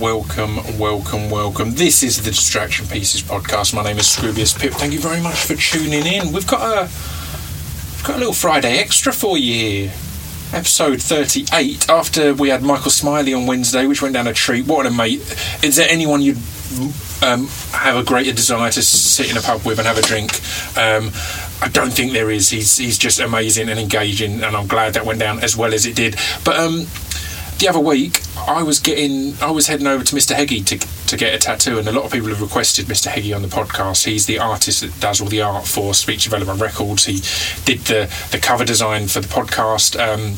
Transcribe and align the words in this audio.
welcome, 0.00 0.56
welcome, 0.78 1.28
welcome. 1.28 1.72
This 1.72 2.02
is 2.02 2.22
the 2.22 2.30
Distraction 2.30 2.86
Pieces 2.86 3.20
podcast. 3.20 3.74
My 3.74 3.82
name 3.82 3.98
is 3.98 4.06
Scroobius 4.06 4.58
Pip. 4.58 4.72
Thank 4.72 4.94
you 4.94 4.98
very 4.98 5.20
much 5.20 5.44
for 5.44 5.54
tuning 5.54 6.06
in. 6.06 6.32
We've 6.32 6.46
got 6.46 6.62
a 6.62 6.82
we've 6.84 8.04
got 8.04 8.16
a 8.16 8.18
little 8.18 8.32
Friday 8.32 8.78
extra 8.78 9.12
for 9.12 9.36
you 9.36 9.52
here. 9.52 9.92
Episode 10.54 11.02
38. 11.02 11.90
After 11.90 12.32
we 12.32 12.48
had 12.48 12.62
Michael 12.62 12.90
Smiley 12.90 13.34
on 13.34 13.46
Wednesday, 13.46 13.86
which 13.86 14.00
went 14.00 14.14
down 14.14 14.26
a 14.26 14.32
treat. 14.32 14.66
What 14.66 14.86
a 14.86 14.90
mate! 14.90 15.20
Is 15.62 15.76
there 15.76 15.88
anyone 15.90 16.22
you'd 16.22 16.38
um, 17.22 17.46
have 17.72 17.96
a 17.96 18.02
greater 18.02 18.32
desire 18.32 18.70
to 18.70 18.82
sit 18.82 19.30
in 19.30 19.36
a 19.36 19.42
pub 19.42 19.66
with 19.66 19.78
and 19.78 19.86
have 19.86 19.98
a 19.98 20.02
drink? 20.02 20.32
Um, 20.78 21.10
I 21.60 21.68
don't 21.70 21.92
think 21.92 22.12
there 22.12 22.30
is. 22.30 22.48
He's 22.48 22.78
he's 22.78 22.96
just 22.96 23.20
amazing 23.20 23.68
and 23.68 23.78
engaging, 23.78 24.42
and 24.42 24.56
I'm 24.56 24.66
glad 24.66 24.94
that 24.94 25.04
went 25.04 25.20
down 25.20 25.40
as 25.40 25.58
well 25.58 25.74
as 25.74 25.84
it 25.84 25.94
did. 25.94 26.16
But 26.42 26.56
um, 26.56 26.86
the 27.60 27.68
other 27.68 27.78
week, 27.78 28.22
I 28.48 28.62
was 28.62 28.80
getting, 28.80 29.34
I 29.40 29.50
was 29.50 29.66
heading 29.66 29.86
over 29.86 30.02
to 30.02 30.16
Mr. 30.16 30.34
Heggie 30.34 30.62
to 30.62 30.78
to 30.78 31.16
get 31.16 31.34
a 31.34 31.38
tattoo, 31.38 31.78
and 31.78 31.86
a 31.88 31.92
lot 31.92 32.04
of 32.04 32.12
people 32.12 32.28
have 32.28 32.40
requested 32.40 32.86
Mr. 32.86 33.08
Heggie 33.08 33.34
on 33.34 33.42
the 33.42 33.48
podcast. 33.48 34.04
He's 34.04 34.26
the 34.26 34.38
artist 34.38 34.80
that 34.80 34.98
does 35.00 35.20
all 35.20 35.28
the 35.28 35.42
art 35.42 35.66
for 35.66 35.92
Speech 35.92 36.24
Development 36.24 36.60
Records. 36.60 37.04
He 37.04 37.20
did 37.64 37.80
the 37.80 38.12
the 38.32 38.38
cover 38.38 38.64
design 38.64 39.08
for 39.08 39.20
the 39.20 39.28
podcast. 39.28 39.98
Um, 39.98 40.36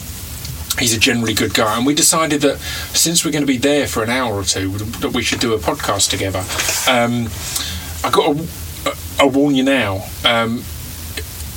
he's 0.78 0.94
a 0.96 0.98
generally 0.98 1.34
good 1.34 1.54
guy, 1.54 1.76
and 1.76 1.86
we 1.86 1.94
decided 1.94 2.40
that 2.42 2.58
since 2.58 3.24
we're 3.24 3.32
going 3.32 3.44
to 3.44 3.52
be 3.52 3.58
there 3.58 3.86
for 3.86 4.02
an 4.02 4.10
hour 4.10 4.34
or 4.34 4.44
two, 4.44 4.70
that 4.70 5.12
we 5.12 5.22
should 5.22 5.40
do 5.40 5.54
a 5.54 5.58
podcast 5.58 6.10
together. 6.10 6.40
Um, 6.90 7.28
I 8.04 8.10
got 8.10 8.36
a 9.20 9.28
warn 9.28 9.54
you 9.54 9.62
now. 9.62 10.04
Um, 10.24 10.64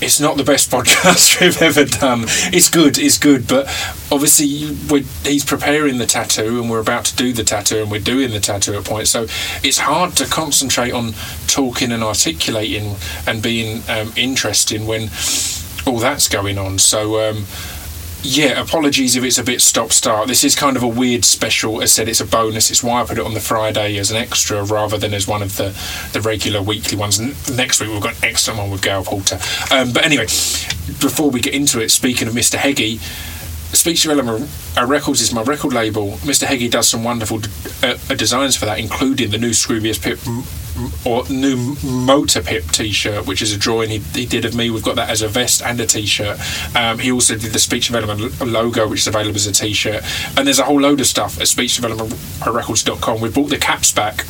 it's 0.06 0.20
not 0.20 0.38
the 0.38 0.44
best 0.44 0.70
podcast 0.76 1.42
we've 1.42 1.62
ever 1.62 1.84
done. 1.84 2.26
It's 2.54 2.70
good, 2.70 2.98
it's 3.00 3.18
good, 3.18 3.48
but 3.48 3.66
obviously 4.12 4.48
he's 5.30 5.44
preparing 5.44 5.98
the 5.98 6.06
tattoo 6.06 6.62
and 6.62 6.70
we're 6.70 6.80
about 6.80 7.06
to 7.06 7.16
do 7.16 7.34
the 7.34 7.44
tattoo 7.44 7.82
and 7.82 7.92
we're 7.92 8.00
doing 8.00 8.32
the 8.32 8.40
tattoo 8.40 8.76
at 8.76 8.86
point. 8.86 9.08
So 9.08 9.24
it's 9.64 9.80
hard 9.80 10.16
to 10.18 10.26
concentrate 10.26 10.92
on 10.92 11.14
talking 11.48 11.92
and 11.92 12.04
articulating 12.04 12.96
and 13.26 13.42
being 13.42 13.82
um, 13.90 14.14
interesting 14.16 14.86
when 14.86 15.10
all 15.88 15.98
that's 15.98 16.30
going 16.30 16.60
on. 16.60 16.78
So 16.78 17.30
um, 17.30 17.46
yeah, 18.26 18.60
apologies 18.60 19.16
if 19.16 19.24
it's 19.24 19.38
a 19.38 19.44
bit 19.44 19.62
stop 19.62 19.92
start. 19.92 20.28
This 20.28 20.44
is 20.44 20.56
kind 20.56 20.76
of 20.76 20.84
a 20.84 20.88
weird 20.88 21.24
special. 21.24 21.82
As 21.82 21.92
I 21.92 21.94
said, 21.94 22.10
it's 22.10 22.20
a 22.20 22.26
bonus. 22.26 22.72
It's 22.72 22.84
why 22.84 23.02
I 23.02 23.06
put 23.06 23.20
it 23.20 23.26
on 23.26 23.36
the 23.36 23.40
Friday 23.40 23.98
as 23.98 24.10
an 24.10 24.18
extra 24.18 24.64
rather 24.64 24.98
than 24.98 25.14
as 25.14 25.28
one 25.28 25.44
of 25.44 25.58
the, 25.58 25.78
the 26.14 26.22
regular 26.22 26.62
weekly 26.62 26.98
ones. 26.98 27.20
Next 27.50 27.80
week 27.80 27.92
we've 27.92 28.02
got 28.02 28.18
an 28.18 28.24
excellent 28.24 28.60
one 28.60 28.72
with 28.72 28.82
Gail 28.82 29.04
Porter. 29.04 29.40
Um, 29.72 29.94
but 29.94 30.04
anyway, 30.04 30.26
before 30.26 31.30
we 31.30 31.40
get 31.40 31.54
into 31.54 31.80
it, 31.82 31.90
speaking 31.90 32.28
of 32.28 32.34
Mr. 32.34 32.56
Heggie, 32.56 32.98
Speech 33.76 34.04
Development 34.04 34.50
uh, 34.78 34.86
Records 34.86 35.22
is 35.22 35.34
my 35.34 35.44
record 35.44 35.74
label. 35.74 36.14
Mr. 36.24 36.44
Heggie 36.44 36.70
does 36.70 36.88
some 36.88 37.04
wonderful 37.04 37.40
uh, 37.84 37.96
designs 38.16 38.56
for 38.56 38.66
that, 38.66 38.80
including 38.80 39.32
the 39.32 39.38
new 39.38 39.52
Scroobius 39.52 40.02
Pip 40.02 40.20
or 41.06 41.28
new 41.30 41.76
Motor 41.84 42.42
Pip 42.42 42.66
T-shirt, 42.66 43.26
which 43.26 43.42
is 43.42 43.54
a 43.54 43.58
drawing 43.58 43.90
he, 43.90 44.00
he, 44.00 44.26
did 44.26 44.46
of 44.46 44.56
me. 44.56 44.70
We've 44.70 44.84
got 44.84 44.96
that 44.96 45.10
as 45.10 45.22
a 45.22 45.28
vest 45.28 45.62
and 45.62 45.80
a 45.80 45.86
T-shirt. 45.86 46.40
Um, 46.76 47.00
he 47.00 47.12
also 47.12 47.36
did 47.36 47.54
the 47.54 47.60
Speech 47.60 47.88
Development 47.88 48.40
logo, 48.42 48.88
which 48.88 49.02
is 49.02 49.08
available 49.08 49.36
as 49.36 49.48
a 49.48 49.54
T-shirt. 49.54 50.04
And 50.38 50.48
there's 50.48 50.60
a 50.60 50.64
whole 50.64 50.82
load 50.82 51.00
of 51.00 51.08
stuff 51.08 51.40
at 51.40 51.48
SpeechDevelopmentRecords.com. 51.48 53.22
We 53.22 53.30
bought 53.30 53.50
the 53.50 53.58
caps 53.58 53.92
back 53.92 54.26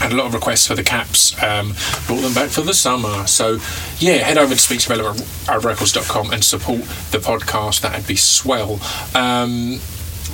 had 0.00 0.12
a 0.12 0.16
lot 0.16 0.26
of 0.26 0.34
requests 0.34 0.66
for 0.66 0.74
the 0.74 0.82
caps, 0.82 1.40
um, 1.42 1.74
brought 2.06 2.22
them 2.22 2.32
back 2.32 2.48
for 2.48 2.62
the 2.62 2.72
summer. 2.72 3.26
So, 3.26 3.58
yeah, 3.98 4.14
head 4.14 4.38
over 4.38 4.54
to 4.54 4.60
speechdevelopmentrecords.com 4.60 6.32
and 6.32 6.42
support 6.42 6.80
the 7.10 7.18
podcast. 7.18 7.82
That'd 7.82 8.06
be 8.06 8.16
swell. 8.16 8.80
Um, 9.14 9.78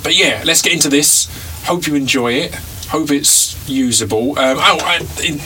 but 0.03 0.17
yeah, 0.17 0.41
let's 0.45 0.61
get 0.61 0.71
into 0.71 0.87
this. 0.87 1.27
Hope 1.65 1.85
you 1.85 1.95
enjoy 1.95 2.31
it. 2.33 2.57
Hope 2.89 3.11
it's 3.11 3.67
usable. 3.69 4.37
Um, 4.39 4.57
oh, 4.59 4.79
I, 4.81 4.97
in, 5.23 5.39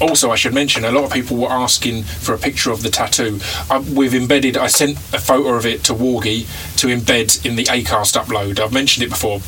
also, 0.00 0.30
I 0.30 0.36
should 0.36 0.54
mention 0.54 0.84
a 0.84 0.90
lot 0.90 1.04
of 1.04 1.12
people 1.12 1.36
were 1.36 1.50
asking 1.50 2.02
for 2.02 2.34
a 2.34 2.38
picture 2.38 2.70
of 2.70 2.82
the 2.82 2.90
tattoo. 2.90 3.40
I, 3.70 3.78
we've 3.78 4.14
embedded. 4.14 4.56
I 4.56 4.66
sent 4.66 4.98
a 5.12 5.18
photo 5.18 5.54
of 5.54 5.66
it 5.66 5.84
to 5.84 5.94
Wargy 5.94 6.46
to 6.78 6.88
embed 6.88 7.46
in 7.46 7.56
the 7.56 7.64
Acast 7.64 8.20
upload. 8.20 8.60
I've 8.60 8.72
mentioned 8.72 9.04
it 9.04 9.10
before 9.10 9.40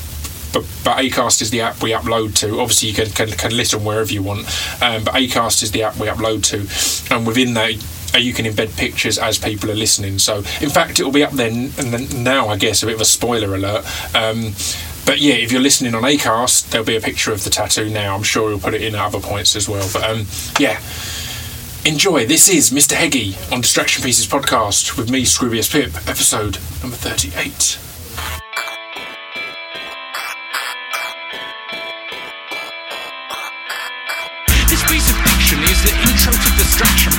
but, 0.52 0.64
but 0.84 0.96
Acast 0.98 1.42
is 1.42 1.50
the 1.50 1.60
app 1.60 1.82
we 1.82 1.90
upload 1.90 2.34
to. 2.36 2.60
Obviously, 2.60 2.88
you 2.88 2.94
can, 2.94 3.10
can, 3.10 3.28
can 3.30 3.56
listen 3.56 3.84
wherever 3.84 4.12
you 4.12 4.22
want, 4.22 4.40
um, 4.82 5.04
but 5.04 5.14
Acast 5.14 5.62
is 5.62 5.72
the 5.72 5.82
app 5.82 5.96
we 5.98 6.06
upload 6.06 6.42
to, 6.44 7.14
and 7.14 7.26
within 7.26 7.54
that 7.54 7.74
uh, 8.14 8.18
you 8.18 8.32
can 8.32 8.46
embed 8.46 8.74
pictures 8.76 9.18
as 9.18 9.38
people 9.38 9.70
are 9.70 9.74
listening. 9.74 10.18
So, 10.18 10.38
in 10.60 10.70
fact, 10.70 10.98
it 10.98 11.04
will 11.04 11.12
be 11.12 11.22
up 11.22 11.32
there 11.32 11.50
and 11.50 12.24
now. 12.24 12.48
I 12.48 12.56
guess 12.56 12.82
a 12.82 12.86
bit 12.86 12.94
of 12.94 13.00
a 13.00 13.04
spoiler 13.04 13.54
alert. 13.54 13.84
Um, 14.14 14.54
but 15.08 15.20
yeah, 15.20 15.36
if 15.36 15.50
you're 15.50 15.62
listening 15.62 15.94
on 15.94 16.02
Acast, 16.02 16.68
there'll 16.68 16.84
be 16.84 16.94
a 16.94 17.00
picture 17.00 17.32
of 17.32 17.42
the 17.42 17.48
tattoo 17.48 17.88
now. 17.88 18.14
I'm 18.14 18.22
sure 18.22 18.50
he'll 18.50 18.60
put 18.60 18.74
it 18.74 18.82
in 18.82 18.94
at 18.94 19.00
other 19.00 19.20
points 19.20 19.56
as 19.56 19.66
well. 19.66 19.88
But 19.90 20.04
um, 20.04 20.26
yeah, 20.60 20.76
enjoy. 21.88 22.26
This 22.26 22.46
is 22.46 22.68
Mr. 22.68 22.92
Heggie 22.92 23.34
on 23.50 23.62
Distraction 23.62 24.04
Pieces 24.04 24.26
podcast 24.26 24.98
with 24.98 25.10
me, 25.10 25.22
Scroobius 25.22 25.72
Pip, 25.72 25.96
episode 26.06 26.58
number 26.82 26.96
38. 27.00 27.78
distraction. 36.58 37.12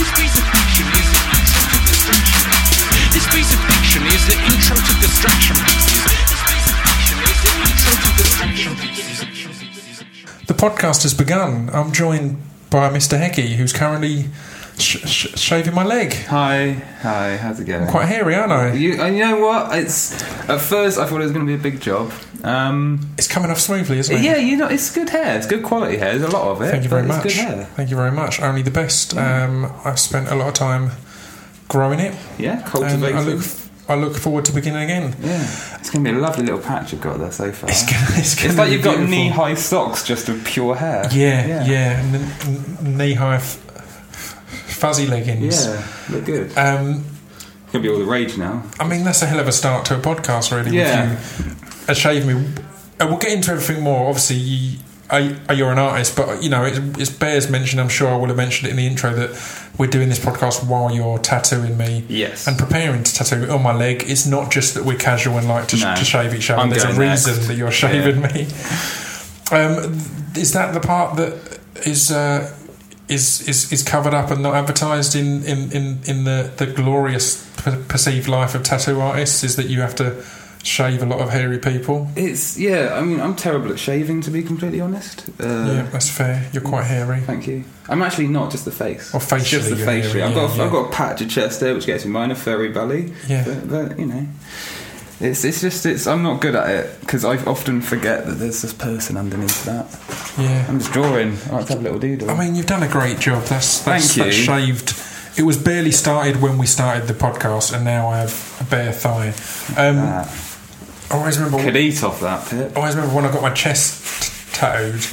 This 0.00 0.08
piece 0.16 0.40
of 0.40 0.48
fiction 0.48 0.88
is 0.88 1.04
the 1.12 1.20
intro 1.36 1.64
to 1.68 1.78
distraction. 1.84 2.44
This 3.12 3.26
piece 3.28 3.52
of 3.52 3.60
fiction 3.60 4.02
is 4.08 4.22
the 4.24 4.36
intro 4.48 4.76
to 4.76 4.92
distraction. 5.04 5.56
The 5.56 5.79
podcast 10.60 11.04
has 11.04 11.14
begun. 11.14 11.70
I'm 11.72 11.90
joined 11.90 12.36
by 12.68 12.90
Mr. 12.90 13.18
Heggie, 13.18 13.54
who's 13.56 13.72
currently 13.72 14.26
sh- 14.78 15.08
sh- 15.08 15.34
shaving 15.34 15.74
my 15.74 15.84
leg. 15.84 16.12
Hi, 16.26 16.72
hi, 17.00 17.38
how's 17.38 17.60
it 17.60 17.64
going? 17.64 17.84
I'm 17.84 17.88
quite 17.88 18.08
hairy, 18.08 18.34
aren't 18.34 18.52
I? 18.52 18.74
You, 18.74 19.00
and 19.00 19.16
you 19.16 19.24
know 19.24 19.38
what? 19.40 19.74
It's 19.78 20.22
at 20.50 20.60
first 20.60 20.98
I 20.98 21.06
thought 21.06 21.22
it 21.22 21.24
was 21.24 21.32
going 21.32 21.46
to 21.46 21.50
be 21.50 21.54
a 21.54 21.62
big 21.62 21.80
job. 21.80 22.12
Um, 22.44 23.00
it's 23.16 23.26
coming 23.26 23.50
off 23.50 23.58
smoothly, 23.58 24.00
isn't 24.00 24.14
it? 24.14 24.22
Yeah, 24.22 24.36
you 24.36 24.58
know, 24.58 24.66
it's 24.66 24.94
good 24.94 25.08
hair. 25.08 25.38
It's 25.38 25.46
good 25.46 25.62
quality 25.62 25.96
hair. 25.96 26.18
There's 26.18 26.30
a 26.30 26.36
lot 26.36 26.48
of 26.48 26.60
it. 26.60 26.70
Thank 26.70 26.82
you 26.82 26.90
very 26.90 27.04
much. 27.04 27.32
Thank 27.32 27.88
you 27.88 27.96
very 27.96 28.12
much. 28.12 28.38
Only 28.42 28.60
the 28.60 28.70
best. 28.70 29.14
Yeah. 29.14 29.44
Um, 29.44 29.72
I've 29.86 29.98
spent 29.98 30.28
a 30.28 30.34
lot 30.34 30.48
of 30.48 30.54
time 30.54 30.90
growing 31.68 32.00
it. 32.00 32.14
Yeah, 32.38 32.60
cultivating. 32.68 33.16
I 33.16 33.22
look, 33.22 33.40
I 33.90 33.94
look 33.96 34.16
forward 34.16 34.44
to 34.46 34.52
beginning 34.52 34.84
again. 34.84 35.14
Yeah, 35.20 35.42
it's 35.78 35.90
going 35.90 36.04
to 36.04 36.10
be 36.12 36.16
a 36.16 36.20
lovely 36.20 36.44
little 36.44 36.60
patch 36.60 36.92
you've 36.92 37.00
got 37.00 37.18
there 37.18 37.32
so 37.32 37.50
far. 37.52 37.70
It's, 37.70 37.84
gonna, 37.84 38.06
it's, 38.18 38.34
gonna 38.34 38.48
it's 38.48 38.58
like 38.58 38.70
you've 38.70 38.82
beautiful. 38.82 39.04
got 39.06 39.10
knee-high 39.10 39.54
socks 39.54 40.04
just 40.04 40.28
of 40.28 40.44
pure 40.44 40.74
hair. 40.76 41.06
Yeah, 41.12 41.46
yeah, 41.46 41.64
yeah. 41.66 42.02
N- 42.04 42.96
knee-high 42.96 43.36
f- 43.36 43.56
fuzzy 44.68 45.06
leggings. 45.06 45.66
Yeah, 45.66 45.86
look 46.10 46.24
good. 46.24 46.56
Um, 46.56 47.04
it's 47.34 47.72
going 47.72 47.82
to 47.84 47.88
be 47.88 47.88
all 47.90 47.98
the 47.98 48.04
rage 48.04 48.36
now. 48.38 48.62
I 48.78 48.86
mean, 48.88 49.04
that's 49.04 49.22
a 49.22 49.26
hell 49.26 49.40
of 49.40 49.48
a 49.48 49.52
start 49.52 49.84
to 49.86 49.96
a 49.96 50.00
podcast, 50.00 50.54
really. 50.56 50.76
Yeah. 50.76 51.18
a 51.88 51.94
shave 51.94 52.26
me 52.26 52.46
uh, 53.00 53.06
we'll 53.08 53.16
get 53.18 53.32
into 53.32 53.50
everything 53.50 53.82
more. 53.82 54.08
Obviously, 54.08 54.36
you, 54.36 54.78
you're 55.18 55.72
an 55.72 55.78
artist, 55.78 56.16
but 56.16 56.42
you 56.42 56.48
know 56.48 56.64
it, 56.64 56.78
it's 56.98 57.10
bears 57.10 57.50
mentioned. 57.50 57.80
I'm 57.80 57.88
sure 57.88 58.08
I 58.08 58.16
will 58.16 58.28
have 58.28 58.36
mentioned 58.36 58.68
it 58.68 58.70
in 58.70 58.76
the 58.76 58.86
intro 58.86 59.12
that 59.14 59.30
we're 59.78 59.90
doing 59.90 60.08
this 60.08 60.18
podcast 60.18 60.68
while 60.68 60.92
you're 60.92 61.18
tattooing 61.18 61.76
me, 61.76 62.04
yes, 62.08 62.46
and 62.46 62.58
preparing 62.58 63.02
to 63.02 63.14
tattoo 63.14 63.50
on 63.50 63.62
my 63.62 63.74
leg. 63.74 64.04
It's 64.06 64.26
not 64.26 64.50
just 64.50 64.74
that 64.74 64.84
we're 64.84 64.98
casual 64.98 65.38
and 65.38 65.48
like 65.48 65.68
to, 65.68 65.76
no, 65.76 65.94
to 65.96 66.04
shave 66.04 66.34
each 66.34 66.50
other. 66.50 66.68
There's 66.68 66.84
a 66.84 66.98
reason 66.98 67.46
that 67.48 67.56
you're 67.56 67.70
shaving 67.70 68.20
yeah. 68.20 68.32
me. 68.32 68.42
Um, 69.52 69.94
is 70.36 70.52
that 70.52 70.74
the 70.74 70.80
part 70.80 71.16
that 71.16 71.60
is? 71.86 72.10
Uh, 72.10 72.56
is, 73.08 73.48
is 73.48 73.72
is 73.72 73.82
covered 73.82 74.14
up 74.14 74.30
and 74.30 74.40
not 74.40 74.54
advertised 74.54 75.16
in, 75.16 75.42
in, 75.42 75.72
in, 75.72 75.98
in 76.06 76.22
the, 76.22 76.52
the 76.58 76.66
glorious 76.66 77.44
perceived 77.88 78.28
life 78.28 78.54
of 78.54 78.62
tattoo 78.62 79.00
artists 79.00 79.42
is 79.42 79.56
that 79.56 79.66
you 79.66 79.80
have 79.80 79.96
to 79.96 80.24
shave 80.62 81.02
a 81.02 81.06
lot 81.06 81.20
of 81.20 81.30
hairy 81.30 81.58
people. 81.58 82.08
It's 82.16 82.58
yeah. 82.58 82.94
I 82.94 83.02
mean, 83.02 83.20
I'm 83.20 83.34
terrible 83.34 83.72
at 83.72 83.78
shaving, 83.78 84.20
to 84.22 84.30
be 84.30 84.42
completely 84.42 84.80
honest. 84.80 85.28
Uh, 85.40 85.44
yeah, 85.44 85.88
that's 85.90 86.10
fair. 86.10 86.48
You're 86.52 86.62
quite 86.62 86.84
hairy. 86.84 87.20
Thank 87.20 87.46
you. 87.46 87.64
I'm 87.88 88.02
actually 88.02 88.28
not 88.28 88.50
just 88.50 88.64
the 88.64 88.70
face. 88.70 89.14
Or 89.14 89.20
facially, 89.20 89.62
just 89.62 89.70
the 89.70 89.76
facially. 89.76 90.22
I've 90.22 90.34
got 90.34 90.56
yeah. 90.56 90.64
I've 90.64 90.72
got 90.72 90.88
a 90.88 90.92
patch 90.92 91.20
of 91.20 91.30
chest 91.30 91.60
there, 91.60 91.74
which 91.74 91.86
gets 91.86 92.04
me 92.04 92.10
minor 92.10 92.34
furry 92.34 92.70
belly. 92.70 93.14
Yeah, 93.26 93.44
but, 93.44 93.68
but 93.68 93.98
you 93.98 94.06
know. 94.06 94.26
It's, 95.22 95.44
it's 95.44 95.60
just 95.60 95.84
it's 95.84 96.06
I'm 96.06 96.22
not 96.22 96.40
good 96.40 96.54
at 96.54 96.70
it 96.70 97.00
because 97.00 97.26
I 97.26 97.36
often 97.44 97.82
forget 97.82 98.24
that 98.24 98.34
there's 98.34 98.62
this 98.62 98.72
person 98.72 99.18
underneath 99.18 99.66
that. 99.66 99.86
Yeah, 100.38 100.64
I'm 100.66 100.78
just 100.78 100.92
drawing. 100.92 101.36
I 101.50 101.56
like 101.56 101.66
to 101.66 101.72
have 101.74 101.80
a 101.80 101.82
little 101.82 101.98
doodle. 101.98 102.30
I 102.30 102.38
mean, 102.38 102.54
you've 102.54 102.66
done 102.66 102.82
a 102.82 102.88
great 102.88 103.18
job. 103.18 103.44
That's, 103.44 103.80
that's 103.80 104.14
Thank 104.14 104.16
you. 104.16 104.24
That's 104.24 104.36
shaved. 104.36 105.38
It 105.38 105.42
was 105.42 105.58
barely 105.58 105.92
started 105.92 106.40
when 106.40 106.56
we 106.56 106.64
started 106.64 107.06
the 107.06 107.12
podcast, 107.12 107.74
and 107.74 107.84
now 107.84 108.08
I 108.08 108.18
have 108.18 108.56
a 108.60 108.64
bare 108.70 108.92
thigh. 108.92 109.28
Um, 109.76 109.96
ah. 109.98 110.49
I 111.10 111.16
always 111.16 111.38
remember. 111.38 111.62
Could 111.62 111.76
eat 111.76 112.02
off 112.02 112.20
that 112.20 112.48
pit. 112.48 112.72
I 112.74 112.80
always 112.80 112.94
remember 112.94 113.16
when 113.16 113.24
I 113.24 113.32
got 113.32 113.42
my 113.42 113.52
chest 113.52 114.54
tattooed. 114.54 115.04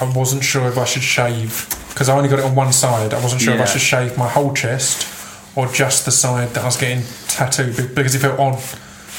I 0.00 0.12
wasn't 0.16 0.42
sure 0.42 0.68
if 0.68 0.76
I 0.76 0.84
should 0.84 1.02
shave 1.02 1.68
because 1.90 2.08
I 2.08 2.16
only 2.16 2.28
got 2.28 2.40
it 2.40 2.44
on 2.44 2.54
one 2.54 2.72
side. 2.72 3.14
I 3.14 3.22
wasn't 3.22 3.40
sure 3.40 3.54
yeah. 3.54 3.62
if 3.62 3.68
I 3.68 3.72
should 3.72 3.80
shave 3.80 4.18
my 4.18 4.28
whole 4.28 4.52
chest 4.52 5.10
or 5.56 5.68
just 5.68 6.04
the 6.04 6.10
side 6.10 6.48
that 6.50 6.62
I 6.62 6.66
was 6.66 6.76
getting 6.76 7.04
tattooed 7.28 7.94
because 7.94 8.14
it 8.14 8.18
felt 8.18 8.40
odd 8.40 8.58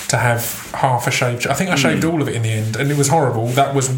to 0.09 0.17
have 0.17 0.71
half 0.73 1.07
a 1.07 1.11
shaved. 1.11 1.47
I 1.47 1.53
think 1.53 1.69
I 1.69 1.75
shaved 1.75 2.03
mm. 2.03 2.11
all 2.11 2.21
of 2.21 2.27
it 2.27 2.35
in 2.35 2.43
the 2.43 2.49
end, 2.49 2.75
and 2.75 2.91
it 2.91 2.97
was 2.97 3.07
horrible. 3.07 3.47
That 3.47 3.73
was 3.73 3.89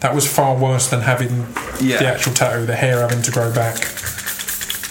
that 0.00 0.14
was 0.14 0.30
far 0.30 0.56
worse 0.56 0.88
than 0.88 1.00
having 1.00 1.46
Yeah. 1.80 1.98
the 1.98 2.06
actual 2.06 2.32
tattoo, 2.32 2.66
the 2.66 2.76
hair 2.76 3.00
having 3.00 3.22
to 3.22 3.30
grow 3.30 3.52
back. 3.52 3.76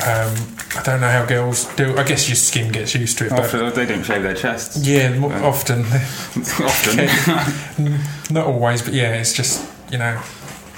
Um, 0.05 0.55
I 0.77 0.83
don't 0.83 1.01
know 1.01 1.09
how 1.09 1.25
girls 1.25 1.65
do. 1.75 1.97
I 1.97 2.03
guess 2.03 2.29
your 2.29 2.35
skin 2.35 2.71
gets 2.71 2.93
used 2.93 3.17
to 3.17 3.25
it, 3.25 3.29
but 3.31 3.39
Often 3.39 3.73
they 3.73 3.85
don't 3.85 4.03
shave 4.03 4.21
their 4.23 4.35
chests. 4.35 4.85
yeah, 4.87 5.17
mo- 5.17 5.29
often, 5.31 5.79
Often. 6.65 7.99
not 8.33 8.45
always, 8.45 8.81
but 8.81 8.93
yeah, 8.93 9.13
it's 9.15 9.33
just 9.33 9.67
you 9.91 9.97
know, 9.97 10.21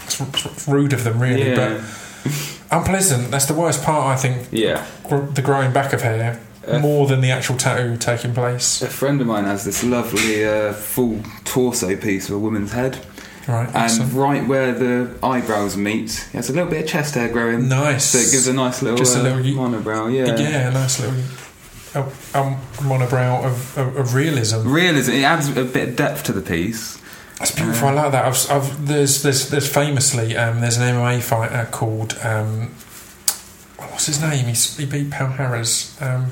it's, 0.05 0.67
rude 0.67 0.93
of 0.93 1.03
them 1.03 1.19
really, 1.21 1.49
yeah. 1.49 1.55
but 1.55 2.77
unpleasant. 2.77 3.31
That's 3.31 3.45
the 3.45 3.53
worst 3.53 3.83
part, 3.83 4.07
I 4.07 4.15
think. 4.15 4.47
yeah. 4.51 4.85
The 5.09 5.41
growing 5.41 5.73
back 5.73 5.93
of 5.93 6.01
hair 6.01 6.39
Uh, 6.65 6.77
more 6.79 7.07
than 7.07 7.21
the 7.21 7.31
actual 7.31 7.57
tattoo 7.57 7.97
taking 7.97 8.33
place. 8.35 8.81
A 8.83 8.87
friend 8.87 9.19
of 9.19 9.25
mine 9.27 9.45
has 9.45 9.63
this 9.65 9.83
lovely 9.83 10.45
uh, 10.45 10.71
full 10.73 11.19
torso 11.43 11.95
piece 11.97 12.29
of 12.29 12.35
a 12.35 12.39
woman's 12.39 12.71
head, 12.71 12.99
Right, 13.47 13.67
and 13.67 13.75
awesome. 13.75 14.15
right 14.15 14.47
where 14.47 14.71
the 14.71 15.17
eyebrows 15.23 15.75
meet, 15.75 16.27
he 16.31 16.37
has 16.37 16.49
a 16.49 16.53
little 16.53 16.69
bit 16.69 16.83
of 16.83 16.89
chest 16.89 17.15
hair 17.15 17.27
growing. 17.27 17.67
nice. 17.67 18.05
So 18.05 18.19
it 18.19 18.31
gives 18.31 18.47
a 18.47 18.53
nice 18.53 18.81
little, 18.81 18.97
Just 18.97 19.17
a 19.17 19.19
uh, 19.19 19.23
little 19.23 19.39
monobrow. 19.39 20.13
Yeah. 20.13 20.35
yeah, 20.37 20.69
a 20.69 20.71
nice 20.71 20.99
little 20.99 21.19
a 21.93 22.03
monobrow 22.79 23.43
of, 23.43 23.77
of, 23.77 23.97
of 23.97 24.13
realism. 24.13 24.67
Realism. 24.67 25.11
It 25.11 25.23
adds 25.23 25.49
a 25.49 25.65
bit 25.65 25.89
of 25.89 25.95
depth 25.95 26.23
to 26.25 26.31
the 26.31 26.41
piece. 26.41 26.97
That's 27.37 27.51
beautiful. 27.51 27.89
I 27.89 27.93
like 27.93 28.11
that. 28.11 28.25
I've, 28.25 28.51
I've, 28.51 28.87
there's, 28.87 29.23
there's, 29.23 29.49
there's 29.49 29.67
famously 29.67 30.37
um, 30.37 30.61
there's 30.61 30.77
an 30.77 30.83
MMA 30.83 31.21
fighter 31.21 31.67
called 31.71 32.17
um, 32.23 32.67
what's 33.77 34.05
his 34.05 34.21
name? 34.21 34.45
He's, 34.45 34.77
he 34.77 34.85
beat 34.85 35.09
Pal 35.09 35.27
Harris. 35.27 35.99
Um, 36.01 36.31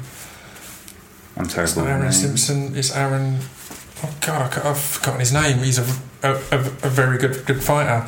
I'm 1.35 1.45
it's 1.45 1.53
terrible. 1.53 1.83
not 1.83 1.87
Aaron. 1.87 2.11
Simpson. 2.11 2.75
It's 2.75 2.95
Aaron. 2.95 3.39
Oh 4.03 4.15
God, 4.21 4.57
I 4.57 4.69
I've 4.69 4.79
forgotten 4.79 5.19
his 5.19 5.33
name. 5.33 5.57
He's 5.59 5.79
a, 5.79 5.99
a, 6.23 6.31
a, 6.51 6.57
a 6.59 6.89
very 6.89 7.17
good 7.17 7.45
good 7.45 7.63
fighter. 7.63 8.07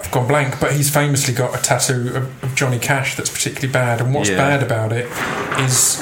I've 0.00 0.10
gone 0.10 0.26
blank, 0.26 0.58
but 0.60 0.72
he's 0.72 0.90
famously 0.90 1.32
got 1.32 1.56
a 1.58 1.62
tattoo 1.62 2.08
of, 2.16 2.44
of 2.44 2.54
Johnny 2.56 2.78
Cash 2.78 3.14
that's 3.16 3.30
particularly 3.30 3.72
bad. 3.72 4.00
And 4.00 4.12
what's 4.14 4.30
Yeah. 4.30 4.36
bad 4.36 4.62
about 4.62 4.92
it 4.92 5.06
is 5.60 5.96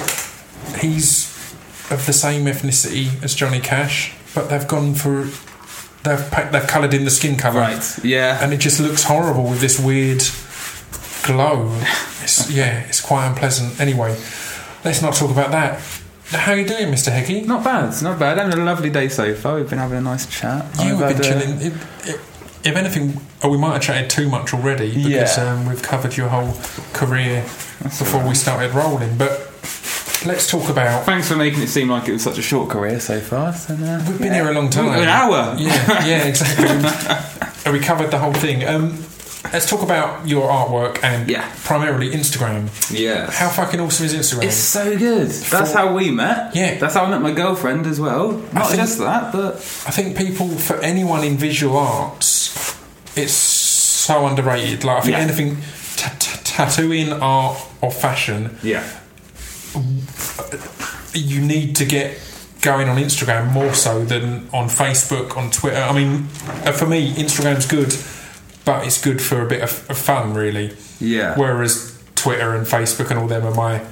he's 0.81 1.26
of 1.91 2.05
the 2.06 2.12
same 2.12 2.47
ethnicity 2.47 3.23
as 3.23 3.35
Johnny 3.35 3.61
Cash, 3.61 4.12
but 4.35 4.49
they've 4.49 4.67
gone 4.67 4.94
for 4.94 5.25
they've 6.02 6.50
they've 6.52 6.67
coloured 6.67 6.94
in 6.94 7.05
the 7.05 7.11
skin 7.11 7.37
colour, 7.37 7.61
Right. 7.61 7.99
Yeah. 8.05 8.43
and 8.43 8.52
it 8.55 8.58
just 8.58 8.81
looks 8.81 9.02
horrible 9.05 9.44
with 9.50 9.61
this 9.61 9.79
weird 9.79 10.23
glow. 11.25 11.76
It's, 12.23 12.50
yeah, 12.50 12.81
it's 12.81 13.00
quite 13.00 13.26
unpleasant. 13.26 13.81
Anyway, 13.81 14.11
let's 14.85 15.00
not 15.00 15.14
talk 15.14 15.31
about 15.31 15.52
that. 15.52 15.81
How 16.31 16.53
are 16.53 16.56
you 16.59 16.65
doing, 16.67 16.87
Mr. 16.93 17.11
Heggie? 17.11 17.43
Not 17.43 17.65
bad. 17.65 18.00
Not 18.03 18.19
bad. 18.19 18.38
Having 18.38 18.61
a 18.61 18.65
lovely 18.65 18.91
day 18.91 19.09
so 19.09 19.35
far. 19.35 19.56
We've 19.56 19.69
been 19.69 19.79
having 19.81 19.99
a 19.99 20.00
nice 20.00 20.27
chat. 20.27 20.65
You've 20.82 20.99
been 21.00 21.17
uh, 21.17 21.21
chilling. 21.21 21.61
If, 22.62 22.77
anything, 22.77 23.21
oh, 23.43 23.49
we 23.50 23.59
might 23.59 23.73
have 23.73 23.82
chatted 23.82 24.11
too 24.11 24.29
much 24.29 24.55
already 24.55 24.94
because 24.94 25.37
Yeah. 25.38 25.53
um, 25.55 25.67
we've 25.67 25.82
covered 25.82 26.17
your 26.17 26.29
whole 26.29 26.53
career 26.93 27.43
before 27.82 28.27
we 28.29 28.35
started 28.35 28.73
rolling. 28.75 29.17
But 29.17 29.31
let's 30.25 30.49
talk 30.49 30.69
about. 30.69 31.05
Thanks 31.05 31.27
for 31.29 31.37
making 31.37 31.62
it 31.62 31.69
seem 31.69 31.88
like 31.88 32.06
it 32.09 32.12
was 32.12 32.23
such 32.23 32.38
a 32.38 32.43
short 32.43 32.71
career 32.71 33.00
so 33.00 33.19
far. 33.19 33.53
So, 33.53 33.75
uh, 33.75 34.05
We've 34.06 34.19
been 34.19 34.29
yeah. 34.29 34.35
here 34.43 34.50
a 34.50 34.53
long 34.55 34.71
time. 34.71 35.00
An 35.00 35.09
hour. 35.09 35.56
Yeah, 35.59 36.06
yeah, 36.06 36.25
exactly. 36.29 36.69
and 37.65 37.73
we 37.73 37.81
covered 37.85 38.11
the 38.12 38.19
whole 38.19 38.35
thing. 38.35 38.65
Um, 38.69 39.03
let's 39.53 39.69
talk 39.69 39.83
about 39.83 40.27
your 40.29 40.49
artwork 40.49 41.03
and 41.03 41.29
Yeah. 41.31 41.45
primarily 41.65 42.11
Instagram. 42.11 42.69
Yeah. 42.91 43.31
How 43.31 43.49
fucking 43.49 43.81
awesome 43.81 44.07
is 44.07 44.15
Instagram? 44.15 44.45
It's 44.45 44.57
so 44.57 44.97
good. 44.99 45.29
That's 45.31 45.73
how 45.73 45.93
we 45.95 46.11
met. 46.11 46.55
Yeah. 46.55 46.79
That's 46.79 46.95
how 46.95 47.05
I 47.05 47.11
met 47.11 47.23
my 47.23 47.33
girlfriend 47.33 47.87
as 47.87 47.99
well. 47.99 48.33
Not 48.53 48.69
think- 48.69 48.81
just 48.81 48.99
that, 48.99 49.33
but 49.33 49.55
I 49.57 49.91
think 49.91 50.17
people, 50.17 50.49
for 50.49 50.77
anyone 50.81 51.25
in 51.25 51.37
visual 51.39 51.77
arts, 51.79 52.75
it's 53.17 53.33
so 53.33 54.27
underrated. 54.27 54.85
Like 54.85 54.99
I 54.99 55.01
think 55.01 55.13
Yeah. 55.17 55.23
anything 55.23 55.57
t- 55.97 56.11
t- 56.19 56.39
tattooing, 56.45 57.13
art, 57.13 57.57
or 57.81 57.91
fashion, 57.91 58.59
yeah. 58.63 58.83
you 61.15 61.41
need 61.41 61.77
to 61.77 61.85
get 61.85 62.19
going 62.61 62.89
on 62.89 62.99
Instagram 62.99 63.51
more 63.53 63.73
so 63.75 64.05
than 64.05 64.49
on 64.53 64.69
Facebook, 64.69 65.37
on 65.37 65.51
Twitter. 65.51 65.81
I 65.81 65.93
mean, 65.93 66.29
uh, 66.67 66.73
for 66.73 66.87
me, 66.87 67.15
Instagram's 67.15 67.67
good, 67.67 67.95
but 68.71 68.87
it's 68.87 69.01
good 69.01 69.21
for 69.21 69.43
a 69.43 69.49
bit 69.49 69.63
of, 69.63 69.91
of 69.91 69.99
fun, 69.99 70.35
really. 70.35 70.77
Yeah. 71.01 71.37
Whereas 71.37 71.99
Twitter 72.15 72.55
and 72.55 72.67
Facebook 72.67 73.11
and 73.11 73.19
all 73.19 73.27
them 73.27 73.45
are 73.45 73.55
my 73.55 73.83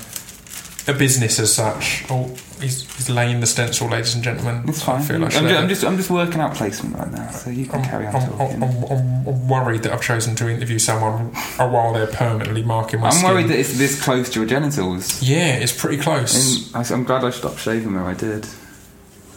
a 0.89 0.95
business 0.95 1.39
as 1.39 1.55
such. 1.55 2.05
Oh, 2.11 2.35
he's, 2.61 2.91
he's 2.97 3.11
laying 3.11 3.41
the 3.41 3.47
stencil, 3.47 3.89
ladies 3.89 4.15
and 4.15 4.25
gentlemen. 4.25 4.65
It's 4.69 4.83
fine. 4.83 5.01
I 5.01 5.05
feel 5.05 5.19
like 5.19 5.37
I'm, 5.37 5.43
should 5.43 5.49
ju- 5.51 5.57
I'm 5.57 5.69
just 5.69 5.85
I'm 5.85 5.97
just 5.97 6.11
working 6.11 6.41
out 6.41 6.55
placement 6.55 6.97
right 6.97 7.13
now, 7.13 7.31
so 7.31 7.51
you 7.51 7.67
can 7.67 7.81
I'm, 7.81 7.85
carry 7.85 8.07
on 8.07 8.17
I'm, 8.17 8.31
talking. 8.31 8.63
I'm, 8.63 8.85
I'm, 8.85 9.29
I'm 9.29 9.49
worried 9.49 9.83
that 9.83 9.93
I've 9.93 10.03
chosen 10.03 10.35
to 10.37 10.49
interview 10.49 10.79
someone 10.79 11.27
while 11.57 11.93
they're 11.93 12.07
permanently 12.07 12.63
marking 12.63 13.01
my 13.01 13.09
I'm 13.09 13.13
skin. 13.13 13.31
worried 13.31 13.49
that 13.49 13.59
it's 13.59 13.77
this 13.77 14.03
close 14.03 14.31
to 14.31 14.41
your 14.41 14.49
genitals. 14.49 15.23
yeah, 15.23 15.57
it's 15.57 15.79
pretty 15.79 16.03
close. 16.03 16.73
And 16.75 16.91
I, 16.91 16.95
am 16.95 17.05
glad 17.05 17.25
I 17.25 17.31
stopped 17.31 17.59
shaving 17.59 17.95
where 17.95 18.05
I 18.05 18.15
did. 18.15 18.47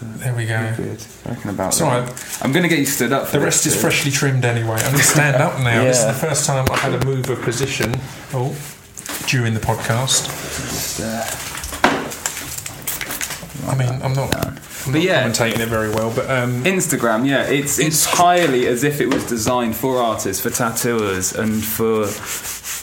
There 0.01 0.33
we 0.35 0.45
go. 0.45 0.73
Good. 0.77 1.03
I 1.25 1.29
reckon 1.29 1.49
about 1.51 1.67
It's 1.69 1.79
that. 1.79 1.85
alright. 1.85 2.37
I'm 2.43 2.51
going 2.51 2.63
to 2.63 2.69
get 2.69 2.79
you 2.79 2.85
stood 2.85 3.11
up. 3.13 3.27
For 3.27 3.33
The 3.33 3.37
this 3.39 3.45
rest 3.45 3.65
is 3.67 3.73
bit. 3.73 3.81
freshly 3.81 4.11
trimmed 4.11 4.45
anyway. 4.45 4.75
I'm 4.75 4.91
going 4.91 4.97
to 4.97 5.03
stand 5.03 5.35
up 5.41 5.59
now. 5.61 5.83
This 5.83 5.99
is 5.99 6.05
the 6.05 6.13
first 6.27 6.45
time 6.45 6.65
I've 6.71 6.79
had 6.79 6.93
a 7.01 7.05
move 7.05 7.29
of 7.29 7.41
position 7.41 7.93
oh, 8.33 8.55
during 9.27 9.53
the 9.53 9.59
podcast. 9.59 10.25
Just, 10.69 11.01
uh, 11.01 11.25
I 13.69 13.75
mean, 13.75 13.89
I'm 14.01 14.13
not, 14.13 14.33
I'm 14.35 14.55
But 14.85 14.93
not 14.95 15.01
yeah. 15.03 15.23
commentating 15.29 15.59
it 15.59 15.69
very 15.69 15.89
well, 15.89 16.11
but 16.15 16.29
um, 16.29 16.63
Instagram, 16.63 17.27
yeah, 17.27 17.43
it's 17.43 17.77
It's- 17.79 18.05
entirely 18.11 18.65
as 18.67 18.83
if 18.83 18.99
it 19.01 19.13
was 19.13 19.23
designed 19.27 19.75
for 19.75 19.97
artists, 20.01 20.41
for 20.41 20.49
tattooers, 20.49 21.33
and 21.33 21.63
for. 21.63 22.07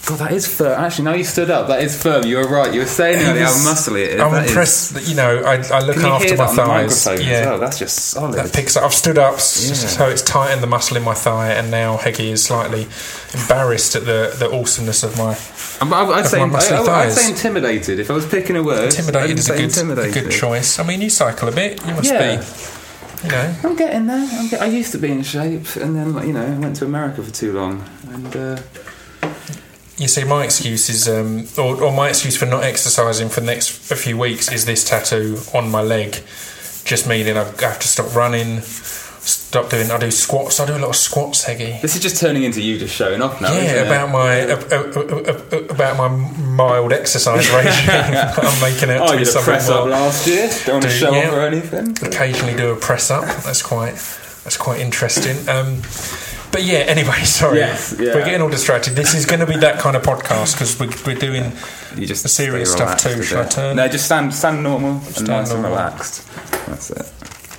God, 0.09 0.21
that 0.21 0.33
is 0.33 0.47
firm. 0.49 0.73
Actually, 0.81 1.05
now 1.05 1.13
you 1.13 1.25
stood 1.25 1.51
up, 1.51 1.69
that 1.69 1.83
is 1.83 2.03
firm. 2.03 2.25
You 2.25 2.39
were 2.39 2.49
right. 2.49 2.73
You 2.73 2.81
were 2.81 2.87
saying 2.87 3.17
earlier 3.29 3.45
how 3.45 3.51
is- 3.51 3.67
muscly 3.67 4.05
it 4.07 4.13
is. 4.13 4.21
I'm 4.23 4.33
That 4.33 4.45
is- 4.45 4.51
impressed 4.51 4.95
that, 4.95 5.07
you 5.07 5.15
know, 5.15 5.43
I, 5.45 5.57
I 5.57 5.81
look 5.81 5.97
Can 5.97 6.05
you 6.07 6.09
after 6.13 6.29
hear 6.29 6.37
my 6.39 6.45
that 6.47 6.51
on 6.51 6.57
the 6.57 6.63
thighs. 6.65 7.07
microphone 7.07 7.27
yeah. 7.27 7.33
as 7.41 7.47
well? 7.47 7.59
That's 7.59 7.79
just 7.79 7.97
solid. 7.99 8.35
That 8.37 8.53
picks 8.55 8.75
up. 8.79 8.85
I've 8.85 8.95
stood 8.95 9.19
up, 9.19 9.33
Yeah. 9.35 9.39
so 9.39 10.09
it's 10.09 10.23
tightened 10.23 10.63
the 10.63 10.67
muscle 10.67 10.97
in 10.97 11.03
my 11.03 11.13
thigh, 11.13 11.51
and 11.53 11.71
now 11.71 11.99
Heggie 11.99 12.31
is 12.31 12.43
slightly 12.43 12.87
embarrassed 13.35 13.97
at 13.97 14.07
the, 14.07 14.35
the 14.39 14.51
awesomeness 14.51 15.03
of 15.03 15.19
my. 15.19 15.37
I'm- 15.83 15.93
I'd, 15.93 16.21
Of 16.25 16.27
say, 16.29 16.39
my 16.45 16.59
muscly 16.59 16.73
I, 16.73 16.81
I'd 16.81 16.87
thighs. 16.87 17.21
say 17.21 17.31
intimidated. 17.31 18.01
If 18.01 18.11
I 18.11 18.15
was 18.15 18.25
picking 18.27 18.57
a 18.57 18.63
word, 18.63 18.85
Intimidated 18.87 19.39
is 19.39 19.51
a 19.51 19.57
good, 19.85 19.99
a 19.99 20.11
good 20.11 20.31
choice. 20.31 20.79
I 20.79 20.85
mean, 20.85 21.03
you 21.03 21.11
cycle 21.11 21.49
a 21.49 21.53
bit. 21.53 21.85
You 21.87 21.93
must 21.95 22.11
Yeah. 22.11 22.37
be, 22.41 23.27
you 23.27 23.31
know. 23.31 23.55
I'm 23.63 23.77
getting 23.77 24.07
there. 24.07 24.27
I'm 24.33 24.49
get, 24.49 24.63
I 24.63 24.67
used 24.67 24.93
to 24.93 24.99
be 24.99 25.11
in 25.13 25.23
shape, 25.23 25.77
and 25.77 25.95
then 25.95 26.15
you 26.27 26.33
know, 26.33 26.47
I 26.47 26.59
went 26.59 26.77
to 26.77 26.87
America 26.87 27.23
for 27.23 27.31
too 27.31 27.53
long, 27.53 27.85
and 28.11 28.35
uh, 28.35 28.59
You 29.99 30.07
see, 30.09 30.23
my 30.25 30.45
excuse 30.45 30.88
is, 30.88 31.09
um, 31.09 31.47
or, 31.59 31.83
or 31.85 31.93
my 31.93 32.09
excuse 32.11 32.37
for 32.37 32.47
not 32.47 32.62
exercising 32.62 33.28
for 33.28 33.40
the 33.40 33.47
next 33.47 33.90
a 33.90 33.97
few 33.97 34.17
weeks 34.17 34.50
is 34.52 34.64
this 34.64 34.85
tattoo 34.88 35.38
on 35.52 35.71
my 35.73 35.83
leg, 35.83 36.12
just 36.85 37.09
meaning 37.09 37.37
I 37.37 37.43
have 37.45 37.81
to 37.81 37.88
stop 37.88 38.14
running, 38.14 38.61
stop 38.61 39.71
doing. 39.71 39.90
I 39.90 39.99
do 39.99 40.12
squats. 40.12 40.61
I 40.61 40.67
do 40.67 40.76
a 40.76 40.78
lot 40.78 40.90
of 40.90 40.97
squats, 40.97 41.43
Heggie. 41.45 41.81
this 41.83 41.97
is 41.97 42.00
just 42.02 42.21
turning 42.21 42.45
into 42.45 42.62
you 42.62 42.78
just 42.78 42.95
showing 42.95 43.21
off 43.23 43.40
now. 43.40 43.52
Yeah, 43.52 43.59
isn't 43.64 43.76
it? 43.78 43.87
about 43.88 44.11
my 44.12 44.40
uh, 44.43 44.57
uh, 44.71 44.76
uh, 44.95 45.57
uh, 45.57 45.64
about 45.75 45.97
my 45.97 46.09
mild 46.09 46.93
exercise 46.93 47.50
regime. 47.50 47.90
I'm 47.90 48.61
making 48.62 48.90
out 48.90 49.09
Oh, 49.09 49.11
to 49.12 49.17
be 49.17 49.23
a 49.25 49.26
something 49.26 49.45
press 49.52 49.69
up 49.69 49.81
more. 49.81 49.88
last 49.90 50.28
year. 50.28 50.49
Don't 50.64 50.75
want 50.76 50.83
to 50.85 50.88
Do- 50.90 50.95
show 50.95 51.11
yeah. 51.12 51.26
off 51.28 51.35
or 51.35 51.40
anything. 51.40 51.90
Occasionally 52.07 52.55
do 52.55 52.71
a 52.71 52.76
press 52.76 53.11
up. 53.11 53.25
That's 53.43 53.62
quite 53.62 53.95
that's 54.45 54.57
quite 54.57 54.78
interesting. 54.81 55.37
Um, 55.49 55.83
but 56.52 56.64
yeah, 56.64 56.78
anyway, 56.78 57.12
sorry, 57.25 57.59
Yes, 57.59 57.95
yeah. 57.99 58.14
we're 58.14 58.25
getting 58.25 58.43
all 58.43 58.49
distracted. 58.49 58.95
This 58.95 59.14
is 59.14 59.26
going 59.26 59.40
to 59.40 59.47
be 59.47 59.57
that 59.59 59.78
kind 59.81 59.97
of 59.97 60.02
podcast 60.02 60.55
because 60.55 60.78
we're, 60.78 60.88
we're 61.14 61.19
doing 61.21 61.52
You 61.97 62.07
just 62.07 62.23
the 62.23 62.28
serious 62.28 62.73
stuff 62.73 62.99
too. 62.99 63.23
Shall 63.23 63.43
I 63.43 63.47
turn? 63.49 63.76
No, 63.76 63.88
just 63.88 64.05
stand 64.07 64.33
stand 64.35 64.62
normal 64.62 65.00
Stand 65.00 65.19
and 65.19 65.28
nice 65.28 65.50
and 65.52 65.62
normal. 65.62 65.78
relaxed. 65.78 66.26
That's 66.67 66.90
it. 66.90 67.12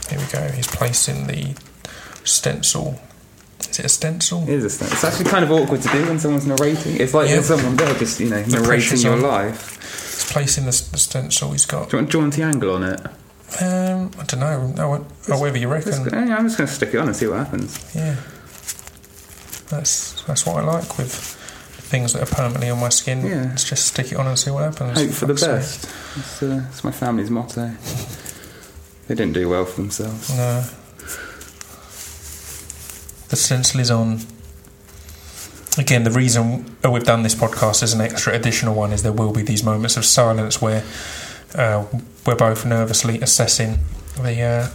Here 0.10 0.20
we 0.20 0.26
go. 0.32 0.52
He's 0.56 0.68
placing 0.68 1.28
the 1.28 1.56
stencil. 2.24 3.00
Is 3.60 3.78
it 3.80 3.86
a 3.86 3.90
stencil? 3.90 4.44
It 4.44 4.50
is 4.50 4.64
a 4.66 4.70
stand. 4.70 4.92
It's 4.92 5.04
actually 5.04 5.26
kind 5.26 5.44
of 5.44 5.52
awkward 5.52 5.82
to 5.82 5.90
do 5.90 6.06
when 6.06 6.18
someone's 6.20 6.48
narrating. 6.48 7.00
It's 7.00 7.14
like 7.14 7.28
Yeah. 7.30 7.36
when 7.36 7.44
someone 7.44 7.76
they're 7.76 7.94
just 7.96 8.20
you 8.20 8.30
know 8.30 8.44
narrating 8.46 9.00
your 9.02 9.14
on. 9.14 9.22
life. 9.22 9.76
He's 9.80 10.32
placing 10.32 10.66
the, 10.66 10.72
the 10.92 10.98
stencil. 10.98 11.52
He's 11.52 11.66
got. 11.66 11.90
Do 11.90 11.98
you 11.98 12.04
want 12.04 12.10
a 12.10 12.18
jaunty 12.18 12.42
angle 12.44 12.76
on 12.76 12.84
it? 12.84 13.00
Um, 13.62 14.12
I 14.20 14.24
don't 14.26 14.40
know. 14.40 14.68
No, 14.78 15.06
however 15.28 15.58
you 15.58 15.68
reckon. 15.68 15.92
Just- 16.04 16.12
yeah, 16.12 16.38
I'm 16.38 16.46
just 16.46 16.58
going 16.58 16.68
to 16.68 16.74
stick 16.74 16.94
it 16.94 16.98
on 16.98 17.08
and 17.08 17.16
see 17.16 17.26
what 17.28 17.38
happens. 17.40 17.84
Yeah. 17.96 18.16
That's 19.70 20.22
that's 20.24 20.46
what 20.46 20.58
I 20.58 20.62
like 20.64 20.98
with 20.98 21.14
things 21.90 22.14
that 22.14 22.22
are 22.22 22.36
permanently 22.36 22.70
on 22.70 22.80
my 22.80 22.90
skin. 22.90 23.26
Yeah. 23.26 23.44
Let's 23.50 23.64
just 23.64 23.88
stick 23.88 24.12
it 24.12 24.16
on 24.16 24.28
and 24.28 24.38
see 24.38 24.52
what 24.52 24.64
happens. 24.64 25.00
Hope 25.00 25.10
for 25.12 25.26
the 25.26 25.34
best. 25.34 25.82
That's, 26.16 26.44
uh, 26.44 26.48
that's 26.64 26.84
my 26.84 26.92
family's 26.92 27.30
motto. 27.30 27.72
They 29.08 29.16
didn't 29.16 29.34
do 29.34 29.50
well 29.50 29.66
for 29.66 29.82
themselves. 29.82 30.30
No. 30.38 30.64
The 33.30 33.36
stencil 33.36 33.80
is 33.80 33.90
on. 33.90 34.20
Again, 35.80 36.04
the 36.04 36.12
reason 36.12 36.78
we've 36.88 37.04
done 37.04 37.24
this 37.24 37.34
podcast 37.34 37.82
as 37.82 37.94
an 37.94 38.02
extra 38.02 38.36
additional 38.36 38.76
one 38.76 38.92
is 38.94 39.02
there 39.02 39.12
will 39.12 39.34
be 39.34 39.42
these 39.42 39.64
moments 39.64 39.98
of 39.98 40.06
silence 40.06 40.62
where 40.62 40.84
uh, 41.56 41.86
we're 42.28 42.36
both 42.36 42.68
nervously 42.68 43.20
assessing 43.20 43.80
the 44.22 44.42
uh, 44.42 44.68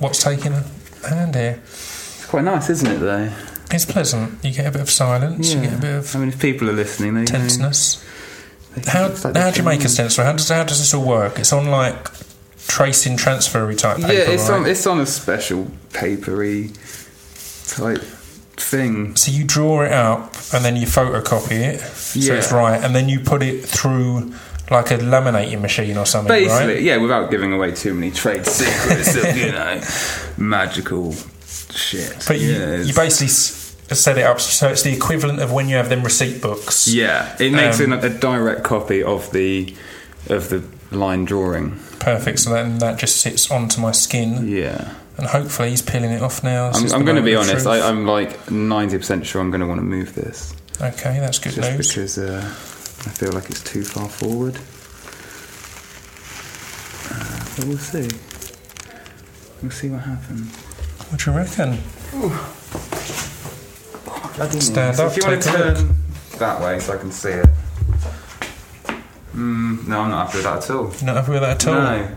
what's 0.00 0.20
taking 0.20 0.52
a 0.52 0.64
hand 1.08 1.36
here. 1.36 1.60
It's 1.64 2.26
quite 2.26 2.42
nice, 2.42 2.68
isn't 2.70 2.90
it? 2.90 2.98
Though. 2.98 3.30
It's 3.70 3.84
pleasant. 3.84 4.44
You 4.44 4.52
get 4.52 4.66
a 4.66 4.70
bit 4.70 4.80
of 4.80 4.90
silence. 4.90 5.52
You 5.52 5.60
get 5.60 5.74
a 5.74 5.78
bit 5.80 5.94
of 5.96 6.14
I 6.14 6.18
mean, 6.20 6.28
if 6.28 6.40
people 6.40 6.68
are 6.70 6.72
listening, 6.72 7.14
they 7.14 7.24
tenseness. 7.24 8.02
They 8.74 8.90
How 8.90 9.08
like 9.08 9.36
how 9.36 9.50
do 9.50 9.58
you 9.58 9.64
make 9.64 9.84
a 9.84 9.88
stencil? 9.88 10.24
How 10.24 10.32
does 10.32 10.48
how 10.48 10.64
does 10.64 10.78
this 10.78 10.92
all 10.94 11.04
work? 11.06 11.38
It's 11.38 11.52
on 11.52 11.66
like 11.66 12.08
tracing 12.68 13.16
transfery 13.16 13.76
type 13.78 13.96
paper, 13.98 14.12
Yeah, 14.12 14.30
it's 14.30 14.48
right? 14.48 14.60
on 14.60 14.66
it's 14.66 14.86
on 14.86 15.00
a 15.00 15.06
special 15.06 15.70
papery 15.92 16.70
type 17.66 18.02
thing. 18.56 19.16
So 19.16 19.30
you 19.32 19.44
draw 19.44 19.82
it 19.82 19.92
up 19.92 20.34
and 20.52 20.64
then 20.64 20.76
you 20.76 20.86
photocopy 20.86 21.52
it, 21.52 21.80
yeah. 21.80 22.26
so 22.28 22.34
it's 22.34 22.52
right, 22.52 22.82
and 22.82 22.94
then 22.94 23.08
you 23.08 23.20
put 23.20 23.42
it 23.42 23.64
through 23.64 24.32
like 24.70 24.90
a 24.90 24.98
laminating 24.98 25.60
machine 25.60 25.96
or 25.96 26.04
something, 26.06 26.28
Basically, 26.28 26.74
right? 26.74 26.82
yeah, 26.82 26.96
without 26.96 27.30
giving 27.30 27.52
away 27.52 27.70
too 27.70 27.94
many 27.94 28.10
trade 28.10 28.44
secrets 28.46 29.14
of 29.14 29.36
you 29.36 29.52
know 29.52 29.80
magical 30.36 31.14
shit. 31.76 32.24
But 32.26 32.40
you, 32.40 32.52
yeah, 32.52 32.58
it's- 32.58 32.88
you 32.88 32.94
basically 32.94 33.28
set 33.28 34.18
it 34.18 34.24
up 34.24 34.40
so 34.40 34.68
it's 34.68 34.82
the 34.82 34.92
equivalent 34.92 35.40
of 35.40 35.52
when 35.52 35.68
you 35.68 35.76
have 35.76 35.88
them 35.88 36.02
receipt 36.02 36.42
books. 36.42 36.88
yeah, 36.88 37.36
it 37.38 37.52
makes 37.52 37.80
um, 37.80 37.92
it 37.92 38.04
a 38.04 38.10
direct 38.10 38.64
copy 38.64 39.02
of 39.02 39.30
the 39.32 39.74
of 40.28 40.48
the 40.48 40.64
line 40.90 41.24
drawing. 41.24 41.78
Perfect. 42.00 42.40
So 42.40 42.50
then 42.50 42.78
that 42.78 42.98
just 42.98 43.20
sits 43.20 43.50
onto 43.50 43.80
my 43.80 43.92
skin, 43.92 44.48
Yeah, 44.48 44.94
and 45.16 45.26
hopefully 45.28 45.70
he's 45.70 45.82
peeling 45.82 46.10
it 46.10 46.22
off 46.22 46.42
now. 46.42 46.70
I'm, 46.70 46.92
I'm 46.92 47.04
going 47.04 47.16
to 47.16 47.22
be 47.22 47.36
honest. 47.36 47.66
I, 47.66 47.88
I'm 47.88 48.06
like 48.06 48.50
ninety 48.50 48.98
percent 48.98 49.26
sure 49.26 49.40
I'm 49.40 49.50
going 49.50 49.60
to 49.60 49.66
want 49.66 49.78
to 49.78 49.84
move 49.84 50.14
this 50.14 50.56
okay, 50.80 51.18
that's 51.20 51.38
good 51.38 51.52
just 51.52 51.70
news. 51.72 51.88
because 51.88 52.18
uh, 52.18 52.40
I 52.44 53.10
feel 53.10 53.32
like 53.32 53.50
it's 53.50 53.62
too 53.62 53.84
far 53.84 54.08
forward. 54.08 54.56
Uh, 57.10 57.44
but 57.56 57.64
we'll 57.66 57.78
see. 57.78 58.08
We'll 59.62 59.70
see 59.70 59.88
what 59.88 60.02
happens. 60.02 60.65
What 61.10 61.20
do 61.20 61.30
you 61.30 61.36
reckon? 61.36 61.78
Bloody 64.36 64.60
Stand 64.60 64.96
So 64.96 65.06
up, 65.06 65.12
If 65.12 65.16
you 65.18 65.28
want 65.30 65.42
to 65.42 65.48
take 65.48 65.58
a 65.58 65.62
look. 65.64 65.76
turn 65.76 65.96
that 66.38 66.60
way 66.60 66.78
so 66.80 66.92
I 66.94 66.96
can 66.98 67.12
see 67.12 67.30
it. 67.30 67.46
Mm, 69.34 69.86
no, 69.86 70.00
I'm 70.00 70.10
not 70.10 70.26
happy 70.26 70.38
with 70.38 70.44
that 70.44 70.64
at 70.64 70.70
all. 70.70 70.92
You're 70.92 71.04
not 71.04 71.16
happy 71.16 71.30
with 71.32 71.40
that 71.42 71.62
at 71.64 71.68
all? 71.68 71.74
No, 71.74 72.16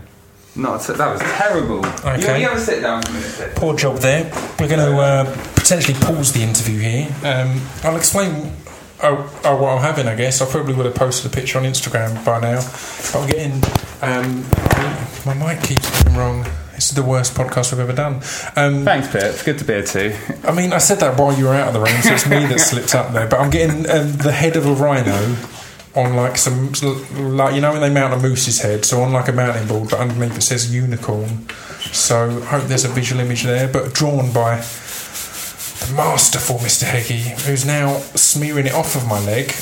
not 0.56 0.90
at 0.90 0.96
That 0.96 1.12
was 1.12 1.20
terrible. 1.20 1.84
Okay. 1.86 2.38
You, 2.40 2.46
you 2.46 2.50
ever 2.50 2.60
sit 2.60 2.80
down 2.82 3.02
for 3.02 3.10
a 3.10 3.14
minute? 3.14 3.56
Poor 3.56 3.76
job 3.76 3.98
there. 3.98 4.24
We're 4.58 4.68
going 4.68 4.80
to 4.80 4.98
uh, 4.98 5.24
potentially 5.54 5.98
pause 6.00 6.32
the 6.32 6.42
interview 6.42 6.80
here. 6.80 7.06
Um, 7.24 7.60
I'll 7.84 7.96
explain 7.96 8.52
oh, 9.02 9.40
oh, 9.44 9.56
what 9.62 9.76
I'm 9.76 9.82
having, 9.82 10.08
I 10.08 10.14
guess. 10.16 10.40
I 10.42 10.46
probably 10.50 10.74
would 10.74 10.86
have 10.86 10.94
posted 10.94 11.30
a 11.30 11.34
picture 11.34 11.58
on 11.58 11.64
Instagram 11.64 12.22
by 12.24 12.40
now. 12.40 12.56
But 12.60 13.16
I'm 13.16 13.28
getting. 13.28 13.62
Um, 14.02 14.44
my 15.26 15.34
mic 15.34 15.62
keeps 15.62 16.02
going 16.02 16.16
wrong. 16.16 16.46
This 16.80 16.88
is 16.88 16.94
the 16.94 17.02
worst 17.02 17.34
podcast 17.34 17.72
we've 17.72 17.80
ever 17.80 17.92
done. 17.92 18.14
Um, 18.56 18.86
Thanks, 18.86 19.08
Pip. 19.08 19.22
It's 19.22 19.42
good 19.42 19.58
to 19.58 19.66
be 19.66 19.74
here 19.74 19.82
too. 19.82 20.16
I 20.44 20.52
mean, 20.52 20.72
I 20.72 20.78
said 20.78 20.98
that 21.00 21.20
while 21.20 21.30
you 21.30 21.44
were 21.44 21.52
out 21.52 21.68
of 21.68 21.74
the 21.74 21.80
room, 21.80 22.00
so 22.00 22.14
it's 22.14 22.26
me 22.26 22.46
that 22.46 22.58
slipped 22.58 22.94
up 22.94 23.12
there. 23.12 23.28
But 23.28 23.38
I'm 23.38 23.50
getting 23.50 23.80
um, 23.90 24.12
the 24.12 24.32
head 24.32 24.56
of 24.56 24.64
a 24.64 24.72
rhino 24.72 25.36
on 25.94 26.16
like 26.16 26.38
some, 26.38 26.72
like 27.36 27.54
you 27.54 27.60
know 27.60 27.72
when 27.72 27.82
they 27.82 27.90
mount 27.90 28.14
a 28.14 28.16
moose's 28.16 28.62
head, 28.62 28.86
so 28.86 29.02
on 29.02 29.12
like 29.12 29.28
a 29.28 29.32
mounting 29.32 29.68
board, 29.68 29.90
but 29.90 30.00
underneath 30.00 30.38
it 30.38 30.40
says 30.40 30.74
unicorn. 30.74 31.50
So 31.92 32.30
I 32.30 32.44
hope 32.46 32.64
there's 32.64 32.86
a 32.86 32.88
visual 32.88 33.20
image 33.20 33.42
there, 33.42 33.68
but 33.68 33.92
drawn 33.92 34.32
by 34.32 34.56
the 34.56 35.92
masterful 35.94 36.56
Mr. 36.60 36.84
Heggie, 36.84 37.42
who's 37.44 37.66
now 37.66 37.98
smearing 38.14 38.64
it 38.64 38.72
off 38.72 38.96
of 38.96 39.06
my 39.06 39.20
leg 39.26 39.52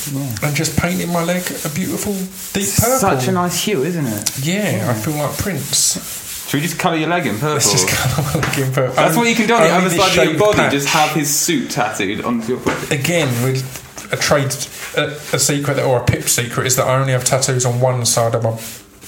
and 0.45 0.55
just 0.55 0.79
painting 0.79 1.13
my 1.13 1.25
leg 1.25 1.43
a 1.65 1.69
beautiful 1.71 2.13
deep 2.53 2.73
purple. 2.77 2.99
Such 3.01 3.27
a 3.27 3.33
nice 3.33 3.65
hue, 3.65 3.83
isn't 3.83 4.07
it? 4.07 4.39
yeah, 4.39 4.87
I 4.89 4.95
feel 4.95 5.15
like 5.15 5.37
Prince. 5.37 6.28
Should 6.49 6.57
we 6.57 6.63
just 6.63 6.79
colour 6.79 6.97
your 6.97 7.11
leg 7.11 7.27
in 7.27 7.35
purple? 7.35 7.51
Let's 7.55 7.71
just 7.71 7.89
colour 7.89 8.27
my 8.27 8.49
leg 8.49 8.59
in 8.59 8.73
purple. 8.73 8.95
That's 8.95 9.17
what 9.17 9.29
you 9.29 9.35
can 9.35 9.47
do 9.47 9.55
on 9.55 9.63
the 9.63 9.69
other 9.69 9.91
side 9.91 10.19
of 10.19 10.25
your 10.31 10.39
body. 10.39 10.57
patch. 10.57 10.73
Just 10.73 10.89
have 10.89 11.11
his 11.15 11.29
suit 11.35 11.71
tattooed 11.71 12.25
onto 12.25 12.55
your 12.55 12.61
body. 12.65 12.95
again 12.97 13.29
with 13.45 13.63
a 14.13 14.17
trade 14.17 14.47
a, 14.97 15.13
a 15.35 15.39
secret 15.39 15.79
or 15.79 16.01
a 16.01 16.05
pip 16.05 16.23
secret 16.23 16.67
is 16.67 16.77
that 16.77 16.87
I 16.87 16.99
only 16.99 17.13
have 17.13 17.25
tattoos 17.25 17.67
on 17.67 17.81
one 17.81 18.07
side 18.07 18.35
of 18.35 18.43
my 18.43 18.59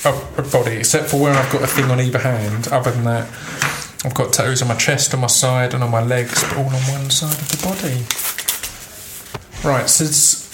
of 0.04 0.48
body 0.52 0.76
except 0.76 1.08
for 1.08 1.18
where 1.18 1.32
I've 1.32 1.50
got 1.50 1.62
a 1.62 1.66
thing 1.66 1.86
on 1.86 1.98
either 2.00 2.18
hand 2.18 2.68
other 2.68 2.90
than 2.90 3.04
that 3.04 3.26
I've 4.04 4.14
got 4.14 4.34
tattoos 4.34 4.60
on 4.60 4.68
my 4.68 4.74
chest 4.76 5.14
on 5.14 5.20
my 5.20 5.26
side 5.26 5.72
and 5.72 5.82
on 5.82 5.90
my 5.90 6.02
legs 6.02 6.42
but 6.42 6.58
all 6.58 6.66
on 6.66 6.72
one 6.72 7.08
side 7.08 7.32
of 7.38 7.48
the 7.48 7.56
body 7.66 8.04
right 9.66 9.88
so 9.88 10.04
it's, 10.04 10.49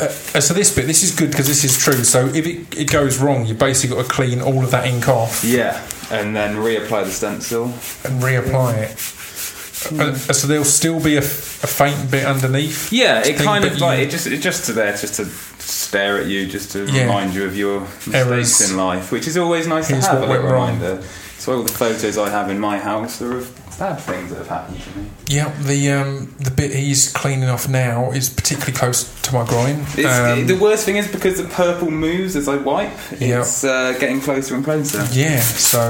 uh, 0.00 0.04
uh, 0.04 0.40
so 0.40 0.52
this 0.54 0.74
bit 0.74 0.86
this 0.86 1.02
is 1.02 1.14
good 1.14 1.30
because 1.30 1.46
this 1.46 1.62
is 1.64 1.78
true 1.78 2.02
so 2.04 2.26
if 2.26 2.46
it, 2.46 2.76
it 2.78 2.90
goes 2.90 3.18
wrong 3.18 3.46
you 3.46 3.54
basically 3.54 3.96
got 3.96 4.04
to 4.06 4.10
clean 4.10 4.40
all 4.40 4.62
of 4.64 4.70
that 4.70 4.86
ink 4.86 5.08
off 5.08 5.44
Yeah, 5.44 5.80
and 6.10 6.34
then 6.34 6.56
reapply 6.56 7.04
the 7.04 7.10
stencil. 7.10 7.64
and 7.66 8.22
reapply 8.22 8.78
it 8.90 10.00
uh, 10.00 10.14
so 10.14 10.46
there'll 10.46 10.64
still 10.64 10.98
be 11.02 11.16
a 11.16 11.22
faint 11.22 12.10
bit 12.10 12.24
underneath 12.24 12.90
Yeah, 12.92 13.20
it 13.20 13.36
Thing, 13.36 13.46
kind 13.46 13.62
but 13.64 13.72
of 13.72 13.80
like 13.80 13.98
you- 13.98 14.04
it 14.06 14.10
just 14.10 14.26
it 14.26 14.38
just 14.38 14.64
to 14.66 14.72
there 14.72 14.92
just 14.96 15.14
to 15.16 15.26
stare 15.26 16.18
at 16.18 16.26
you, 16.26 16.46
just 16.46 16.72
to 16.72 16.84
Yeah. 16.86 17.02
remind 17.02 17.34
you 17.34 17.44
of 17.44 17.56
your 17.56 17.80
mistakes 17.80 18.14
Errors. 18.14 18.70
in 18.70 18.76
life, 18.76 19.10
which 19.12 19.26
is 19.26 19.36
always 19.36 19.66
nice 19.66 19.88
Here's 19.88 20.04
to 20.04 20.10
have 20.10 20.20
what 20.20 20.28
a 20.28 20.32
little 20.32 20.50
wrong. 20.50 20.74
reminder. 20.80 21.02
So 21.44 21.56
all 21.56 21.62
the 21.62 21.70
photos 21.72 22.16
I 22.16 22.30
have 22.30 22.48
in 22.48 22.58
my 22.58 22.78
house 22.78 23.20
are 23.20 23.36
of 23.36 23.54
bad 23.78 23.96
things 23.96 24.30
that 24.30 24.38
have 24.38 24.48
happened 24.48 24.80
to 24.80 24.98
me. 24.98 25.10
Yeah, 25.26 25.52
the 25.60 25.90
um, 25.90 26.34
the 26.38 26.50
bit 26.50 26.72
he's 26.72 27.12
cleaning 27.12 27.50
off 27.50 27.68
now 27.68 28.12
is 28.12 28.30
particularly 28.30 28.72
close 28.72 29.04
to 29.24 29.34
my 29.34 29.44
groin. 29.46 29.80
It's, 29.94 30.06
Um, 30.06 30.46
the 30.46 30.56
worst 30.56 30.86
thing 30.86 30.96
is 30.96 31.06
because 31.06 31.36
the 31.36 31.44
purple 31.48 31.90
moves 31.90 32.34
as 32.34 32.48
I 32.48 32.56
wipe. 32.56 32.92
Yeah. 33.20 33.40
It's 33.40 33.62
uh, 33.62 33.92
getting 34.00 34.22
closer 34.22 34.54
and 34.54 34.64
closer. 34.64 35.06
yeah, 35.12 35.40
so 35.40 35.80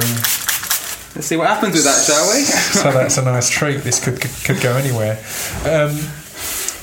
Let's 1.14 1.28
see 1.28 1.36
what 1.36 1.46
happens 1.46 1.74
with 1.76 1.84
that, 1.84 2.02
shall 2.04 2.26
we? 2.34 2.40
so 2.82 2.90
that's 2.90 3.16
a 3.18 3.22
nice 3.22 3.48
treat. 3.48 3.76
This 3.84 4.04
could 4.04 4.20
could, 4.20 4.32
could 4.44 4.60
go 4.60 4.72
anywhere. 4.76 5.18
Um, 5.64 5.94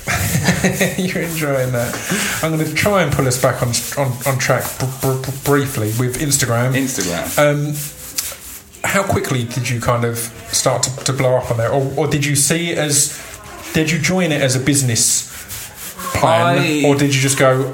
you're 0.97 1.23
enjoying 1.23 1.73
that. 1.73 2.39
I'm 2.41 2.55
going 2.55 2.65
to 2.65 2.73
try 2.73 3.03
and 3.03 3.11
pull 3.11 3.27
us 3.27 3.41
back 3.41 3.61
on 3.61 3.73
on, 3.97 4.13
on 4.25 4.39
track 4.39 4.63
br- 4.79 4.85
br- 5.19 5.31
briefly 5.43 5.91
with 5.99 6.21
Instagram. 6.21 6.71
Instagram. 6.73 7.27
Um, 7.37 7.75
how 8.83 9.03
quickly 9.03 9.43
did 9.45 9.69
you 9.69 9.79
kind 9.79 10.03
of 10.05 10.17
start 10.51 10.83
to, 10.83 10.95
to 11.05 11.13
blow 11.13 11.35
up 11.35 11.51
on 11.51 11.57
there, 11.57 11.71
or, 11.71 11.91
or 11.97 12.07
did 12.07 12.25
you 12.25 12.35
see 12.35 12.71
it 12.71 12.77
as? 12.77 13.17
Did 13.73 13.89
you 13.91 13.99
join 13.99 14.31
it 14.31 14.41
as 14.41 14.55
a 14.55 14.59
business 14.59 15.29
plan, 16.15 16.57
I- 16.59 16.83
or 16.85 16.95
did 16.95 17.13
you 17.15 17.21
just 17.21 17.37
go, 17.37 17.71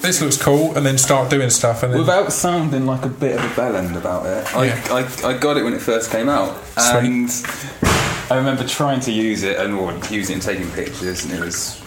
"This 0.00 0.20
looks 0.20 0.36
cool," 0.36 0.74
and 0.76 0.84
then 0.84 0.98
start 0.98 1.30
doing 1.30 1.50
stuff? 1.50 1.82
And 1.82 1.92
then 1.92 2.00
Without 2.00 2.32
sounding 2.32 2.86
like 2.86 3.04
a 3.04 3.08
bit 3.08 3.36
of 3.38 3.44
a 3.44 3.48
bellend 3.60 3.96
about 3.96 4.26
it, 4.26 4.56
I, 4.56 4.64
Yeah. 4.66 4.82
I, 5.24 5.28
I 5.28 5.38
got 5.38 5.56
it 5.56 5.62
when 5.64 5.72
it 5.74 5.80
first 5.82 6.10
came 6.10 6.28
out, 6.28 6.56
Sweet. 6.78 7.04
and 7.04 7.30
I 8.30 8.36
remember 8.36 8.66
trying 8.66 9.00
to 9.00 9.12
use 9.12 9.42
it 9.44 9.56
and 9.58 9.74
or 9.74 9.92
using 10.10 10.38
it 10.38 10.46
and 10.46 10.56
taking 10.58 10.70
pictures, 10.72 11.24
and 11.24 11.32
it 11.34 11.40
was 11.40 11.80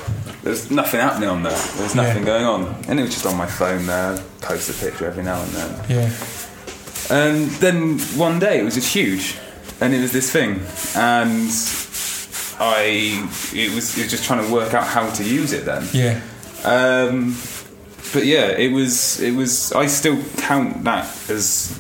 there 0.44 0.52
was 0.52 0.72
nothing 0.72 1.02
happening 1.02 1.28
on 1.28 1.44
there. 1.44 1.52
There 1.76 1.84
was 1.84 1.96
nothing 1.96 2.20
Yeah. 2.26 2.34
going 2.40 2.46
on, 2.46 2.76
and 2.88 2.98
it 3.00 3.04
was 3.04 3.12
just 3.14 3.26
on 3.26 3.36
my 3.36 3.46
phone 3.48 3.86
there. 3.88 4.18
Post 4.42 4.70
a 4.70 4.74
picture 4.86 5.06
every 5.06 5.24
now 5.24 5.42
and 5.42 5.52
then, 5.52 5.70
yeah, 5.90 6.10
and 7.10 7.50
then 7.62 8.00
one 8.18 8.39
day 8.39 8.60
it 8.60 8.63
was 8.63 8.75
just 8.75 8.94
huge, 8.94 9.36
and 9.82 9.94
it 9.94 10.01
was 10.01 10.12
this 10.12 10.32
thing, 10.32 10.62
and 10.96 11.50
I 12.60 13.28
it 13.54 13.74
was 13.74 13.98
it 13.98 14.01
was 14.04 14.12
just 14.12 14.24
trying 14.25 14.46
to 14.46 14.51
work 14.54 14.74
out 14.74 14.86
how 14.88 15.10
to 15.12 15.24
use 15.24 15.54
it 15.54 15.66
then. 15.66 15.88
yeah, 15.94 16.20
Um, 16.66 17.36
but 18.13 18.25
yeah, 18.25 18.48
it 18.58 18.72
was. 18.72 19.20
It 19.22 19.32
was. 19.36 19.72
I 19.74 19.86
still 19.88 20.22
count 20.38 20.84
that 20.84 21.06
as 21.30 21.80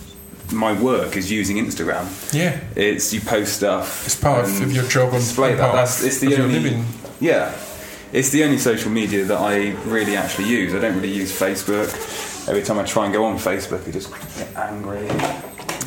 my 0.51 0.73
work 0.79 1.15
is 1.17 1.29
using 1.31 1.57
Instagram. 1.57 2.07
yeah. 2.33 2.59
It's 2.75 3.13
you 3.13 3.21
post 3.21 3.53
stuff. 3.57 4.05
It's 4.05 4.15
part 4.15 4.45
of- 4.45 4.71
your 4.73 4.85
job 4.87 5.09
and 5.13 5.19
display 5.23 5.55
that. 5.55 5.73
That's 5.73 6.03
it's 6.03 6.19
the 6.19 6.35
only. 6.41 6.83
Yeah, 7.19 7.53
it's 8.13 8.29
the 8.29 8.43
only 8.45 8.57
social 8.57 8.91
media 8.91 9.25
that 9.25 9.37
I 9.39 9.71
really 9.85 10.15
actually 10.15 10.47
use. 10.47 10.73
I 10.73 10.79
don't 10.79 10.95
really 10.95 11.11
use 11.13 11.31
Facebook. 11.37 11.89
Every 12.47 12.63
time 12.63 12.79
I 12.79 12.83
try 12.83 13.05
and 13.05 13.13
go 13.13 13.25
on 13.25 13.37
Facebook, 13.37 13.87
I 13.87 13.91
just 13.91 14.11
get 14.37 14.55
angry. 14.57 15.07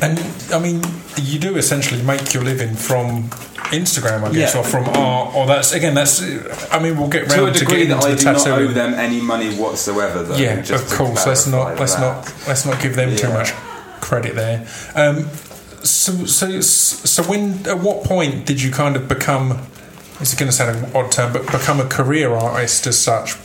And 0.01 0.19
I 0.53 0.59
mean, 0.59 0.81
you 1.21 1.39
do 1.39 1.55
essentially 1.57 2.01
make 2.03 2.33
your 2.33 2.43
living 2.43 2.73
from 2.75 3.23
Instagram, 3.71 4.23
I 4.23 4.31
guess, 4.31 4.53
Yeah. 4.53 4.61
or 4.61 4.63
from 4.63 4.85
art, 4.89 5.35
or 5.35 5.45
that's 5.47 5.71
again, 5.73 5.93
that's. 5.93 6.21
I 6.71 6.79
mean, 6.79 6.97
we'll 6.97 7.07
get 7.09 7.23
round 7.29 7.33
To 7.33 7.45
a 7.47 7.51
degree 7.51 7.85
getting 7.85 7.89
that 7.89 7.97
into 8.09 8.29
I 8.29 8.33
the 8.33 8.39
do 8.39 8.49
not 8.49 8.59
owe 8.59 8.67
them 8.67 8.93
any 8.93 9.21
money 9.21 9.53
whatsoever. 9.55 10.23
Though, 10.23 10.35
yeah, 10.35 10.61
just 10.61 10.91
of 10.91 10.97
course. 10.97 11.25
Let's 11.25 11.47
not 11.47 11.79
let's 11.79 11.95
that. 11.95 12.01
not 12.01 12.47
let's 12.47 12.65
not 12.65 12.81
give 12.81 12.95
them 12.95 13.15
too 13.15 13.29
much 13.29 13.51
credit 14.01 14.35
there. 14.35 14.67
Um, 14.95 15.27
so 15.83 16.25
so 16.25 16.59
so 16.61 17.23
when 17.23 17.65
at 17.67 17.79
what 17.79 18.03
point 18.03 18.45
did 18.45 18.61
you 18.61 18.71
kind 18.71 18.95
of 18.95 19.07
become? 19.07 19.59
It's 20.19 20.35
going 20.35 20.49
to 20.49 20.55
sound 20.55 20.77
an 20.85 20.95
odd 20.95 21.11
term, 21.11 21.33
but 21.33 21.45
become 21.47 21.79
a 21.81 21.85
career 21.87 22.33
artist 22.33 22.87
as 22.87 22.97
such. 22.99 23.35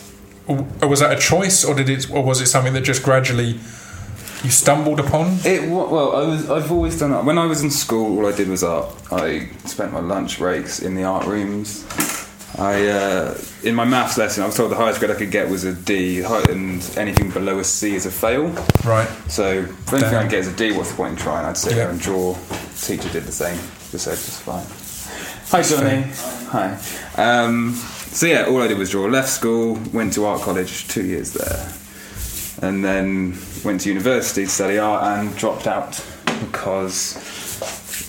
Or 0.49 0.89
was 0.89 1.01
that 1.01 1.13
a 1.17 1.21
choice, 1.21 1.65
or 1.65 1.75
did 1.75 1.89
it, 1.91 2.11
or 2.11 2.23
was 2.25 2.41
it 2.41 2.47
something 2.47 2.73
that 2.73 2.81
just 2.81 3.03
gradually 3.03 3.61
you 4.43 4.51
stumbled 4.51 4.99
upon? 5.01 5.39
It 5.45 5.69
well, 5.69 6.17
I 6.17 6.27
was. 6.27 6.49
I've 6.51 6.73
always 6.73 6.99
done 6.99 7.11
that. 7.11 7.25
When 7.25 7.37
I 7.39 7.47
was 7.47 7.63
in 7.63 7.71
school, 7.71 8.19
all 8.19 8.27
I 8.33 8.35
did 8.37 8.49
was 8.49 8.63
art. 8.65 8.91
I 9.13 9.49
spent 9.67 9.93
my 9.93 10.01
lunch 10.01 10.39
breaks 10.39 10.81
in 10.81 10.95
the 10.95 11.05
art 11.05 11.27
rooms. 11.27 11.85
I 12.59 12.89
uh, 12.89 13.39
in 13.63 13.75
my 13.75 13.85
maths 13.85 14.17
lesson, 14.17 14.43
I 14.43 14.47
was 14.47 14.57
told 14.57 14.71
the 14.71 14.77
highest 14.77 15.01
grade 15.01 15.11
I 15.11 15.15
could 15.17 15.31
get 15.31 15.49
was 15.51 15.65
a 15.65 15.75
D, 15.75 16.23
and 16.23 16.83
anything 16.97 17.31
below 17.31 17.59
a 17.59 17.65
C 17.65 17.95
is 17.95 18.07
a 18.07 18.11
fail. 18.11 18.49
Right. 18.85 19.09
So 19.29 19.45
if 19.61 19.93
anything. 19.93 20.15
I 20.15 20.27
get 20.27 20.41
is 20.41 20.49
a 20.49 20.57
D, 20.57 20.73
what's 20.73 20.91
the 20.91 20.97
point 20.97 21.13
in 21.13 21.17
trying? 21.19 21.45
I'd 21.45 21.57
sit 21.59 21.73
Yeah. 21.73 21.77
there 21.85 21.91
and 21.91 22.01
draw. 22.01 22.35
Teacher 22.81 23.09
did 23.11 23.25
the 23.25 23.33
same. 23.33 23.59
Just 23.91 24.05
said 24.05 24.17
just 24.17 24.41
fine. 24.43 24.65
Hi, 25.51 25.63
Johnny. 25.63 26.05
Hi. 26.51 26.79
Um, 27.17 27.75
so 28.19 28.27
yeah, 28.27 28.47
all 28.47 28.61
I 28.61 28.67
did 28.67 28.79
was 28.79 28.91
draw. 28.91 29.07
Left 29.07 29.29
school, 29.29 29.79
went 29.93 30.13
to 30.15 30.25
art 30.25 30.43
college, 30.43 30.89
two 30.89 31.05
years 31.05 31.33
there, 31.35 31.73
and 32.69 32.85
then 32.85 33.39
went 33.65 33.83
to 33.83 33.89
university 33.89 34.45
to 34.45 34.51
study 34.51 34.77
art 34.77 35.05
and 35.05 35.37
dropped 35.37 35.69
out 35.69 36.05
because 36.41 37.15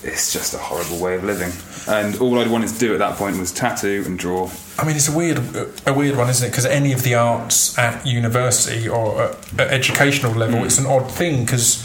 it's 0.04 0.34
just 0.34 0.56
a 0.56 0.58
horrible 0.58 0.98
way 1.00 1.14
of 1.14 1.24
living. 1.24 1.52
And 1.88 2.18
all 2.22 2.40
I'd 2.40 2.50
wanted 2.50 2.70
to 2.70 2.80
do 2.80 2.94
at 2.94 3.00
that 3.00 3.18
point 3.18 3.38
was 3.38 3.52
tattoo 3.52 4.04
and 4.08 4.18
draw. 4.18 4.50
I 4.80 4.86
mean, 4.86 4.96
it's 4.96 5.10
a 5.10 5.16
weird, 5.16 5.38
a 5.86 5.94
weird 5.94 6.18
one, 6.18 6.28
isn't 6.30 6.48
it? 6.48 6.50
Because 6.50 6.66
any 6.66 6.92
of 6.92 7.04
the 7.04 7.14
arts 7.14 7.78
at 7.78 8.04
university 8.06 8.90
or 8.90 9.22
at, 9.22 9.60
at 9.60 9.68
educational 9.68 10.34
level, 10.34 10.62
Mm. 10.62 10.66
it's 10.66 10.80
an 10.80 10.88
odd 10.88 11.12
thing 11.12 11.46
because 11.46 11.84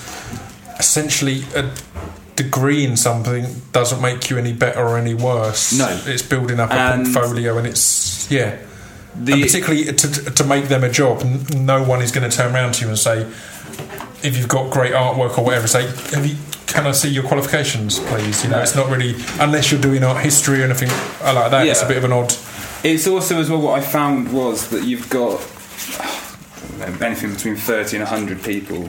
essentially 0.79 1.43
a 1.55 1.71
degree 2.37 2.85
in 2.85 2.97
something 2.97 3.45
doesn't 3.73 4.01
make 4.03 4.29
you 4.31 4.37
any 4.39 4.53
better 4.53 4.81
or 4.81 4.99
any 4.99 5.15
worse. 5.15 5.73
No. 5.79 5.89
it's 6.07 6.23
building 6.23 6.59
up 6.61 6.71
a 6.71 6.75
And- 6.75 7.13
portfolio, 7.15 7.57
and 7.59 7.67
it's 7.67 8.31
yeah. 8.31 8.57
The, 9.17 9.33
and 9.35 9.43
particularly 9.43 9.85
to, 9.85 10.09
to 10.31 10.45
make 10.45 10.65
them 10.67 10.83
a 10.83 10.91
job, 10.91 11.23
no 11.55 11.85
one 11.85 12.03
is 12.03 12.11
going 12.11 12.29
to 12.29 12.37
turn 12.37 12.53
around 12.53 12.75
to 12.75 12.83
you 12.83 12.89
and 12.89 12.99
say, 12.99 13.21
if 14.25 14.37
you've 14.37 14.49
got 14.49 14.73
great 14.73 14.93
artwork 14.93 15.39
or 15.39 15.45
whatever, 15.45 15.69
say, 15.69 15.85
you, 16.21 16.35
can 16.67 16.85
I 16.87 16.91
see 16.91 17.11
your 17.11 17.23
qualifications, 17.23 18.01
please? 18.01 18.43
You 18.43 18.51
know, 18.51 18.57
No. 18.57 18.63
it's 18.63 18.75
not 18.75 18.91
really 18.91 19.15
unless 19.39 19.71
you're 19.71 19.81
doing 19.81 20.03
art 20.03 20.25
history 20.25 20.63
or 20.63 20.65
anything 20.65 20.89
like 21.23 21.51
that. 21.53 21.65
It's 21.69 21.83
a 21.83 21.87
bit 21.87 21.97
of 21.99 22.03
an 22.05 22.13
odd. 22.13 22.35
It's 22.83 23.07
also 23.07 23.39
as 23.39 23.49
well 23.49 23.61
what 23.61 23.79
I 23.79 23.83
found 23.83 24.33
was 24.33 24.69
that 24.71 24.83
you've 24.83 25.09
got 25.09 25.41
anything 27.01 27.33
between 27.35 27.55
thirty 27.57 27.97
and 27.97 28.07
hundred 28.07 28.43
people 28.43 28.89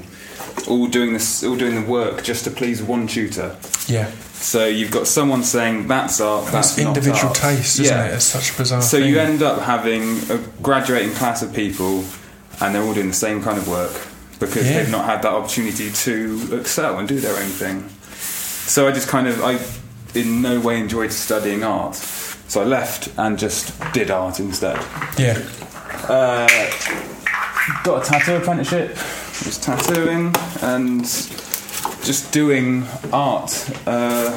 all 0.67 0.87
doing 0.87 1.13
this, 1.13 1.43
all 1.43 1.55
doing 1.55 1.75
the 1.75 1.89
work 1.89 2.23
just 2.23 2.43
to 2.45 2.51
please 2.51 2.81
one 2.81 3.07
tutor. 3.07 3.55
Yeah, 3.87 4.09
So 4.33 4.65
you've 4.65 4.91
got 4.91 5.07
someone 5.07 5.43
saying 5.43 5.87
that's 5.87 6.19
art, 6.19 6.51
that's 6.51 6.69
it's 6.77 6.77
not 6.85 6.97
individual 6.97 7.27
art." 7.29 7.35
taste, 7.35 7.79
isn't 7.79 7.95
Yeah. 7.97 8.05
it? 8.05 8.13
It's 8.15 8.25
such 8.25 8.51
a 8.51 8.57
bizarre. 8.57 8.81
So 8.81 8.99
thing. 8.99 9.09
you 9.09 9.19
end 9.19 9.41
up 9.43 9.61
having 9.61 10.19
a 10.29 10.37
graduating 10.61 11.13
class 11.13 11.41
of 11.41 11.53
people, 11.53 12.03
and 12.61 12.73
they're 12.73 12.81
all 12.83 12.93
doing 12.93 13.09
the 13.09 13.13
same 13.13 13.41
kind 13.43 13.57
of 13.57 13.67
work 13.67 13.93
because 14.39 14.65
Yeah. 14.65 14.77
they've 14.79 14.89
not 14.89 15.05
had 15.05 15.21
that 15.21 15.33
opportunity 15.33 15.91
to 15.91 16.57
excel 16.59 16.97
and 16.99 17.07
do 17.07 17.19
their 17.19 17.35
own 17.35 17.49
thing. 17.49 17.89
So 18.67 18.87
I 18.87 18.91
just 18.91 19.07
kind 19.07 19.27
of, 19.27 19.43
I 19.43 19.59
in 20.17 20.41
no 20.41 20.59
way 20.59 20.79
enjoyed 20.79 21.11
studying 21.13 21.63
art. 21.63 21.95
So 22.47 22.61
I 22.61 22.65
left 22.65 23.09
and 23.17 23.37
just 23.37 23.73
did 23.91 24.09
art 24.11 24.39
instead. 24.39 24.79
yeah, 25.17 25.37
Uh, 26.09 26.47
got 27.83 28.03
a 28.05 28.09
tattoo 28.09 28.35
apprenticeship. 28.35 28.97
Was 29.43 29.57
tattooing 29.57 30.33
and 30.61 31.03
just 32.03 32.31
doing 32.31 32.83
art 33.11 33.51
uh, 33.85 34.31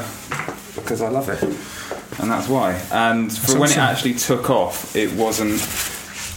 because 0.74 1.00
I 1.00 1.08
love 1.08 1.28
it, 1.28 1.42
and 2.20 2.30
that's 2.30 2.48
why. 2.48 2.72
And 2.92 3.32
for 3.32 3.58
when 3.58 3.70
it 3.70 3.78
actually 3.78 4.14
took 4.14 4.50
off, 4.50 4.94
it 4.96 5.12
wasn't. 5.14 5.60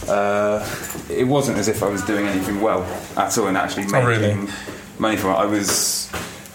Uh, 0.08 0.66
it 1.10 1.26
wasn't 1.28 1.58
as 1.58 1.68
if 1.68 1.84
I 1.84 1.88
was 1.90 2.02
doing 2.04 2.28
anything 2.28 2.62
well 2.62 2.84
at 3.18 3.38
all 3.38 3.48
and 3.48 3.58
actually 3.58 3.84
making 3.86 3.96
Oh, 4.00 4.08
really? 4.08 4.48
money 5.00 5.18
from 5.18 5.32
it. 5.32 5.36
I 5.36 5.46
was. 5.46 6.10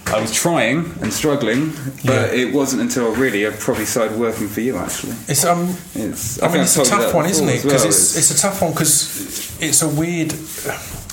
I 0.06 0.20
was 0.20 0.32
trying 0.32 0.94
and 1.02 1.12
struggling, 1.12 1.72
but 2.04 2.32
Yeah. 2.32 2.42
it 2.42 2.54
wasn't 2.54 2.80
until 2.82 3.12
really 3.16 3.46
I 3.46 3.50
probably 3.50 3.84
started 3.86 4.16
working 4.18 4.48
for 4.48 4.60
you. 4.60 4.76
Actually, 4.76 5.14
it's 5.28 5.44
um. 5.44 5.76
it's. 5.94 6.40
I 6.40 6.46
mean, 6.46 6.52
think 6.52 6.64
it's 6.64 6.76
a 6.76 6.80
I've 6.82 6.86
told 6.88 7.00
you 7.00 7.06
tough 7.06 7.14
one, 7.14 7.26
isn't 7.26 7.48
it? 7.48 7.62
Because 7.64 7.84
it's, 7.84 8.16
it's 8.16 8.30
a 8.30 8.38
tough 8.40 8.62
one 8.62 8.72
because 8.72 9.56
it's 9.60 9.82
a 9.82 9.88
weird. 9.88 10.32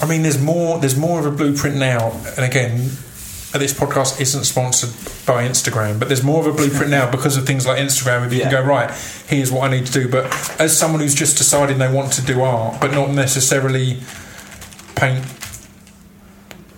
I 0.01 0.05
mean, 0.07 0.23
there's 0.23 0.41
more. 0.41 0.79
There's 0.79 0.97
more 0.97 1.19
of 1.19 1.25
a 1.25 1.31
blueprint 1.31 1.77
now, 1.77 2.11
and 2.35 2.39
again, 2.45 2.77
this 3.53 3.73
podcast 3.73 4.19
isn't 4.19 4.45
sponsored 4.45 4.89
by 5.27 5.47
Instagram, 5.47 5.99
but 5.99 6.07
there's 6.07 6.23
more 6.23 6.39
of 6.39 6.47
a 6.47 6.51
blueprint 6.53 6.89
now 6.89 7.09
because 7.09 7.37
of 7.37 7.45
things 7.45 7.65
like 7.67 7.77
Instagram. 7.77 8.25
If 8.25 8.33
you 8.33 8.39
Yeah. 8.39 8.49
can 8.49 8.63
go 8.63 8.67
right, 8.67 8.89
here's 9.27 9.51
what 9.51 9.63
I 9.71 9.71
need 9.75 9.85
to 9.85 9.91
do. 9.93 10.09
But 10.09 10.25
as 10.59 10.75
someone 10.77 11.01
who's 11.01 11.13
just 11.15 11.37
deciding 11.37 11.77
they 11.77 11.91
want 11.91 12.11
to 12.13 12.21
do 12.23 12.41
art, 12.41 12.81
but 12.81 12.91
not 12.91 13.11
necessarily 13.11 13.99
paint 14.95 15.23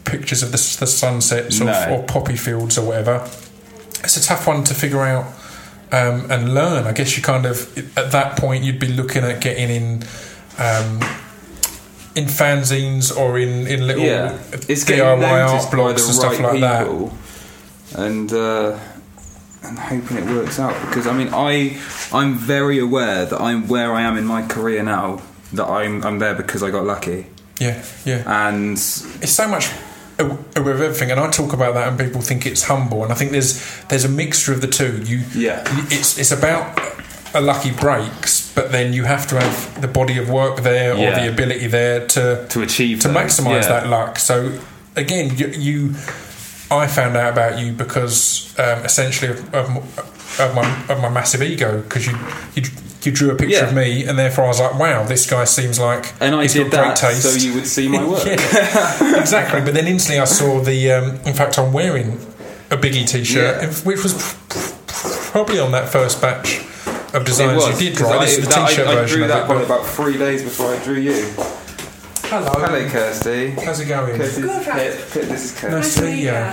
pictures 0.04 0.44
of 0.44 0.52
the, 0.52 0.58
the 0.80 0.88
sunsets 0.88 1.62
or, 1.62 1.70
or 1.90 2.04
poppy 2.04 2.36
fields 2.36 2.78
or 2.78 2.86
whatever, 2.88 3.28
it's 4.04 4.18
a 4.18 4.24
tough 4.24 4.46
one 4.46 4.64
to 4.66 4.74
figure 4.74 5.02
out 5.02 5.26
um, 5.92 6.30
and 6.30 6.54
learn. 6.54 6.86
I 6.86 6.92
guess 6.92 7.16
you 7.18 7.24
kind 7.24 7.46
of 7.46 7.76
at 7.98 8.12
that 8.12 8.38
point 8.38 8.64
you'd 8.64 8.80
be 8.80 8.88
looking 8.90 9.24
at 9.24 9.42
getting 9.42 9.70
in 9.70 10.04
um, 10.58 11.00
in 12.16 12.26
fanzines 12.26 13.16
or 13.16 13.38
in 13.38 13.68
in 13.68 13.86
little 13.88 14.04
yeah, 14.04 14.38
it's 14.70 14.86
DIY 14.86 15.48
art 15.50 15.72
blogs 15.72 16.06
and 16.06 16.16
stuff 16.16 16.40
right 16.40 16.60
like 16.60 16.62
that. 16.62 16.88
and 17.98 18.32
uh, 18.34 18.80
and 19.64 19.80
hoping 19.80 20.18
it 20.18 20.26
works 20.26 20.60
out 20.60 20.74
because 20.88 21.08
I 21.08 21.14
mean 21.14 21.30
I 21.34 21.78
I'm 22.14 22.36
very 22.36 22.80
aware 22.80 23.26
that 23.26 23.40
I'm 23.42 23.68
where 23.68 23.94
I 23.94 24.02
am 24.04 24.18
in 24.18 24.26
my 24.26 24.46
career 24.48 24.84
now 24.84 25.22
that 25.54 25.68
I'm 25.68 26.04
I'm 26.06 26.20
there 26.20 26.36
because 26.36 26.64
I 26.64 26.72
got 26.72 26.86
lucky 26.86 27.28
Yeah, 27.60 27.84
yeah. 28.06 28.24
and 28.48 28.74
It's 28.74 29.32
so 29.32 29.48
much 29.48 29.70
with 30.18 30.56
everything, 30.68 31.12
and 31.12 31.20
I 31.20 31.30
talk 31.30 31.52
about 31.54 31.74
that, 31.74 31.90
and 31.90 32.00
people 32.00 32.22
think 32.22 32.46
it's 32.46 32.64
humble, 32.64 33.04
and 33.04 33.12
I 33.12 33.16
think 33.16 33.32
there's 33.32 33.60
there's 33.90 34.06
a 34.06 34.10
mixture 34.10 34.54
of 34.54 34.62
the 34.62 34.68
two. 34.68 35.02
You 35.04 35.24
Yeah. 35.34 35.64
it's 35.92 36.18
it's 36.18 36.32
about 36.32 36.80
a 37.34 37.42
lucky 37.42 37.72
breaks, 37.72 38.45
but 38.56 38.72
then 38.72 38.94
you 38.94 39.04
have 39.04 39.28
to 39.28 39.36
have 39.40 39.82
the 39.82 39.88
body 39.88 40.18
of 40.18 40.30
work 40.30 40.62
there 40.62 40.94
or 40.94 40.98
Yeah. 40.98 41.20
the 41.20 41.30
ability 41.30 41.68
there 41.68 42.08
to 42.08 42.46
to 42.50 42.62
achieve 42.62 43.00
to 43.02 43.10
maximise 43.10 43.64
yeah. 43.64 43.68
that 43.82 43.88
luck. 43.88 44.18
So 44.20 44.60
again, 44.96 45.38
you, 45.38 45.48
you 45.48 45.90
I 46.72 46.88
found 46.88 47.16
out 47.18 47.34
about 47.34 47.60
you 47.60 47.72
because 47.74 48.54
um, 48.58 48.84
essentially 48.86 49.32
of, 49.32 49.54
of, 49.54 49.68
of 50.40 50.56
my 50.56 50.66
of 50.90 51.00
my 51.02 51.10
massive 51.10 51.42
ego 51.44 51.82
because 51.82 52.08
you, 52.08 52.18
you 52.56 52.64
you 53.04 53.12
drew 53.12 53.30
a 53.32 53.36
picture 53.36 53.58
Yeah. 53.58 53.68
of 53.68 53.74
me 53.76 54.06
and 54.08 54.18
therefore 54.18 54.46
I 54.46 54.48
was 54.48 54.60
like, 54.60 54.80
wow, 54.80 55.04
this 55.04 55.30
guy 55.30 55.44
seems 55.46 55.78
like 55.80 56.14
And 56.20 56.34
I 56.34 56.42
he's 56.44 56.54
did 56.54 56.72
got 56.72 56.72
that 56.72 57.00
great 57.00 57.12
taste. 57.14 57.24
so 57.24 57.38
you 57.48 57.54
would 57.54 57.68
see 57.68 57.88
my 57.88 58.04
work. 58.12 58.26
Yeah, 58.26 59.20
exactly. 59.20 59.62
But 59.62 59.74
then 59.76 59.86
instantly 59.88 60.20
I 60.20 60.26
saw 60.26 60.60
the. 60.60 60.92
Um, 60.92 61.06
in 61.26 61.34
fact, 61.36 61.60
I'm 61.60 61.72
wearing 61.72 62.14
a 62.72 62.78
Biggie 62.78 63.08
T-shirt, 63.08 63.62
Yeah. 63.62 63.70
which 63.84 64.02
was 64.02 64.14
pr- 64.14 64.58
pr- 64.88 65.32
probably 65.32 65.60
on 65.60 65.72
that 65.74 65.90
first 65.90 66.20
batch 66.20 66.62
of 67.16 67.22
It 67.24 67.26
designs 67.26 67.56
was, 67.64 67.82
you 67.82 67.90
did 67.90 67.98
'cause 67.98 68.08
draw. 68.10 68.20
I, 68.20 68.26
This 68.26 68.38
is 68.38 68.44
the 68.48 68.50
that- 68.56 68.70
T-shirt 68.70 68.88
I, 68.88 68.92
I 68.92 68.96
version 68.96 69.16
drew 69.18 69.24
of 69.24 69.30
that 69.30 69.44
it. 69.44 69.46
probably 69.46 69.66
but- 69.66 69.76
about 69.80 69.88
three 69.90 70.18
days 70.18 70.44
before 70.44 70.74
I 70.76 70.78
drew 70.84 70.96
you. 71.00 71.26
Hello. 72.28 72.52
Hello, 72.58 72.90
Kirsty. 72.90 73.52
How's 73.52 73.80
it 73.80 73.86
going? 73.86 74.18
Kirsty, 74.18 74.42
Good, 74.42 74.64
Kir- 74.66 74.72
Kir- 75.12 75.26
this 75.26 75.46
is 75.46 75.52
Kirsty. 75.52 75.70
Nice 75.76 75.96
to 75.96 76.02
meet 76.02 76.24
you. 76.24 76.52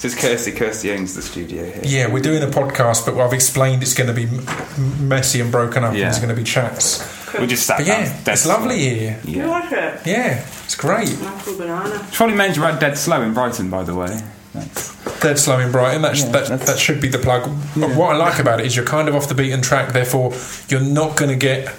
This 0.00 0.04
is 0.04 0.14
Kirsty. 0.14 0.52
Kirsty 0.52 0.92
owns 0.92 1.14
the 1.14 1.20
studio 1.22 1.64
here. 1.64 1.80
Yeah, 1.82 2.06
we're 2.06 2.22
doing 2.22 2.42
a 2.42 2.46
podcast, 2.46 3.04
but 3.04 3.18
I've 3.20 3.32
explained 3.32 3.82
it's 3.82 3.92
going 3.92 4.06
to 4.06 4.14
be 4.14 4.22
m- 4.24 4.46
m- 4.78 5.08
messy 5.08 5.40
and 5.40 5.50
broken 5.50 5.82
up, 5.84 5.92
and 5.92 6.00
there's 6.00 6.18
going 6.18 6.28
to 6.30 6.34
be 6.34 6.44
chats. 6.44 7.04
We 7.38 7.46
just 7.48 7.66
sat 7.66 7.78
But 7.78 7.86
down. 7.86 8.02
yeah, 8.04 8.12
dead 8.24 8.32
it's 8.34 8.46
lovely 8.46 8.80
slow. 8.80 8.94
here. 8.98 9.18
You 9.24 9.36
Yeah. 9.42 9.46
like 9.48 9.72
it? 9.72 10.00
Yeah, 10.06 10.44
it's 10.64 10.74
great. 10.76 11.16
Apple 11.22 11.54
banana. 11.58 12.06
Probably 12.12 12.36
meant 12.36 12.56
you're 12.56 12.66
at 12.66 12.78
dead 12.80 12.96
slow 12.96 13.20
in 13.22 13.34
Brighton, 13.34 13.68
by 13.68 13.82
the 13.82 13.94
way. 13.96 14.20
That's, 14.54 14.92
Dead 15.20 15.38
slow 15.38 15.58
in 15.58 15.70
Brighton. 15.70 16.02
That, 16.02 16.16
sh- 16.16 16.22
Yeah, 16.22 16.30
that, 16.32 16.60
that 16.62 16.78
should 16.78 17.00
be 17.00 17.08
the 17.08 17.18
plug. 17.18 17.42
But 17.76 17.94
What 17.96 18.14
I 18.14 18.16
like 18.16 18.38
about 18.38 18.60
it 18.60 18.66
is 18.66 18.74
you're 18.76 18.84
kind 18.86 19.08
of 19.08 19.14
off 19.14 19.28
the 19.28 19.34
beaten 19.34 19.60
track. 19.62 19.92
Therefore, 19.92 20.32
you're 20.68 20.80
not 20.80 21.16
going 21.16 21.30
to 21.30 21.36
get 21.36 21.74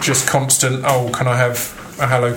just 0.00 0.26
constant. 0.26 0.82
Oh, 0.86 1.10
can 1.12 1.26
I 1.28 1.36
have 1.36 1.58
a 2.00 2.06
hello 2.06 2.34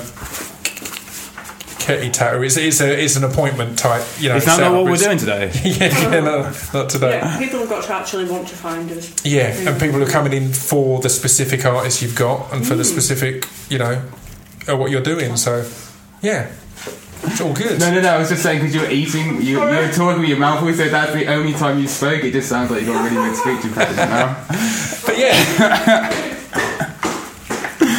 kitty 1.80 2.10
tattoo? 2.10 2.44
It's, 2.44 2.58
it's 2.58 2.82
a 2.82 3.02
it's 3.04 3.16
an 3.16 3.24
appointment 3.24 3.78
type. 3.80 4.06
You 4.20 4.30
know, 4.30 4.36
is 4.36 4.46
that 4.46 4.58
setup. 4.58 4.74
not 4.74 4.84
what 4.84 4.92
we're 4.92 4.98
doing 4.98 5.18
today? 5.18 5.52
yeah, 5.63 5.88
yeah, 6.12 6.20
no, 6.20 6.52
not 6.74 6.90
today. 6.90 7.12
Yeah, 7.20 7.38
people 7.40 7.60
have 7.60 7.70
got 7.70 7.84
to 7.86 7.94
actually 7.94 8.26
want 8.26 8.48
to 8.50 8.56
find 8.56 8.92
us. 8.92 9.13
Yeah, 9.26 9.48
and 9.70 9.80
people 9.80 10.02
are 10.04 10.08
coming 10.10 10.34
in 10.34 10.52
for 10.54 11.00
the 11.00 11.10
specific 11.10 11.66
artist 11.66 12.02
you've 12.02 12.16
got 12.16 12.52
and 12.54 12.66
for 12.68 12.76
the 12.76 12.84
specific, 12.84 13.48
you 13.70 13.78
know, 13.80 14.04
uh, 14.68 14.76
what 14.76 14.92
you're 14.92 15.02
doing. 15.02 15.38
So, 15.38 15.70
yeah, 16.22 16.52
it's 17.23 17.41
all 17.41 17.53
good. 17.53 17.80
No, 17.80 17.91
no, 17.93 18.01
no. 18.01 18.10
I 18.10 18.17
was 18.17 18.30
just 18.30 18.43
saying 18.43 18.60
because 18.60 18.73
you 18.75 18.82
were 18.82 18.89
eating, 18.89 19.41
you, 19.41 19.60
you 19.60 19.60
were 19.60 19.91
talking 19.91 20.19
with 20.21 20.30
your 20.30 20.39
mouth. 20.39 20.63
We 20.63 20.73
said 20.73 20.91
that's 20.91 21.13
the 21.13 21.27
only 21.27 21.53
time 21.53 21.80
you 21.80 21.88
spoke. 21.88 22.23
It 22.23 22.32
just 22.32 22.49
sounds 22.49 22.71
like 22.71 22.82
you 22.82 22.88
got 22.88 23.01
a 23.01 23.03
really 23.03 23.27
good 23.30 23.36
speech 23.36 23.65
impediment 23.65 24.10
now. 24.10 24.45
But 25.08 25.17
yeah. 25.17 26.23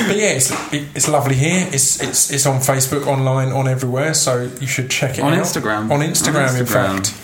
But 0.06 0.16
yeah, 0.16 0.32
it's, 0.36 0.50
it, 0.72 0.88
it's 0.94 1.08
lovely 1.08 1.34
here. 1.34 1.68
It's 1.72 2.00
it's 2.02 2.30
it's 2.32 2.46
on 2.46 2.60
Facebook, 2.60 3.06
online, 3.06 3.48
on 3.52 3.68
everywhere. 3.68 4.14
So 4.14 4.42
you 4.60 4.66
should 4.66 4.90
check 4.90 5.18
it 5.18 5.22
On 5.24 5.32
out. 5.34 5.44
Instagram. 5.44 5.90
On 5.90 6.00
Instagram, 6.00 6.50
On 6.50 6.56
in 6.56 6.66
fact. 6.66 7.14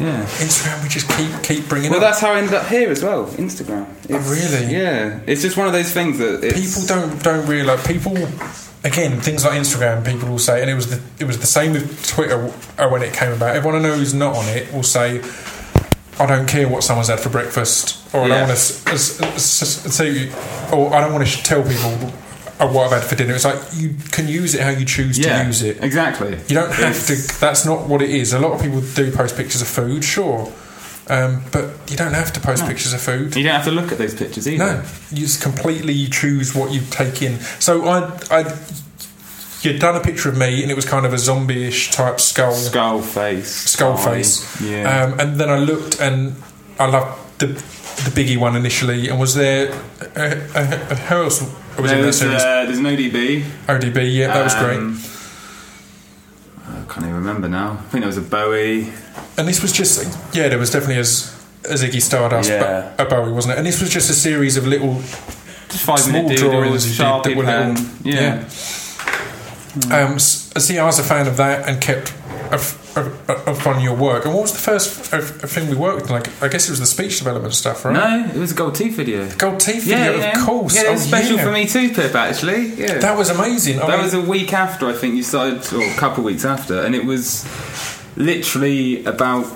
Yeah. 0.00 0.24
Instagram, 0.40 0.82
we 0.82 0.88
just 0.88 1.08
keep 1.10 1.42
keep 1.42 1.68
bringing 1.68 1.90
Well, 1.90 1.98
up. 2.00 2.04
that's 2.10 2.20
how 2.20 2.32
I 2.32 2.38
ended 2.38 2.54
up 2.54 2.66
here 2.68 2.90
as 2.90 3.02
well. 3.02 3.26
Instagram. 3.26 3.86
Oh, 3.86 4.14
it's- 4.14 4.30
really? 4.30 4.72
Yeah. 4.74 5.20
It's 5.26 5.42
just 5.42 5.56
one 5.58 5.66
of 5.66 5.72
those 5.74 5.92
things 5.92 6.18
that 6.18 6.40
people 6.42 6.86
don't 6.86 7.22
don't 7.22 7.46
realise 7.46 7.86
people 7.86 8.14
again 8.84 9.20
things 9.20 9.44
like 9.44 9.58
Instagram 9.58 10.04
people 10.04 10.28
will 10.28 10.38
say 10.38 10.60
and 10.60 10.68
it 10.70 10.74
was 10.74 10.88
the 10.90 11.00
it 11.22 11.26
was 11.26 11.38
the 11.38 11.46
same 11.46 11.72
with 11.72 12.06
Twitter 12.06 12.52
uh, 12.78 12.88
when 12.88 13.02
it 13.02 13.12
came 13.14 13.32
about. 13.32 13.54
Everyone 13.56 13.80
I 13.80 13.82
know 13.88 13.94
who's 13.96 14.14
not 14.14 14.34
on 14.36 14.44
it 14.48 14.72
will 14.72 14.82
say 14.82 15.22
I 16.18 16.26
don't 16.26 16.48
care 16.48 16.68
what 16.68 16.82
someone's 16.84 17.08
had 17.08 17.20
for 17.20 17.28
breakfast 17.30 17.98
or 18.14 18.22
I 18.22 18.28
don't 18.28 18.48
want 18.48 18.50
to 18.50 18.98
say 18.98 20.30
or 20.72 20.92
I 20.94 21.00
don't 21.00 21.12
want 21.12 21.26
to 21.26 21.42
tell 21.42 21.62
people 21.62 22.12
uh, 22.60 22.68
what 22.70 22.86
I've 22.92 23.00
had 23.00 23.04
for 23.08 23.16
dinner. 23.16 23.34
It's 23.34 23.44
like 23.44 23.58
you 23.74 23.94
can 24.10 24.28
use 24.28 24.54
it 24.54 24.60
how 24.60 24.70
you 24.70 24.84
choose 24.84 25.18
to 25.18 25.44
use 25.46 25.62
it. 25.62 25.82
Exactly. 25.82 26.32
you 26.48 26.54
don't 26.54 26.70
have 26.70 26.94
It's- 26.96 27.34
to 27.34 27.40
that's 27.40 27.64
not 27.64 27.88
what 27.88 28.02
it 28.02 28.10
is. 28.10 28.32
A 28.32 28.38
lot 28.38 28.52
of 28.52 28.60
people 28.62 28.80
do 28.80 29.10
post 29.10 29.36
pictures 29.36 29.62
of 29.62 29.68
food 29.68 30.04
sure 30.04 30.52
Um, 31.08 31.42
but 31.50 31.64
you 31.90 31.96
don't 31.96 32.14
have 32.14 32.32
to 32.34 32.40
post 32.40 32.62
No. 32.62 32.68
pictures 32.68 32.92
of 32.92 33.00
food. 33.00 33.34
You 33.34 33.42
don't 33.42 33.54
have 33.56 33.64
to 33.64 33.72
look 33.72 33.90
at 33.92 33.98
those 33.98 34.14
pictures 34.14 34.46
either. 34.48 34.64
No, 34.64 34.82
you 35.10 35.18
just 35.18 35.42
completely 35.42 36.06
choose 36.06 36.54
what 36.54 36.70
you 36.72 36.80
take 36.90 37.20
in. 37.22 37.40
So 37.58 37.86
I, 37.88 38.08
I, 38.30 38.56
you'd 39.62 39.80
done 39.80 39.96
a 39.96 40.00
picture 40.00 40.28
of 40.28 40.36
me, 40.38 40.62
and 40.62 40.70
it 40.70 40.74
was 40.74 40.84
kind 40.84 41.04
of 41.04 41.12
a 41.12 41.18
zombie-ish 41.18 41.90
type 41.90 42.20
skull, 42.20 42.52
Skull 42.54 43.02
face. 43.02 43.50
skull 43.50 43.94
eye, 43.98 44.04
face. 44.22 44.60
Yeah. 44.62 45.02
Um, 45.04 45.18
and 45.20 45.40
then 45.40 45.48
I 45.50 45.58
looked, 45.58 46.00
and 46.00 46.36
I 46.78 46.86
loved 46.86 47.38
the 47.38 47.46
the 47.92 48.10
biggie 48.10 48.38
one 48.38 48.56
initially. 48.56 49.08
And 49.08 49.20
was 49.20 49.34
there 49.34 49.70
uh, 49.72 50.04
uh, 50.16 50.38
uh, 50.54 50.94
who 50.96 51.24
else 51.24 51.42
was 51.42 51.90
in 51.92 51.98
that 51.98 52.02
there's, 52.02 52.18
series? 52.18 52.40
uh, 52.42 52.64
there's 52.64 52.78
an 52.78 52.84
ODB. 52.86 53.42
ODB, 53.66 54.14
yeah, 54.14 54.28
that 54.28 54.44
was 54.44 54.54
great. 54.54 55.11
Um, 56.96 56.98
I 56.98 57.00
can't 57.00 57.06
even 57.06 57.14
remember 57.16 57.48
now. 57.48 57.72
I 57.72 57.76
think 57.90 58.02
there 58.02 58.06
was 58.06 58.18
a 58.18 58.22
Bowie. 58.22 58.92
And 59.38 59.48
this 59.48 59.62
was 59.62 59.72
just 59.72 60.04
yeah, 60.34 60.48
there 60.48 60.58
was 60.58 60.70
definitely 60.70 60.98
as 60.98 61.32
a 61.64 61.74
Ziggy 61.74 62.02
Stardust, 62.02 62.50
Yeah. 62.50 62.92
but 62.96 63.06
a 63.06 63.08
Bowie, 63.08 63.32
wasn't 63.32 63.54
it? 63.54 63.58
And 63.58 63.66
this 63.66 63.80
was 63.80 63.90
just 63.90 64.10
a 64.10 64.14
series 64.14 64.56
of 64.56 64.66
little 64.66 64.94
Just 65.68 65.84
five 65.84 66.00
Small 66.00 66.22
minute 66.24 66.38
drawings 66.38 66.84
you 66.86 67.04
did 67.04 67.24
that 67.24 67.36
were 67.36 67.44
little- 67.44 67.86
yeah. 68.04 68.44
Um, 69.90 70.14
s- 70.16 70.52
see, 70.58 70.78
I 70.78 70.84
was 70.84 70.98
a 70.98 71.02
fan 71.02 71.26
of 71.26 71.38
that 71.38 71.66
and 71.68 71.80
kept 71.80 72.12
a, 72.52 72.56
f- 72.56 72.96
a, 72.96 73.00
a- 73.32 73.52
a 73.52 73.54
fun 73.54 73.78
of 73.78 73.82
your 73.82 73.96
work. 73.96 74.24
And 74.26 74.34
what 74.34 74.42
was 74.42 74.52
the 74.52 74.58
first 74.58 74.90
thing 74.90 75.68
we 75.70 75.74
worked 75.76 76.04
on? 76.10 76.10
Like, 76.20 76.42
I 76.42 76.48
guess 76.48 76.68
it 76.68 76.70
was 76.70 76.80
the 76.80 76.86
speech 76.86 77.18
development 77.18 77.54
stuff, 77.54 77.84
right? 77.84 77.94
No, 77.94 78.30
it 78.34 78.38
was 78.38 78.52
a 78.52 78.54
gold 78.54 78.74
teeth 78.74 78.94
video. 78.96 79.28
Gold 79.36 79.58
teeth 79.60 79.86
Yeah, 79.86 80.10
video, 80.12 80.20
yeah. 80.20 80.38
of 80.40 80.46
course. 80.46 80.74
Yeah, 80.76 80.88
it 80.88 80.92
was 80.92 81.04
Oh, 81.04 81.06
special 81.08 81.36
yeah. 81.36 81.44
for 81.44 81.52
me 81.52 81.66
too, 81.66 81.88
Pip. 81.94 82.14
Actually, 82.14 82.66
yeah. 82.74 82.98
That 82.98 83.16
was 83.16 83.30
amazing. 83.30 83.78
I 83.80 83.86
That 83.86 83.96
mean, 83.96 84.02
was 84.04 84.14
a 84.14 84.20
week 84.20 84.52
after 84.52 84.86
I 84.88 84.92
think 84.92 85.14
you 85.16 85.22
started, 85.22 85.72
or 85.72 85.82
a 85.82 85.94
couple 85.94 86.18
of 86.20 86.24
weeks 86.26 86.44
after, 86.44 86.80
and 86.82 86.94
it 86.94 87.04
was 87.04 87.44
literally 88.16 89.04
about 89.04 89.48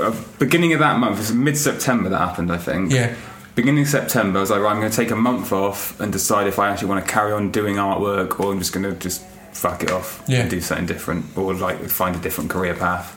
uh, 0.00 0.14
beginning 0.38 0.72
of 0.72 0.80
that 0.80 0.98
month. 0.98 1.16
It 1.16 1.18
was 1.20 1.32
mid 1.32 1.56
September 1.56 2.08
that 2.10 2.18
happened, 2.18 2.52
I 2.52 2.58
think. 2.58 2.92
yeah, 2.92 3.14
Beginning 3.54 3.82
of 3.82 3.88
September, 3.88 4.38
I 4.38 4.40
was 4.42 4.50
like, 4.50 4.60
right, 4.60 4.70
I'm 4.72 4.78
going 4.80 4.90
to 4.90 4.96
take 4.96 5.10
a 5.10 5.16
month 5.16 5.52
off 5.52 5.98
and 6.00 6.12
decide 6.12 6.46
if 6.46 6.58
I 6.58 6.70
actually 6.70 6.88
want 6.88 7.04
to 7.04 7.12
carry 7.12 7.32
on 7.32 7.50
doing 7.50 7.76
artwork 7.76 8.38
or 8.40 8.52
I'm 8.52 8.58
just 8.58 8.72
going 8.72 8.84
to 8.84 8.92
just 8.98 9.22
fuck 9.60 9.82
it 9.82 9.90
off 9.90 10.22
Yeah. 10.26 10.40
and 10.40 10.50
do 10.50 10.60
something 10.60 10.86
different 10.86 11.36
or 11.36 11.54
like 11.54 11.78
find 11.88 12.16
a 12.16 12.18
different 12.18 12.50
career 12.50 12.74
path. 12.74 13.08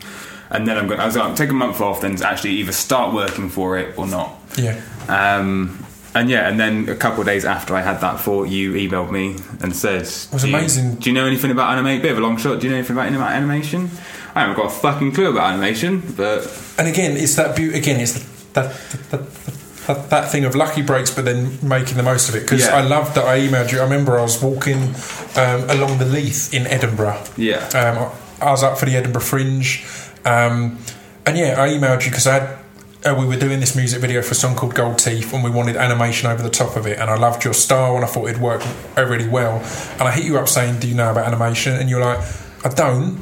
And 0.50 0.68
then 0.68 0.78
I'm 0.78 0.88
going. 0.88 1.00
I 1.00 1.06
was 1.06 1.16
like, 1.16 1.36
take 1.36 1.50
a 1.50 1.54
month 1.54 1.82
off, 1.82 2.02
then 2.02 2.22
actually 2.22 2.52
either 2.62 2.72
start 2.74 3.14
working 3.14 3.50
for 3.50 3.78
it 3.78 3.98
or 3.98 4.06
not. 4.06 4.30
yeah. 4.58 4.80
Um, 5.08 5.80
and 6.16 6.30
yeah, 6.30 6.48
and 6.48 6.60
then 6.60 6.88
a 6.90 6.96
couple 6.96 7.22
of 7.22 7.26
days 7.26 7.44
after 7.44 7.74
I 7.76 7.82
had 7.82 8.00
that 8.02 8.20
thought, 8.20 8.44
you 8.48 8.74
emailed 8.74 9.10
me 9.10 9.36
and 9.62 9.76
said, 9.76 10.02
"It 10.04 10.30
was 10.32 10.44
amazing. 10.44 10.96
Do 11.02 11.10
you 11.10 11.16
know 11.16 11.26
anything 11.26 11.50
about 11.50 11.72
animation? 11.72 12.04
Bit 12.04 12.12
of 12.12 12.18
a 12.20 12.22
long 12.22 12.38
shot. 12.38 12.60
Do 12.60 12.68
you 12.68 12.72
know 12.72 12.78
anything 12.78 12.96
about, 12.96 13.12
about 13.12 13.32
animation? 13.32 13.90
I 14.36 14.42
haven't 14.42 14.58
got 14.58 14.68
a 14.68 14.70
fucking 14.70 15.14
clue 15.14 15.30
about 15.32 15.54
animation, 15.54 16.04
but 16.16 16.46
And 16.78 16.88
again, 16.88 17.18
it's 17.18 17.36
that 17.36 17.56
beauty. 17.56 17.78
Again, 17.80 18.00
it's 18.00 18.14
that 18.14 18.24
that, 18.54 19.10
that, 19.10 19.34
that 19.34 19.54
that 19.88 20.32
thing 20.32 20.46
of 20.46 20.56
lucky 20.56 20.82
breaks, 20.82 21.12
but 21.14 21.26
then 21.26 21.58
making 21.62 21.98
the 21.98 22.04
most 22.04 22.30
of 22.30 22.36
it. 22.36 22.44
Because 22.44 22.62
Yeah. 22.66 22.76
I 22.78 22.82
loved 22.82 23.16
that 23.16 23.26
I 23.26 23.40
emailed 23.40 23.72
you. 23.72 23.80
I 23.80 23.84
remember 23.84 24.18
I 24.18 24.22
was 24.22 24.42
walking 24.42 24.94
um, 25.36 25.70
along 25.70 25.98
the 26.00 26.06
Leith 26.06 26.54
in 26.54 26.66
Edinburgh. 26.68 27.22
yeah, 27.38 27.68
Um, 27.76 28.12
I 28.42 28.52
was 28.52 28.64
up 28.64 28.78
for 28.78 28.86
the 28.86 28.96
Edinburgh 28.96 29.22
Fringe, 29.22 29.86
um, 30.26 30.78
and 31.26 31.38
yeah, 31.38 31.56
I 31.62 31.70
emailed 31.70 32.04
you 32.06 32.12
because 32.12 32.28
I 32.28 32.34
had, 32.40 32.58
uh, 33.06 33.16
we 33.18 33.26
were 33.26 33.36
doing 33.38 33.60
this 33.60 33.76
music 33.76 34.00
video 34.02 34.22
for 34.22 34.32
a 34.32 34.36
song 34.36 34.56
called 34.56 34.74
Gold 34.76 34.98
Teeth, 35.00 35.34
and 35.34 35.44
we 35.44 35.50
wanted 35.50 35.76
animation 35.78 36.30
over 36.30 36.42
the 36.44 36.50
top 36.50 36.76
of 36.78 36.86
it. 36.88 36.98
And 37.00 37.10
I 37.10 37.16
loved 37.16 37.44
your 37.44 37.54
style, 37.54 37.96
and 37.96 38.04
I 38.06 38.08
thought 38.08 38.28
it'd 38.30 38.42
work 38.42 38.62
uh, 38.98 39.04
really 39.06 39.28
well. 39.28 39.58
And 40.00 40.04
I 40.04 40.12
hit 40.12 40.24
you 40.26 40.38
up 40.38 40.48
saying, 40.50 40.80
"Do 40.80 40.88
you 40.88 40.96
know 40.96 41.12
about 41.12 41.26
animation?" 41.28 41.74
And 41.74 41.90
you're 41.90 42.02
like, 42.02 42.20
"I 42.66 42.70
don't, 42.70 43.20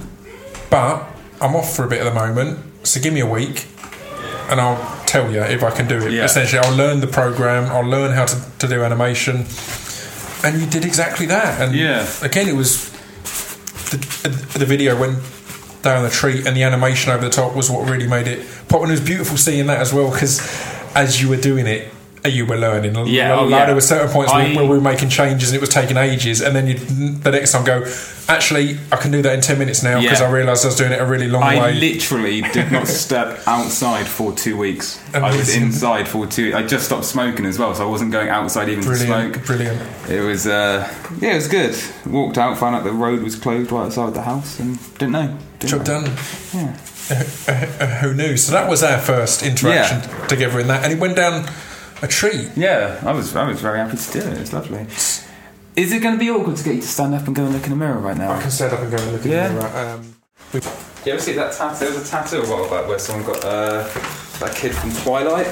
but 0.70 1.08
I'm 1.40 1.56
off 1.56 1.76
for 1.76 1.84
a 1.86 1.88
bit 1.88 2.00
at 2.02 2.06
the 2.06 2.14
moment, 2.14 2.60
so 2.84 3.00
give 3.02 3.14
me 3.14 3.20
a 3.22 3.26
week, 3.28 3.68
and 4.50 4.60
I'll 4.62 4.78
tell 5.12 5.32
you 5.32 5.42
if 5.44 5.64
I 5.64 5.72
can 5.78 5.88
do 5.88 5.98
it." 6.06 6.12
Yeah. 6.12 6.26
Essentially, 6.26 6.60
I'll 6.64 6.76
learn 6.84 7.00
the 7.02 7.08
program, 7.22 7.64
I'll 7.76 7.90
learn 7.90 8.12
how 8.14 8.26
to, 8.26 8.36
to 8.60 8.68
do 8.68 8.84
animation, 8.84 9.46
and 10.44 10.60
you 10.60 10.68
did 10.76 10.86
exactly 10.86 11.26
that. 11.28 11.62
And 11.62 11.76
Yeah. 11.76 12.06
again, 12.22 12.48
it 12.48 12.56
was 12.56 12.90
the, 13.92 14.30
the 14.60 14.66
video 14.66 15.00
went 15.00 15.20
down 15.82 16.04
the 16.04 16.10
tree 16.10 16.44
and 16.46 16.56
the 16.56 16.64
animation 16.64 17.12
over 17.12 17.24
the 17.26 17.32
top 17.32 17.56
was 17.56 17.70
what 17.70 17.90
really 17.90 18.08
made 18.08 18.28
it 18.28 18.40
pop 18.70 18.82
and 18.82 18.92
it 18.92 18.94
was 19.00 19.02
beautiful 19.02 19.36
seeing 19.36 19.66
that 19.68 19.80
as 19.82 19.92
well 19.92 20.12
because 20.12 20.40
as 20.96 21.20
you 21.20 21.28
were 21.28 21.42
doing 21.42 21.66
it 21.66 21.92
you 22.26 22.46
were 22.46 22.58
learning 22.58 22.94
Yeah, 23.08 23.36
oh, 23.40 23.48
yeah. 23.48 23.66
there 23.66 23.74
were 23.76 23.82
certain 23.82 24.10
points 24.10 24.32
I- 24.32 24.54
where, 24.56 24.64
we 24.66 24.70
were 24.70 24.82
making 24.82 25.10
changes 25.10 25.50
and 25.50 25.56
it 25.58 25.62
was 25.62 25.70
taking 25.70 25.98
ages 25.98 26.42
and 26.42 26.56
then 26.56 26.68
you 26.68 26.76
the 26.76 27.32
next 27.32 27.52
time 27.52 27.64
go 27.64 27.84
actually 28.30 28.78
I 28.92 28.98
can 28.98 29.12
do 29.12 29.22
that 29.24 29.34
in 29.34 29.42
10 29.42 29.58
minutes 29.58 29.82
now 29.84 30.00
because 30.00 30.20
Yeah. 30.20 30.28
I 30.28 30.32
realised 30.32 30.64
I 30.64 30.68
was 30.68 30.76
doing 30.78 30.92
it 30.92 31.02
a 31.02 31.06
really 31.06 31.28
long 31.28 31.42
I 31.44 31.56
way 31.56 31.62
I 31.62 31.72
literally 31.72 32.42
did 32.42 32.72
not 32.72 32.88
step 33.06 33.40
outside 33.48 34.08
for 34.08 34.32
two 34.34 34.56
weeks. 34.58 35.00
I 35.14 35.36
was 35.36 35.56
inside 35.56 36.08
for 36.08 36.28
two. 36.28 36.54
I 36.56 36.62
just 36.64 36.86
stopped 36.86 37.06
smoking 37.06 37.46
as 37.46 37.58
well, 37.60 37.74
so 37.76 37.86
I 37.86 37.90
wasn't 37.90 38.12
going 38.12 38.30
outside 38.30 38.70
even 38.70 38.84
to 38.84 38.90
brilliant 38.90 39.34
smoke. 39.36 39.46
brilliant 39.46 39.82
It 40.10 40.22
was, 40.22 40.46
uh, 40.48 40.88
yeah, 41.20 41.32
it 41.32 41.36
was 41.36 41.48
good. 41.48 41.76
Walked 42.06 42.38
out, 42.38 42.58
found 42.58 42.76
out 42.76 42.84
the 42.84 42.92
road 42.94 43.24
was 43.24 43.36
closed 43.36 43.72
right 43.72 43.86
outside 43.86 44.14
the 44.14 44.22
house, 44.22 44.60
and 44.60 44.78
didn't 45.00 45.12
know. 45.14 45.38
Job 45.60 45.84
done 45.84 46.06
Yeah. 46.54 46.78
uh, 47.10 47.16
uh, 47.48 47.86
who 48.02 48.14
knew 48.14 48.38
so 48.38 48.52
that 48.54 48.70
was 48.70 48.82
our 48.84 48.98
first 49.00 49.44
interaction 49.44 50.02
together 50.28 50.60
in 50.60 50.68
that 50.68 50.84
and 50.84 50.94
it 50.94 51.00
went 51.00 51.16
down 51.16 51.46
a 52.02 52.08
treat 52.08 52.50
Yeah, 52.56 53.00
I 53.06 53.12
was 53.12 53.36
I 53.36 53.48
was 53.48 53.62
very 53.62 53.78
happy 53.80 53.98
to 53.98 54.12
do 54.12 54.20
it. 54.20 54.38
It's 54.40 54.54
lovely. 54.54 54.86
Is 55.76 55.94
it 55.94 56.02
going 56.02 56.16
to 56.16 56.20
be 56.20 56.30
awkward 56.30 56.58
to 56.58 56.64
get 56.64 56.76
you 56.76 56.82
to 56.82 56.88
stand 56.88 57.14
up 57.16 57.26
and 57.28 57.36
go 57.36 57.46
and 57.46 57.54
look 57.54 57.64
in 57.64 57.70
the 57.70 57.76
mirror 57.78 57.98
right 58.00 58.18
now? 58.18 58.32
I 58.34 58.42
can 58.42 58.52
stand 58.52 58.74
up 58.74 58.82
and 58.82 58.92
go 58.92 58.98
and 58.98 59.12
look 59.14 59.22
at 59.22 59.28
Yeah. 59.28 59.48
the 59.48 59.54
mirror. 59.54 59.78
Um, 59.96 60.16
You 61.06 61.14
ever 61.14 61.22
see 61.22 61.34
that 61.34 61.54
tattoo? 61.54 61.86
There 61.86 61.94
was 61.94 62.08
a 62.08 62.12
tattoo 62.12 62.42
a 62.42 62.46
while 62.46 62.70
back 62.70 62.88
where 62.90 63.00
someone 63.00 63.26
got 63.26 63.44
uh, 63.46 63.84
that 64.40 64.54
kid 64.56 64.76
from 64.76 64.92
Twilight. 64.92 65.48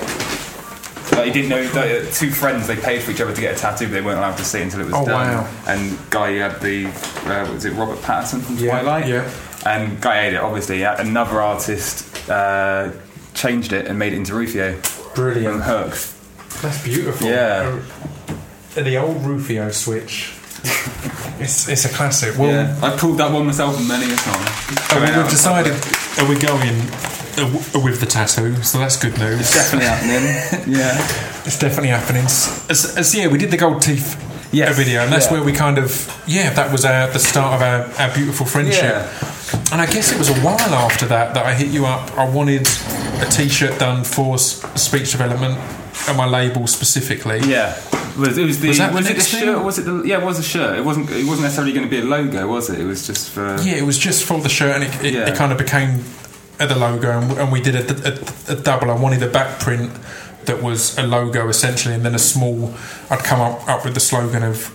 Like 1.14 1.26
he 1.26 1.32
didn't 1.32 1.50
know 1.50 1.66
that 1.70 2.08
uh, 2.08 2.12
two 2.12 2.30
friends 2.32 2.68
they 2.68 2.76
paid 2.76 3.02
for 3.02 3.12
each 3.12 3.22
other 3.22 3.34
to 3.34 3.42
get 3.42 3.56
a 3.56 3.60
tattoo, 3.60 3.86
but 3.88 3.94
they 3.94 4.02
weren't 4.02 4.20
allowed 4.20 4.38
to 4.38 4.44
see 4.46 4.60
it 4.60 4.64
until 4.64 4.82
it 4.82 4.86
was 4.86 4.94
Oh, 4.96 5.06
done. 5.06 5.28
wow. 5.36 5.50
And 5.68 5.98
Guy 6.12 6.34
had 6.34 6.60
the 6.62 6.86
uh, 7.26 7.52
was 7.52 7.66
it 7.66 7.72
Robert 7.74 7.98
Pattinson 8.00 8.42
from 8.42 8.58
Yeah, 8.58 8.82
Twilight? 8.82 9.08
yeah. 9.08 9.30
And 9.66 10.00
Guy 10.02 10.26
ate 10.28 10.34
it. 10.34 10.42
Obviously, 10.42 10.84
another 10.84 11.42
artist 11.42 12.30
uh, 12.30 12.92
changed 13.34 13.74
it 13.74 13.88
and 13.88 13.98
made 13.98 14.14
it 14.14 14.18
into 14.18 14.36
Rufio 14.36 14.78
brilliant 15.16 15.64
Hook. 15.64 15.98
That's 16.62 16.84
beautiful. 16.84 17.28
Yeah. 17.28 17.80
Uh, 18.76 18.84
the 18.84 18.98
old 18.98 19.24
Rufio 19.26 19.72
switch. 19.72 20.34
it's, 21.39 21.69
it's 21.69 21.86
a 21.86 21.89
classic. 21.89 22.38
Well, 22.38 22.52
yeah, 22.52 22.80
I 22.84 22.95
pulled 22.98 23.17
that 23.19 23.32
one 23.32 23.45
myself 23.45 23.76
many 23.88 24.12
a 24.12 24.15
time. 24.15 24.36
uh, 24.36 25.00
well, 25.00 25.13
out. 25.13 25.17
we've 25.24 25.32
decided 25.32 25.74
are 26.19 26.28
we 26.28 26.38
going 26.38 26.76
uh, 27.39 27.52
w- 27.52 27.86
with 27.86 28.00
the 28.02 28.06
tattoo, 28.06 28.62
so 28.63 28.78
that's 28.80 28.98
good 28.98 29.17
news. 29.17 29.39
It's 29.39 29.54
definitely 29.54 29.88
happening. 29.88 30.74
yeah. 30.76 30.98
It's 31.45 31.58
definitely 31.58 31.89
happening. 31.89 32.26
As, 32.26 32.95
as, 32.98 33.15
yeah, 33.15 33.28
we 33.28 33.38
did 33.38 33.52
the 33.52 33.58
gold 33.58 33.82
teeth 33.82 34.26
Yes, 34.52 34.72
uh, 34.72 34.74
video, 34.74 35.04
and 35.04 35.13
that's 35.13 35.28
yeah. 35.28 35.34
where 35.34 35.43
we 35.43 35.54
kind 35.54 35.78
of 35.78 36.22
yeah, 36.28 36.52
that 36.54 36.72
was 36.72 36.84
our, 36.84 37.08
the 37.08 37.19
start 37.19 37.56
of 37.56 37.62
our, 37.62 38.04
our 38.04 38.13
beautiful 38.13 38.45
friendship. 38.45 38.84
Yeah. 38.84 39.08
And 39.72 39.80
I 39.82 39.86
guess 39.86 40.12
it 40.12 40.18
was 40.18 40.30
a 40.30 40.40
while 40.42 40.74
after 40.74 41.06
that 41.08 41.34
that 41.36 41.46
I 41.46 41.54
hit 41.54 41.68
you 41.70 41.86
up. 41.86 42.18
I 42.18 42.28
wanted 42.28 42.68
a 43.22 43.26
T-shirt 43.30 43.80
done 43.80 44.04
for 44.04 44.34
s- 44.36 44.62
speech 44.82 45.12
development 45.12 45.58
and 46.08 46.18
my 46.18 46.26
label 46.26 46.66
specifically. 46.66 47.40
Yeah. 47.42 47.80
Was, 48.18 48.38
it 48.38 48.46
was 48.46 48.60
the 48.60 48.70
Was 48.70 48.78
that 48.80 48.94
was 48.94 49.10
it 49.10 49.16
the 49.16 49.22
shirt? 49.22 49.48
Or 49.50 49.64
was 49.64 49.78
it 49.80 49.84
the 49.84 50.02
yeah? 50.06 50.20
It 50.22 50.26
was 50.26 50.40
a 50.40 50.44
shirt. 50.44 50.78
It 50.80 50.84
wasn't. 50.84 51.10
It 51.12 51.26
wasn't 51.26 51.44
necessarily 51.44 51.72
going 51.74 51.86
to 51.86 51.90
be 51.90 52.00
a 52.00 52.04
logo, 52.06 52.48
was 52.48 52.70
it? 52.70 52.80
It 52.80 52.86
was 52.86 53.06
just 53.06 53.30
for 53.30 53.56
Yeah, 53.62 53.76
it 53.76 53.84
was 53.84 53.98
just 53.98 54.26
for 54.26 54.40
the 54.42 54.50
shirt, 54.50 54.76
and 54.76 54.84
it, 54.84 55.06
it, 55.06 55.14
Yeah. 55.14 55.30
it 55.30 55.36
kind 55.38 55.52
of 55.52 55.58
became 55.58 56.04
the 56.58 56.76
logo, 56.78 57.12
and, 57.18 57.32
and 57.38 57.52
we 57.52 57.62
did 57.62 57.76
a, 57.76 58.52
a, 58.52 58.54
a 58.54 58.56
double. 58.62 58.90
I 58.92 58.96
wanted 58.96 59.22
a 59.24 59.30
back 59.30 59.60
print 59.62 59.92
that 60.46 60.62
was 60.64 60.98
a 60.98 61.04
logo 61.04 61.48
essentially, 61.48 61.94
and 61.94 62.04
then 62.04 62.16
a 62.16 62.20
small. 62.20 62.74
I'd 63.10 63.20
come 63.24 63.40
up, 63.40 63.70
up 63.70 63.86
with 63.86 63.94
the 63.94 64.00
slogan 64.02 64.44
of, 64.44 64.74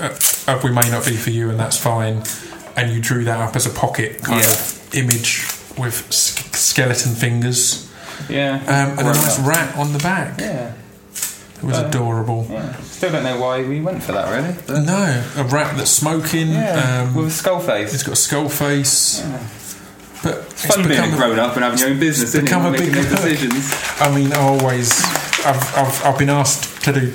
uh, 0.00 0.52
of 0.52 0.64
"We 0.64 0.72
may 0.72 0.88
not 0.90 1.04
be 1.06 1.16
for 1.16 1.30
you, 1.30 1.50
and 1.50 1.60
that's 1.60 1.76
fine," 1.76 2.22
and 2.76 2.92
you 2.92 3.00
drew 3.00 3.24
that 3.24 3.40
up 3.40 3.56
as 3.56 3.66
a 3.66 3.70
pocket 3.70 4.22
kind 4.22 4.42
Yeah. 4.42 4.50
of 4.50 4.94
image 4.94 5.46
with 5.78 6.12
sk- 6.12 6.54
skeleton 6.54 7.14
fingers 7.14 7.88
yeah. 8.28 8.56
um, 8.66 8.98
and 8.98 9.00
a 9.00 9.04
nice 9.04 9.38
up. 9.38 9.46
rat 9.46 9.76
on 9.76 9.92
the 9.92 9.98
back. 9.98 10.38
Yeah. 10.40 10.72
It 11.56 11.62
was 11.64 11.78
Uh, 11.78 11.86
adorable. 11.86 12.46
Yeah. 12.50 12.74
Still 12.82 13.12
don't 13.12 13.24
know 13.24 13.38
why 13.38 13.62
we 13.62 13.80
went 13.80 14.02
for 14.02 14.12
that 14.12 14.30
really. 14.30 14.54
But 14.66 14.82
No, 14.82 15.22
a 15.36 15.44
rat 15.44 15.76
that's 15.76 15.90
smoking. 15.90 16.50
yeah. 16.50 17.02
Um, 17.08 17.14
with 17.14 17.28
a 17.28 17.30
skull 17.30 17.60
face. 17.60 17.94
it's 17.94 18.02
got 18.02 18.12
a 18.12 18.16
skull 18.16 18.48
face. 18.48 19.22
But 20.22 20.36
It's 20.50 20.64
fun 20.66 20.86
being 20.88 21.00
a 21.12 21.16
grown 21.16 21.38
up 21.38 21.54
and 21.54 21.64
having 21.64 21.78
your 21.78 21.88
own 21.90 21.98
business, 22.00 22.34
isn't 22.34 22.48
it? 22.48 22.52
a 22.52 22.70
big- 22.72 22.92
decisions. 23.10 23.74
I 24.00 24.14
mean, 24.14 24.32
I 24.32 24.38
always, 24.40 25.02
I've, 25.44 25.76
I've, 25.76 26.04
I've 26.04 26.18
been 26.18 26.30
asked 26.30 26.82
to 26.84 26.92
do 26.92 27.12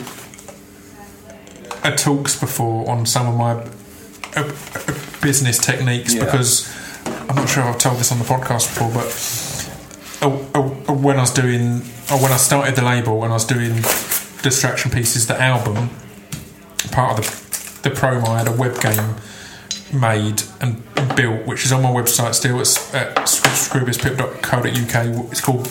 uh, 1.83 1.91
talks 1.95 2.39
before 2.39 2.89
on 2.89 3.05
some 3.05 3.27
of 3.27 3.35
my 3.35 3.51
uh, 4.35 4.51
business 5.21 5.57
techniques 5.57 6.13
Yeah. 6.13 6.25
because 6.25 6.67
I'm 7.29 7.35
not 7.35 7.47
sure 7.49 7.63
if 7.63 7.69
I've 7.69 7.77
told 7.77 7.97
this 7.99 8.11
on 8.11 8.19
the 8.19 8.25
podcast 8.25 8.67
before, 8.73 8.91
but 8.93 9.07
uh, 10.21 10.29
uh, 10.59 10.93
when 10.93 11.17
I 11.17 11.21
was 11.21 11.31
doing, 11.33 11.81
when 12.09 12.31
I 12.31 12.37
started 12.37 12.75
the 12.75 12.83
label, 12.83 13.19
when 13.19 13.31
I 13.31 13.35
was 13.35 13.45
doing 13.45 13.75
distraction 14.41 14.91
pieces, 14.91 15.27
the 15.27 15.39
album, 15.39 15.89
part 16.91 17.19
of 17.19 17.25
the, 17.83 17.89
the 17.89 17.95
promo, 17.95 18.27
I 18.29 18.39
had 18.39 18.47
a 18.47 18.51
web 18.51 18.79
game 18.81 19.15
made 19.93 20.43
and 20.61 20.83
built, 21.15 21.45
which 21.47 21.65
is 21.65 21.71
on 21.71 21.81
my 21.81 21.89
website 21.89 22.33
still. 22.35 22.59
It's 22.59 22.93
at 22.93 23.15
scroobiuspip.co.uk. 23.15 25.31
It's 25.31 25.41
called 25.41 25.63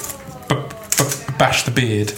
b- 0.49 0.57
bash 1.39 1.63
the 1.65 1.71
beard, 1.71 2.13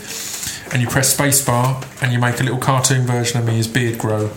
and 0.72 0.80
you 0.82 0.88
press 0.88 1.14
spacebar, 1.16 1.84
and 2.02 2.12
you 2.12 2.18
make 2.18 2.40
a 2.40 2.42
little 2.42 2.58
cartoon 2.58 3.06
version 3.06 3.38
of 3.40 3.46
me 3.46 3.58
as 3.58 3.68
beard 3.68 3.98
grow. 3.98 4.30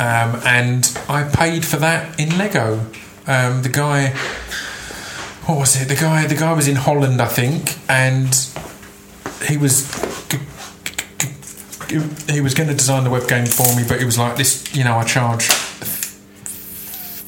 Um, 0.00 0.40
and 0.44 0.98
I 1.08 1.28
paid 1.32 1.64
for 1.64 1.76
that 1.76 2.18
in 2.18 2.36
Lego. 2.36 2.86
Um, 3.26 3.62
the 3.62 3.68
guy, 3.68 4.08
what 5.46 5.58
was 5.58 5.80
it? 5.80 5.88
The 5.88 5.94
guy, 5.94 6.26
the 6.26 6.34
guy 6.34 6.52
was 6.52 6.66
in 6.66 6.76
Holland, 6.76 7.20
I 7.20 7.28
think, 7.28 7.78
and 7.88 8.34
he 9.48 9.56
was 9.56 9.90
he 12.28 12.40
was 12.40 12.54
going 12.54 12.68
to 12.68 12.74
design 12.74 13.04
the 13.04 13.10
web 13.10 13.28
game 13.28 13.46
for 13.46 13.66
me, 13.76 13.84
but 13.86 13.98
he 13.98 14.04
was 14.04 14.18
like, 14.18 14.36
"This, 14.36 14.74
you 14.74 14.84
know, 14.84 14.96
I 14.96 15.04
charge 15.04 15.48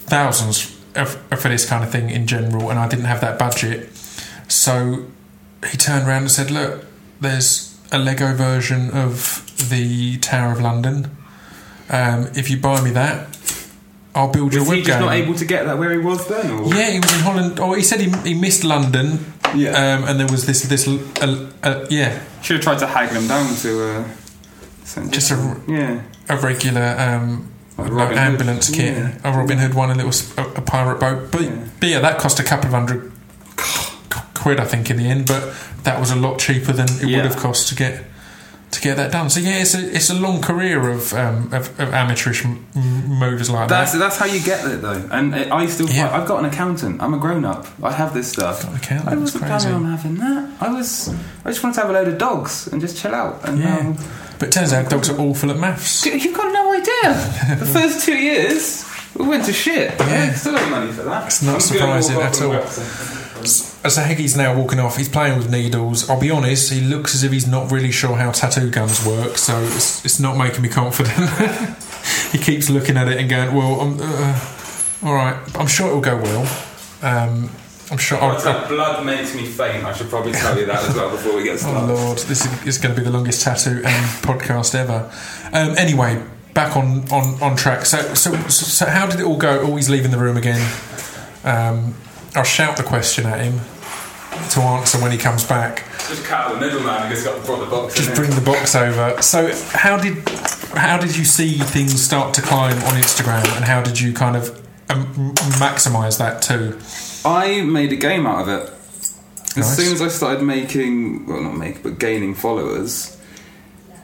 thousands 0.06 0.74
for 0.92 1.48
this 1.48 1.68
kind 1.68 1.84
of 1.84 1.90
thing 1.90 2.10
in 2.10 2.26
general, 2.26 2.70
and 2.70 2.78
I 2.78 2.88
didn't 2.88 3.04
have 3.06 3.20
that 3.20 3.38
budget." 3.38 3.90
So 4.48 5.06
he 5.70 5.76
turned 5.76 6.08
around 6.08 6.22
and 6.22 6.30
said, 6.30 6.50
"Look, 6.50 6.86
there's 7.20 7.76
a 7.92 7.98
Lego 7.98 8.34
version 8.34 8.90
of 8.90 9.44
the 9.70 10.18
Tower 10.18 10.52
of 10.52 10.60
London. 10.60 11.16
Um, 11.90 12.28
if 12.34 12.48
you 12.50 12.56
buy 12.56 12.80
me 12.82 12.90
that, 12.92 13.28
I'll 14.14 14.30
build 14.32 14.52
your 14.54 14.62
Was 14.62 14.68
web 14.70 14.78
he 14.78 14.84
just 14.84 14.98
game." 14.98 15.06
not 15.06 15.14
able 15.14 15.34
to 15.34 15.44
get 15.44 15.64
that 15.66 15.76
where 15.78 15.92
he 15.92 15.98
was 15.98 16.26
then? 16.28 16.50
Or? 16.50 16.74
yeah, 16.74 16.90
he 16.90 17.00
was 17.00 17.12
in 17.12 17.20
Holland. 17.20 17.58
Or 17.60 17.76
he 17.76 17.82
said 17.82 18.00
he, 18.00 18.10
he 18.28 18.34
missed 18.34 18.64
London. 18.64 19.32
Yeah. 19.54 19.70
Um, 19.70 20.08
and 20.08 20.18
there 20.20 20.26
was 20.28 20.46
this 20.46 20.62
this 20.62 20.88
uh, 20.88 21.50
uh, 21.62 21.86
yeah 21.90 22.18
Should 22.42 22.56
have 22.56 22.64
tried 22.64 22.78
to 22.80 22.86
haggle 22.86 23.16
him 23.20 23.28
down 23.28 23.54
to 23.56 23.84
uh, 23.84 24.08
Just 25.10 25.30
a- 25.30 25.60
yeah. 25.68 26.02
a 26.28 26.36
regular 26.38 26.96
um, 26.98 27.50
Like 27.78 27.90
like 27.90 27.92
Robin 27.98 28.16
Hood. 28.18 28.26
ambulance 28.26 28.70
kit, 28.70 28.96
Yeah. 28.96 29.18
a 29.24 29.36
Robin 29.36 29.58
Hood 29.58 29.74
one, 29.74 29.90
a 29.90 29.94
little 29.94 30.12
a, 30.44 30.48
a 30.58 30.60
pirate 30.62 30.98
boat. 31.00 31.30
But 31.30 31.42
Yeah. 31.42 31.64
but 31.80 31.88
yeah, 31.88 31.98
that 32.00 32.18
cost 32.18 32.40
a 32.40 32.44
couple 32.44 32.66
of 32.68 32.72
hundred 32.72 33.12
quid, 34.34 34.58
I 34.60 34.64
think, 34.64 34.90
in 34.90 34.96
the 34.96 35.06
end. 35.06 35.26
But 35.26 35.54
that 35.84 36.00
was 36.00 36.10
a 36.10 36.16
lot 36.16 36.38
cheaper 36.38 36.72
than 36.72 36.88
it 36.88 37.04
Yeah. 37.08 37.16
would 37.22 37.26
have 37.26 37.36
cost 37.36 37.68
to 37.68 37.74
get 37.74 38.02
to 38.74 38.80
get 38.80 38.96
that 38.98 39.10
done. 39.12 39.30
So 39.30 39.40
yeah, 39.40 39.60
it's 39.62 39.74
a 39.74 39.94
it's 39.94 40.10
a 40.10 40.14
long 40.14 40.40
career 40.42 40.88
of 40.90 41.12
um, 41.14 41.52
of, 41.52 41.68
of 41.80 41.92
amateurish 41.94 42.44
m- 42.44 42.64
m- 42.76 43.06
moves 43.18 43.48
like 43.50 43.68
That's 43.68 43.92
that. 43.92 43.98
that's 43.98 44.16
how 44.18 44.26
you 44.26 44.40
get 44.42 44.64
it 44.70 44.82
though, 44.82 45.08
and 45.10 45.34
I 45.34 45.66
still. 45.66 45.88
Yeah. 45.88 46.14
I've 46.14 46.28
got 46.28 46.38
an 46.40 46.44
accountant. 46.46 47.02
I'm 47.02 47.14
a 47.14 47.18
grown 47.18 47.44
up. 47.44 47.66
I 47.82 47.92
have 47.92 48.12
this 48.14 48.30
stuff. 48.30 48.62
Got 48.62 48.70
an 48.70 48.76
accountant, 48.76 49.08
I 49.10 49.16
wasn't 49.16 49.44
crazy. 49.44 49.66
planning 49.68 49.86
on 49.86 49.96
having 49.96 50.14
that. 50.16 50.50
I 50.60 50.72
was. 50.72 51.08
I 51.44 51.48
just 51.50 51.62
wanted 51.62 51.74
to 51.76 51.80
have 51.82 51.90
a 51.90 51.92
load 51.94 52.08
of 52.08 52.18
dogs 52.18 52.66
and 52.68 52.80
just 52.80 52.96
chill 52.96 53.14
out. 53.14 53.46
And 53.48 53.58
Yeah, 53.58 53.78
um, 53.78 53.96
but 54.38 54.48
it 54.48 54.52
turns 54.52 54.72
out 54.72 54.90
dogs 54.90 55.08
are 55.10 55.18
awful 55.20 55.50
at 55.50 55.56
maths. 55.58 56.04
you've 56.06 56.36
got 56.36 56.52
no 56.52 56.72
idea. 56.72 57.56
the 57.58 57.66
first 57.72 58.04
two 58.04 58.16
years 58.18 58.84
we 59.16 59.26
went 59.28 59.44
to 59.44 59.52
shit. 59.52 59.94
Yeah. 60.00 60.32
still 60.34 60.54
no 60.54 60.70
money 60.70 60.90
for 60.92 61.02
that. 61.04 61.26
It's 61.26 61.42
not 61.42 61.54
I'm 61.56 61.60
surprising 61.60 62.20
at 62.20 62.42
all. 62.42 63.23
Website. 63.44 63.84
As 63.84 63.96
Heggie's 63.96 64.36
now 64.36 64.56
walking 64.56 64.78
off, 64.78 64.96
he's 64.96 65.08
playing 65.08 65.38
with 65.38 65.50
needles. 65.50 66.08
I'll 66.08 66.20
be 66.20 66.30
honest, 66.30 66.72
he 66.72 66.80
looks 66.80 67.14
as 67.14 67.22
if 67.22 67.32
he's 67.32 67.46
not 67.46 67.70
really 67.70 67.90
sure 67.90 68.16
how 68.16 68.30
tattoo 68.30 68.70
guns 68.70 69.04
work, 69.06 69.38
so 69.38 69.58
it's, 69.62 70.04
it's 70.04 70.20
not 70.20 70.36
making 70.36 70.62
me 70.62 70.68
confident. 70.68 71.16
he 72.32 72.38
keeps 72.38 72.70
looking 72.70 72.96
at 72.96 73.08
it 73.08 73.18
and 73.18 73.28
going, 73.28 73.54
"Well, 73.54 73.80
I'm 73.80 73.98
uh, 74.00 74.40
all 75.02 75.14
right. 75.14 75.36
I'm 75.56 75.66
sure 75.66 75.88
it'll 75.88 76.00
go 76.00 76.16
well. 76.16 76.66
Um, 77.02 77.50
I'm 77.90 77.98
sure." 77.98 78.18
I'll, 78.18 78.40
that? 78.40 78.68
blood 78.68 79.04
makes 79.04 79.34
me 79.34 79.44
faint. 79.44 79.84
I 79.84 79.92
should 79.92 80.08
probably 80.08 80.32
tell 80.32 80.58
you 80.58 80.66
that 80.66 80.82
as 80.84 80.94
well 80.94 81.10
before 81.10 81.36
we 81.36 81.44
get 81.44 81.58
started. 81.60 81.80
Oh 81.92 81.96
started. 81.96 82.04
Lord, 82.04 82.18
this 82.18 82.46
is, 82.46 82.66
is 82.66 82.78
going 82.78 82.94
to 82.94 83.00
be 83.00 83.04
the 83.04 83.12
longest 83.12 83.42
tattoo 83.42 83.82
and 83.84 84.06
podcast 84.22 84.74
ever. 84.74 85.10
Um, 85.52 85.76
anyway, 85.76 86.22
back 86.54 86.76
on, 86.76 87.10
on, 87.12 87.42
on 87.42 87.56
track. 87.56 87.84
So, 87.84 88.14
so 88.14 88.34
so 88.48 88.86
how 88.86 89.06
did 89.06 89.20
it 89.20 89.26
all 89.26 89.36
go? 89.36 89.64
Always 89.64 89.90
leaving 89.90 90.10
the 90.10 90.18
room 90.18 90.36
again. 90.36 90.60
Um, 91.44 91.94
I'll 92.34 92.42
shout 92.44 92.76
the 92.76 92.82
question 92.82 93.26
at 93.26 93.40
him 93.40 93.60
to 94.50 94.60
answer 94.60 94.98
when 94.98 95.12
he 95.12 95.18
comes 95.18 95.44
back. 95.46 95.84
Just 96.08 96.24
cut 96.24 96.40
out 96.48 96.54
the 96.54 96.60
middleman 96.60 97.02
who 97.08 97.14
just 97.14 97.24
got 97.24 97.44
brought 97.46 97.60
the 97.64 97.70
box. 97.70 97.94
Just 97.94 98.10
in 98.10 98.14
bring 98.16 98.30
the 98.30 98.40
box 98.40 98.74
over. 98.74 99.20
So, 99.22 99.54
how 99.70 99.96
did 99.96 100.28
how 100.76 100.98
did 100.98 101.16
you 101.16 101.24
see 101.24 101.52
things 101.58 102.00
start 102.02 102.34
to 102.34 102.42
climb 102.42 102.76
on 102.76 102.94
Instagram, 103.00 103.44
and 103.56 103.64
how 103.64 103.82
did 103.82 104.00
you 104.00 104.12
kind 104.12 104.36
of 104.36 104.50
um, 104.90 105.06
maximise 105.60 106.18
that 106.18 106.42
too? 106.42 106.78
I 107.24 107.62
made 107.62 107.92
a 107.92 107.96
game 107.96 108.26
out 108.26 108.42
of 108.42 108.48
it. 108.48 108.70
As 109.56 109.56
Nice. 109.56 109.76
soon 109.76 109.92
as 109.94 110.02
I 110.02 110.08
started 110.08 110.42
making, 110.42 111.26
well, 111.26 111.40
not 111.40 111.56
making, 111.56 111.82
but 111.82 112.00
gaining 112.00 112.34
followers, 112.34 113.16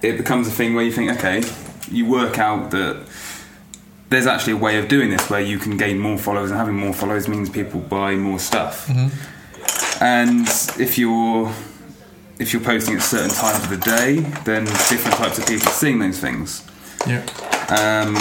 it 0.01 0.16
becomes 0.16 0.47
a 0.47 0.51
thing 0.53 0.75
where 0.77 0.85
you 0.85 0.93
think, 0.93 1.11
okay, 1.19 1.43
you 1.90 2.07
work 2.07 2.38
out 2.38 2.71
that 2.71 3.05
there's 4.11 4.27
actually 4.27 4.53
a 4.55 4.57
way 4.57 4.79
of 4.79 4.88
doing 4.88 5.11
this 5.11 5.31
where 5.31 5.40
you 5.40 5.59
can 5.59 5.77
gain 5.77 5.99
more 5.99 6.18
followers, 6.18 6.51
and 6.51 6.59
having 6.59 6.75
more 6.77 6.92
followers 6.92 7.29
means 7.29 7.49
people 7.49 7.81
buy 7.81 8.14
more 8.16 8.38
stuff. 8.38 8.88
And 10.03 10.46
if 10.79 10.99
you're 10.99 11.53
if 12.38 12.53
you're 12.55 12.62
posting 12.62 12.94
at 12.96 13.03
certain 13.03 13.31
times 13.31 13.62
of 13.64 13.70
the 13.70 13.77
day, 13.77 14.20
then 14.44 14.64
different 14.64 15.16
types 15.18 15.38
of 15.38 15.46
people 15.46 15.68
are 15.68 15.73
seeing 15.73 15.99
those 15.99 16.18
things. 16.18 16.66
Yeah, 17.07 17.20
Um, 17.68 18.16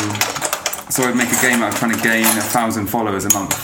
so 0.91 1.04
I'd 1.04 1.15
make 1.15 1.32
a 1.32 1.41
game 1.41 1.62
out 1.63 1.73
of 1.73 1.80
trying 1.80 1.93
to 1.95 2.02
gain 2.04 2.25
a 2.25 2.41
thousand 2.41 2.88
followers 2.88 3.23
a 3.25 3.34
month, 3.34 3.56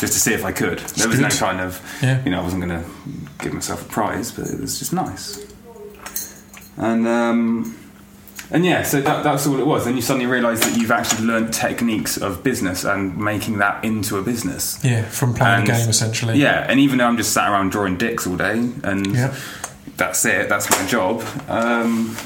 just 0.00 0.12
to 0.14 0.18
see 0.18 0.34
if 0.34 0.44
I 0.44 0.50
could. 0.52 0.80
There 0.80 1.06
was 1.08 1.20
no 1.20 1.28
kind 1.28 1.60
of, 1.60 1.80
Yeah. 2.02 2.20
you 2.24 2.32
know, 2.32 2.40
I 2.40 2.42
wasn't 2.42 2.64
going 2.64 2.82
to 2.82 2.88
give 3.38 3.52
myself 3.54 3.86
a 3.86 3.88
prize, 3.88 4.32
but 4.32 4.48
it 4.48 4.60
was 4.60 4.78
just 4.80 4.92
nice. 4.92 5.46
And 6.76 7.06
um, 7.06 7.76
and 8.52 8.64
yeah, 8.64 8.82
so 8.82 9.00
that, 9.00 9.24
that's 9.24 9.46
all 9.46 9.58
it 9.58 9.66
was. 9.66 9.84
Then 9.84 9.96
you 9.96 10.02
suddenly 10.02 10.26
realise 10.26 10.60
that 10.60 10.76
you've 10.78 10.90
actually 10.92 11.26
learned 11.26 11.52
techniques 11.52 12.16
of 12.16 12.42
business 12.44 12.84
and 12.84 13.16
making 13.16 13.58
that 13.58 13.84
into 13.84 14.18
a 14.18 14.22
business. 14.22 14.78
yeah, 14.84 15.02
from 15.08 15.34
playing 15.34 15.60
And- 15.60 15.66
the 15.68 15.72
game 15.72 15.88
essentially. 15.88 16.38
Yeah, 16.38 16.66
and 16.68 16.78
even 16.78 16.98
though 16.98 17.06
I'm 17.06 17.16
just 17.16 17.32
sat 17.32 17.50
around 17.50 17.72
drawing 17.72 17.96
dicks 17.96 18.26
all 18.26 18.36
day 18.36 18.58
and 18.84 19.06
Yeah. 19.14 19.34
that's 19.96 20.24
it, 20.24 20.48
that's 20.48 20.70
my 20.70 20.86
job. 20.86 21.22
Um, 21.48 22.16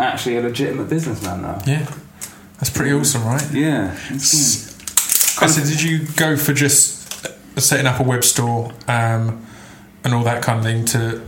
actually, 0.00 0.36
a 0.38 0.42
legitimate 0.42 0.88
businessman 0.88 1.42
now. 1.42 1.60
yeah, 1.66 1.86
that's 2.58 2.70
pretty 2.70 2.92
awesome, 2.92 3.24
right? 3.24 3.50
Yeah. 3.52 3.94
So 4.18 5.62
did 5.64 5.82
you 5.82 6.06
go 6.16 6.36
for 6.36 6.52
just 6.52 6.96
setting 7.60 7.86
up 7.86 7.98
a 8.00 8.02
web 8.02 8.22
store 8.24 8.72
um, 8.86 9.44
and 10.04 10.14
all 10.14 10.22
that 10.24 10.42
kind 10.42 10.58
of 10.58 10.64
thing 10.64 10.84
to 10.86 11.20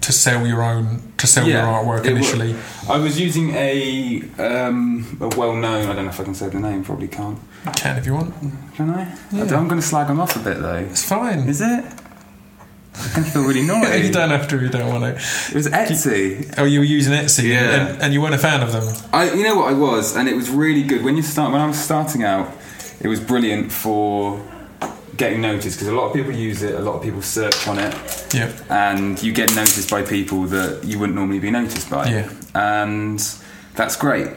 to 0.00 0.12
sell 0.12 0.46
your 0.46 0.62
own 0.62 1.12
to 1.18 1.26
sell 1.26 1.46
your 1.46 1.62
artwork 1.62 2.04
initially? 2.06 2.54
I 2.88 2.98
was 2.98 3.20
using 3.20 3.50
a 3.54 4.22
um, 4.38 5.18
a 5.20 5.28
well-known. 5.28 5.88
I 5.88 5.94
don't 5.94 6.04
know 6.04 6.10
if 6.10 6.20
I 6.20 6.24
can 6.24 6.34
say 6.34 6.48
the 6.48 6.58
name. 6.60 6.84
Probably 6.84 7.08
can't. 7.08 7.38
You 7.66 7.72
can 7.72 7.96
if 7.98 8.06
you 8.06 8.14
want. 8.14 8.34
Can 8.74 8.90
I? 8.90 9.14
Yeah. 9.32 9.44
I 9.44 9.58
am 9.58 9.68
going 9.68 9.80
to 9.80 9.86
slag 9.86 10.06
them 10.08 10.20
off 10.20 10.34
a 10.36 10.38
bit 10.40 10.58
though. 10.60 10.76
It's 10.76 11.04
fine. 11.04 11.40
Is 11.48 11.60
it? 11.60 11.84
I 12.92 13.08
can 13.14 13.24
feel 13.24 13.42
really 13.44 13.62
naughty. 13.62 13.98
you 14.06 14.12
don't 14.12 14.30
have 14.30 14.48
to. 14.48 14.56
if 14.56 14.62
You 14.62 14.68
don't 14.68 14.88
want 14.88 15.04
to. 15.04 15.10
It 15.50 15.54
was 15.54 15.68
Etsy. 15.68 16.52
Oh, 16.58 16.64
you 16.64 16.80
were 16.80 16.84
using 16.84 17.12
Etsy, 17.14 17.50
Yeah. 17.50 17.86
and, 17.92 18.02
and 18.02 18.12
you 18.12 18.20
weren't 18.20 18.34
a 18.34 18.38
fan 18.38 18.62
of 18.62 18.72
them. 18.72 18.84
I, 19.12 19.30
you 19.32 19.42
know 19.44 19.56
what 19.56 19.68
I 19.70 19.74
was, 19.74 20.16
and 20.16 20.28
it 20.28 20.34
was 20.34 20.50
really 20.50 20.82
good 20.82 21.02
when 21.04 21.16
you 21.16 21.22
start. 21.22 21.52
When 21.52 21.60
I 21.60 21.66
was 21.66 21.78
starting 21.78 22.24
out, 22.24 22.50
it 23.00 23.08
was 23.08 23.20
brilliant 23.20 23.72
for 23.72 24.38
getting 25.20 25.40
noticed 25.42 25.76
because 25.76 25.86
a 25.86 25.94
lot 25.94 26.06
of 26.06 26.14
people 26.14 26.32
use 26.32 26.62
it. 26.62 26.74
A 26.74 26.80
lot 26.80 26.96
of 26.96 27.02
people 27.02 27.22
search 27.22 27.68
on 27.68 27.78
it. 27.78 27.94
Yeah, 28.34 28.50
and 28.68 29.22
you 29.22 29.32
get 29.32 29.54
noticed 29.54 29.88
by 29.88 30.02
people 30.02 30.44
that 30.46 30.82
you 30.82 30.98
wouldn't 30.98 31.16
normally 31.16 31.38
be 31.38 31.50
noticed 31.50 31.88
by. 31.90 32.08
Yeah. 32.08 32.30
And 32.54 33.20
that's 33.76 33.96
great. 33.96 34.28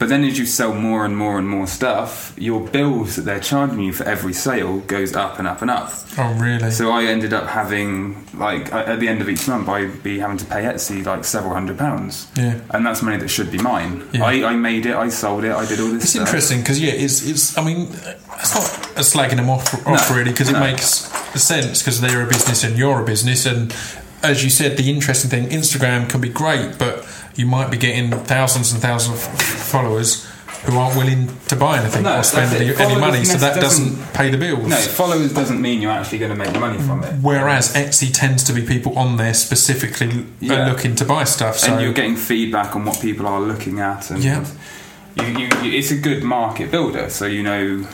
But 0.00 0.08
then 0.08 0.24
as 0.24 0.38
you 0.38 0.46
sell 0.46 0.72
more 0.72 1.04
and 1.04 1.14
more 1.14 1.38
and 1.38 1.46
more 1.46 1.66
stuff, 1.66 2.34
your 2.38 2.66
bills 2.66 3.16
that 3.16 3.22
they're 3.26 3.38
charging 3.38 3.80
you 3.80 3.92
for 3.92 4.04
every 4.04 4.32
sale 4.32 4.78
goes 4.80 5.14
up 5.14 5.38
and 5.38 5.46
up 5.46 5.60
and 5.60 5.70
up. 5.70 5.92
Oh, 6.16 6.32
really? 6.40 6.70
So 6.70 6.90
I 6.90 7.04
ended 7.04 7.34
up 7.34 7.46
having 7.46 8.26
like 8.32 8.72
at 8.72 8.98
the 8.98 9.08
end 9.08 9.20
of 9.20 9.28
each 9.28 9.46
month 9.46 9.68
I'd 9.68 10.02
be 10.02 10.18
having 10.18 10.38
to 10.38 10.46
pay 10.46 10.62
Etsy 10.62 11.04
like 11.04 11.24
several 11.26 11.52
hundred 11.52 11.76
pounds. 11.76 12.28
Yeah. 12.34 12.58
And 12.70 12.86
that's 12.86 13.02
money 13.02 13.18
that 13.18 13.28
should 13.28 13.52
be 13.52 13.58
mine. 13.58 14.08
Yeah. 14.14 14.24
I, 14.24 14.32
I 14.52 14.56
made 14.56 14.86
it, 14.86 14.96
I 14.96 15.10
sold 15.10 15.44
it, 15.44 15.52
I 15.52 15.66
did 15.66 15.78
all 15.80 15.88
this 15.88 16.04
It's 16.04 16.12
stuff. 16.12 16.26
interesting 16.28 16.60
because 16.60 16.80
yeah, 16.80 16.92
it's 16.92 17.22
it's. 17.28 17.58
I 17.58 17.62
mean, 17.62 17.82
it's 17.92 18.54
not 18.54 18.96
a 18.96 19.00
slagging 19.02 19.36
them 19.36 19.50
off, 19.50 19.86
off 19.86 20.08
No, 20.10 20.16
really 20.16 20.30
because 20.30 20.48
it 20.48 20.58
makes 20.58 20.86
sense 21.38 21.82
because 21.82 22.00
they're 22.00 22.22
a 22.24 22.26
business 22.26 22.64
and 22.64 22.78
you're 22.78 23.02
a 23.02 23.04
business 23.04 23.44
and 23.44 23.76
as 24.22 24.44
you 24.44 24.50
said, 24.50 24.76
the 24.76 24.90
interesting 24.90 25.30
thing, 25.30 25.48
Instagram 25.48 26.08
can 26.08 26.20
be 26.20 26.28
great, 26.28 26.78
but 26.78 27.04
you 27.36 27.46
might 27.46 27.70
be 27.70 27.76
getting 27.76 28.10
thousands 28.10 28.72
and 28.72 28.80
thousands 28.82 29.16
of 29.24 29.40
followers 29.42 30.26
who 30.64 30.76
aren't 30.76 30.94
willing 30.96 31.28
to 31.48 31.56
buy 31.56 31.78
anything 31.78 32.02
No, 32.02 32.18
or 32.18 32.22
spend 32.22 32.54
any, 32.54 32.74
any 32.76 33.00
money, 33.00 33.24
so 33.24 33.38
that 33.38 33.58
doesn't- 33.58 33.94
doesn't 33.96 34.12
pay 34.12 34.30
the 34.30 34.36
bills. 34.36 34.66
No, 34.68 34.76
followers 34.76 35.32
doesn't 35.32 35.58
mean 35.60 35.80
you're 35.80 35.90
actually 35.90 36.18
going 36.18 36.32
to 36.32 36.36
make 36.36 36.52
money 36.60 36.76
from 36.78 37.02
it. 37.02 37.14
Whereas 37.22 37.72
Etsy 37.72 38.10
tends 38.12 38.44
to 38.44 38.52
be 38.52 38.60
people 38.62 38.98
on 38.98 39.16
there 39.16 39.32
specifically 39.32 40.26
Yeah. 40.38 40.68
looking 40.68 40.94
to 40.96 41.04
buy 41.06 41.24
stuff. 41.24 41.56
So 41.58 41.72
and 41.72 41.80
you're 41.82 41.94
getting 41.94 42.16
feedback 42.16 42.76
on 42.76 42.84
what 42.84 43.00
people 43.00 43.26
are 43.26 43.40
looking 43.40 43.80
at, 43.80 44.10
and 44.10 44.22
Yeah. 44.22 44.44
you, 45.16 45.24
you, 45.24 45.48
you, 45.62 45.78
it's 45.78 45.90
a 45.90 45.96
good 45.96 46.22
market 46.22 46.70
builder. 46.70 47.08
So 47.08 47.24
you 47.24 47.42
know, 47.42 47.86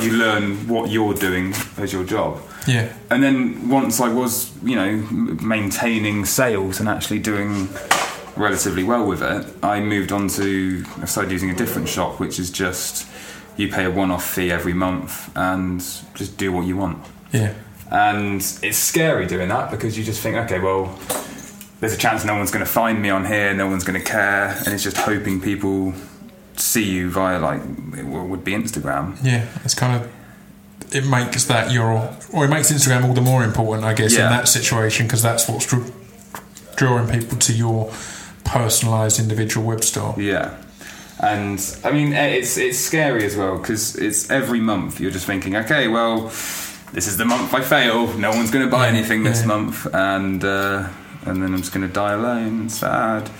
you 0.00 0.12
learn 0.12 0.68
what 0.68 0.90
you're 0.90 1.12
doing 1.12 1.54
as 1.76 1.92
your 1.92 2.04
job. 2.04 2.40
yeah, 2.66 2.88
And 3.10 3.22
then 3.22 3.68
once 3.68 4.00
I 4.00 4.08
was, 4.08 4.50
you 4.64 4.74
know, 4.76 4.96
maintaining 5.42 6.24
sales 6.24 6.80
and 6.80 6.88
actually 6.88 7.18
doing 7.18 7.68
relatively 8.36 8.82
well 8.84 9.06
with 9.06 9.22
it, 9.22 9.46
I 9.62 9.80
moved 9.80 10.12
on 10.12 10.28
to 10.28 10.84
I 11.00 11.04
started 11.06 11.30
using 11.32 11.50
a 11.50 11.54
different 11.54 11.88
shop, 11.88 12.20
which 12.20 12.38
is 12.38 12.50
just 12.50 13.06
you 13.56 13.68
pay 13.68 13.84
a 13.84 13.90
one-off 13.90 14.24
fee 14.28 14.50
every 14.50 14.72
month 14.72 15.30
and 15.36 15.80
just 16.14 16.36
do 16.38 16.52
what 16.52 16.66
you 16.66 16.76
want. 16.76 17.04
yeah, 17.32 17.52
and 17.90 18.40
it's 18.62 18.78
scary 18.78 19.26
doing 19.26 19.48
that 19.48 19.70
because 19.70 19.98
you 19.98 20.04
just 20.04 20.20
think, 20.22 20.36
okay, 20.36 20.58
well, 20.58 20.98
there's 21.80 21.92
a 21.92 21.96
chance 21.98 22.24
no 22.24 22.36
one's 22.36 22.50
going 22.50 22.64
to 22.64 22.70
find 22.70 23.02
me 23.02 23.10
on 23.10 23.24
here, 23.26 23.52
no 23.54 23.66
one's 23.66 23.84
going 23.84 23.98
to 23.98 24.04
care, 24.06 24.48
and 24.64 24.68
it's 24.68 24.82
just 24.82 24.96
hoping 24.96 25.40
people 25.40 25.92
see 26.56 26.84
you 26.84 27.10
via 27.10 27.38
like 27.38 27.60
it 27.96 28.04
would 28.04 28.44
be 28.44 28.52
Instagram. 28.52 29.16
Yeah, 29.22 29.46
it's 29.64 29.74
kind 29.74 30.02
of 30.02 30.10
it 30.94 31.06
makes 31.06 31.44
that 31.46 31.70
your 31.72 32.16
or 32.32 32.44
it 32.44 32.48
makes 32.48 32.70
Instagram 32.72 33.04
all 33.04 33.14
the 33.14 33.20
more 33.20 33.44
important, 33.44 33.84
I 33.86 33.94
guess, 33.94 34.16
Yeah. 34.16 34.24
in 34.26 34.30
that 34.32 34.48
situation 34.48 35.06
because 35.06 35.22
that's 35.22 35.48
what's 35.48 35.66
drawing 36.76 37.08
people 37.08 37.36
to 37.38 37.52
your 37.52 37.92
personalised 38.50 39.20
individual 39.20 39.66
web 39.66 39.82
store. 39.84 40.14
Yeah. 40.18 40.56
And 41.20 41.60
I 41.84 41.90
mean, 41.90 42.12
eh, 42.14 42.28
it's 42.38 42.56
it's 42.56 42.78
scary 42.78 43.24
as 43.24 43.36
well 43.36 43.58
because 43.58 43.94
it's 43.96 44.30
every 44.30 44.60
month 44.60 45.00
you're 45.00 45.10
just 45.10 45.26
thinking, 45.26 45.54
okay, 45.56 45.86
well, 45.86 46.28
this 46.92 47.06
is 47.06 47.16
the 47.16 47.24
month 47.26 47.52
I 47.54 47.60
fail. 47.60 48.06
No 48.18 48.30
one's 48.30 48.50
going 48.50 48.64
to 48.64 48.70
buy 48.70 48.88
anything 48.88 49.22
this 49.22 49.40
yeah. 49.40 49.46
month, 49.46 49.86
and 49.94 50.42
uh, 50.42 50.88
and 51.26 51.42
then 51.42 51.52
I'm 51.54 51.58
just 51.58 51.72
going 51.74 51.86
to 51.86 51.92
die 51.92 52.12
alone 52.12 52.60
and 52.60 52.72
sad. 52.72 53.30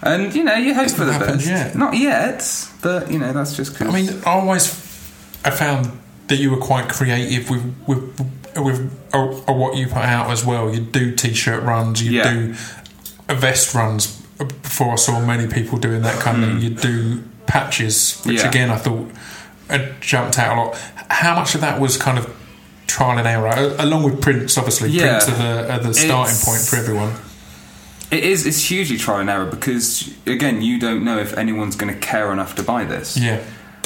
And 0.00 0.34
you 0.34 0.44
know, 0.44 0.54
you 0.54 0.74
hope 0.74 0.90
for 0.90 1.04
the 1.04 1.18
best. 1.18 1.46
yet. 1.46 1.74
Not 1.74 1.96
yet, 1.96 2.44
but 2.82 3.10
you 3.10 3.18
know, 3.18 3.32
that's 3.32 3.56
just. 3.56 3.76
Cause 3.76 3.88
I 3.88 3.92
mean, 3.92 4.22
I 4.24 4.30
always 4.30 4.68
I 5.44 5.50
found 5.50 5.90
that 6.28 6.36
you 6.36 6.50
were 6.52 6.60
quite 6.60 6.88
creative 6.88 7.50
with 7.50 7.64
with 7.88 8.02
with 8.56 8.78
uh, 9.12 9.18
uh, 9.18 9.52
what 9.52 9.76
you 9.76 9.88
put 9.88 10.04
out 10.04 10.30
as 10.30 10.44
well. 10.44 10.72
You 10.72 10.80
do 10.80 11.14
t-shirt 11.16 11.64
runs, 11.64 12.00
you 12.02 12.12
Yeah. 12.12 12.32
do 12.32 12.54
vest 13.34 13.74
runs. 13.74 14.23
Before 14.62 14.92
I 14.92 14.96
saw 14.96 15.20
many 15.24 15.46
people 15.46 15.78
doing 15.78 16.02
that 16.02 16.20
kind 16.20 16.42
of 16.42 16.50
thing, 16.50 16.60
you 16.60 16.70
do 16.70 17.22
patches, 17.46 18.20
which 18.24 18.40
Hmm. 18.40 18.44
Yeah. 18.44 18.48
again 18.48 18.70
I 18.70 18.76
thought 18.76 19.10
had 19.68 20.00
jumped 20.00 20.38
out 20.38 20.56
a 20.56 20.60
lot. 20.60 20.78
How 21.10 21.34
much 21.34 21.54
of 21.54 21.60
that 21.60 21.80
was 21.80 21.96
kind 21.96 22.18
of 22.18 22.28
trial 22.86 23.18
and 23.18 23.26
error, 23.26 23.48
Uh, 23.48 23.74
along 23.78 24.02
with 24.04 24.20
prints? 24.20 24.56
Obviously, 24.58 24.90
Yeah. 24.90 25.18
prints 25.18 25.28
are 25.28 25.36
the, 25.42 25.72
are 25.74 25.78
the 25.78 25.94
starting 25.94 26.34
It's- 26.34 26.44
point 26.44 26.60
for 26.62 26.76
everyone. 26.76 27.12
it 28.10 28.22
is. 28.24 28.46
It's 28.46 28.62
hugely 28.70 28.96
trial 28.98 29.20
and 29.20 29.30
error 29.30 29.46
because 29.46 30.10
again, 30.26 30.62
you 30.62 30.78
don't 30.78 31.02
know 31.04 31.18
if 31.18 31.36
anyone's 31.36 31.76
going 31.76 31.92
to 31.92 31.98
care 31.98 32.32
enough 32.32 32.54
to 32.56 32.62
buy 32.62 32.84
this. 32.84 33.16
Yeah. 33.16 33.38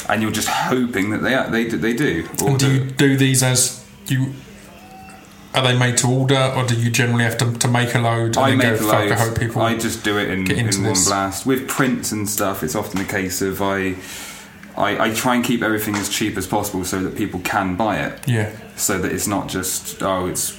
And 0.07 0.21
you're 0.21 0.31
just 0.31 0.47
hoping 0.47 1.09
that 1.11 1.21
they 1.23 1.35
they 1.65 1.77
they 1.77 1.93
do. 1.93 2.27
Or 2.41 2.49
And 2.51 2.59
do 2.59 2.71
you 2.71 2.79
do 2.85 3.17
these 3.17 3.41
as 3.43 3.79
you? 4.07 4.33
Are 5.55 5.63
they 5.63 5.77
made 5.77 5.97
to 5.97 6.07
order, 6.07 6.53
or 6.55 6.63
do 6.65 6.75
you 6.75 6.91
generally 6.91 7.23
have 7.23 7.37
to, 7.39 7.51
to 7.53 7.67
make 7.67 7.95
a 7.95 7.99
load 7.99 8.35
and 8.35 8.37
I 8.37 8.49
then 8.49 8.57
make 8.59 8.79
go? 8.79 8.87
Fuck, 8.87 8.93
I 8.95 9.05
loads. 9.07 9.21
hope 9.21 9.39
people. 9.39 9.61
I 9.63 9.75
just 9.77 10.03
do 10.03 10.17
it 10.19 10.29
in, 10.29 10.49
in 10.51 10.65
one 10.67 10.83
this. 10.83 11.07
blast. 11.07 11.45
With 11.45 11.67
prints 11.67 12.11
and 12.11 12.29
stuff, 12.29 12.61
it's 12.63 12.75
often 12.75 12.99
the 12.99 13.07
case 13.11 13.41
of 13.41 13.59
I, 13.61 13.95
I, 14.77 15.07
I 15.09 15.13
try 15.13 15.33
and 15.35 15.43
keep 15.43 15.63
everything 15.63 15.95
as 15.95 16.07
cheap 16.07 16.37
as 16.37 16.45
possible 16.45 16.85
so 16.85 17.01
that 17.01 17.17
people 17.17 17.39
can 17.41 17.75
buy 17.75 17.97
it. 17.97 18.19
yeah, 18.27 18.51
So 18.75 18.99
that 18.99 19.11
it's 19.11 19.25
not 19.27 19.47
just 19.49 20.03
oh, 20.03 20.27
it's 20.27 20.51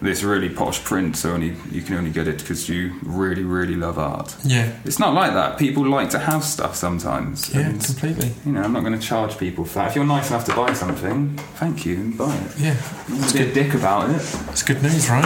this 0.00 0.22
really 0.22 0.48
posh 0.50 0.82
print, 0.84 1.16
so 1.16 1.32
only 1.32 1.54
you 1.70 1.80
can 1.82 1.96
only 1.96 2.10
get 2.10 2.28
it 2.28 2.38
because 2.38 2.68
you 2.68 2.92
really, 3.02 3.42
really 3.44 3.74
love 3.76 3.98
art. 3.98 4.36
yeah, 4.44 4.72
It's 4.84 4.98
not 4.98 5.14
like 5.14 5.32
that. 5.32 5.58
People 5.58 5.86
like 5.88 6.10
to 6.10 6.18
have 6.18 6.44
stuff 6.44 6.76
sometimes. 6.76 7.52
yeah, 7.54 7.60
and, 7.68 7.82
completely. 7.82 8.32
you 8.44 8.52
know, 8.52 8.62
I'm 8.62 8.72
not 8.72 8.80
going 8.84 8.98
to 8.98 9.06
charge 9.06 9.38
people 9.38 9.64
for 9.64 9.76
that. 9.80 9.88
If 9.90 9.96
you're 9.96 10.04
nice 10.04 10.30
enough 10.30 10.44
to 10.46 10.54
buy 10.54 10.72
something, 10.74 11.36
thank 11.56 11.86
you 11.86 11.96
and 11.96 12.18
buy 12.18 12.34
it. 12.36 12.58
Yeah, 12.58 12.76
Don't 13.08 13.32
be 13.32 13.42
a 13.50 13.52
dick 13.54 13.74
about 13.74 14.10
it. 14.10 14.16
it's 14.50 14.62
good 14.62 14.82
news, 14.82 15.08
right? 15.08 15.24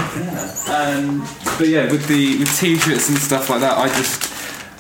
Um, 0.69 1.27
but 1.59 1.69
yeah, 1.69 1.91
with 1.91 2.07
the 2.07 2.39
with 2.39 2.57
t-shirts 2.59 3.09
and 3.09 3.19
stuff 3.19 3.51
like 3.51 3.61
that, 3.61 3.77
I 3.77 3.89
just 3.89 4.23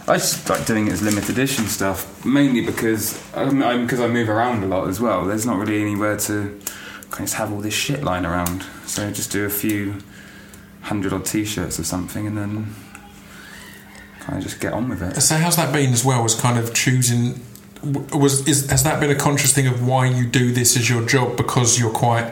I 0.09 0.15
just 0.17 0.49
like 0.49 0.67
doing 0.67 0.87
it 0.87 0.93
as 0.93 1.03
limited 1.03 1.31
edition 1.31 1.67
stuff, 1.67 2.25
mainly 2.25 2.65
because 2.65 3.21
um, 3.35 3.63
I'm 3.63 3.83
because 3.87 4.01
I 4.01 4.07
move 4.09 4.29
around 4.29 4.63
a 4.63 4.67
lot 4.67 4.89
as 4.89 5.01
well. 5.01 5.25
There's 5.25 5.47
not 5.47 5.59
really 5.59 5.81
anywhere 5.83 6.17
to 6.19 6.61
of 7.15 7.19
just 7.27 7.35
have 7.35 7.53
all 7.53 7.61
this 7.61 7.75
shit 7.75 8.03
lying 8.03 8.25
around, 8.25 8.65
so 8.87 9.11
just 9.11 9.31
do 9.33 9.45
a 9.45 9.51
few 9.51 9.97
hundred 10.83 11.13
odd 11.13 11.27
t-shirts 11.27 11.79
or 11.79 11.85
something, 11.85 12.27
and 12.27 12.37
then 12.39 12.75
kind 14.21 14.39
of 14.39 14.43
just 14.45 14.61
get 14.61 14.73
on 14.73 14.89
with 14.89 15.03
it. 15.03 15.21
So 15.21 15.37
how's 15.37 15.57
that 15.57 15.73
been 15.73 15.93
as 15.93 16.05
well? 16.05 16.25
As 16.25 16.35
kind 16.35 16.59
of 16.59 16.73
choosing 16.75 17.41
was 18.13 18.47
is 18.47 18.69
has 18.71 18.83
that 18.85 19.01
been 19.01 19.11
a 19.11 19.15
conscious 19.15 19.55
thing 19.55 19.67
of 19.67 19.87
why 19.87 20.07
you 20.07 20.27
do 20.27 20.53
this 20.53 20.77
as 20.77 20.89
your 20.91 21.05
job 21.07 21.37
because 21.37 21.79
you're 21.81 21.91
quite 21.93 22.31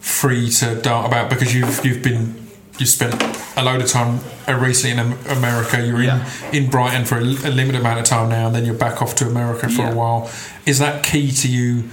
free 0.00 0.48
to 0.48 0.74
dart 0.80 1.06
about 1.06 1.28
because 1.28 1.54
you've 1.54 1.84
you've 1.84 2.02
been 2.02 2.34
you 2.78 2.86
spent 2.86 3.14
a 3.56 3.62
load 3.62 3.80
of 3.80 3.88
time 3.88 4.20
uh, 4.48 4.54
recently 4.54 4.92
in 5.02 5.12
America. 5.36 5.84
You're 5.84 6.02
Yeah. 6.02 6.26
in 6.52 6.64
in 6.64 6.70
Brighton 6.70 7.04
for 7.06 7.16
a, 7.16 7.20
a 7.22 7.50
limited 7.50 7.80
amount 7.80 8.00
of 8.00 8.04
time 8.06 8.28
now, 8.28 8.46
and 8.46 8.54
then 8.54 8.64
you're 8.64 8.74
back 8.74 9.00
off 9.02 9.14
to 9.16 9.26
America 9.26 9.68
for 9.68 9.82
Yeah. 9.82 9.92
a 9.92 9.94
while. 9.94 10.30
Is 10.66 10.78
that 10.78 11.02
key 11.02 11.30
to 11.32 11.48
you 11.48 11.84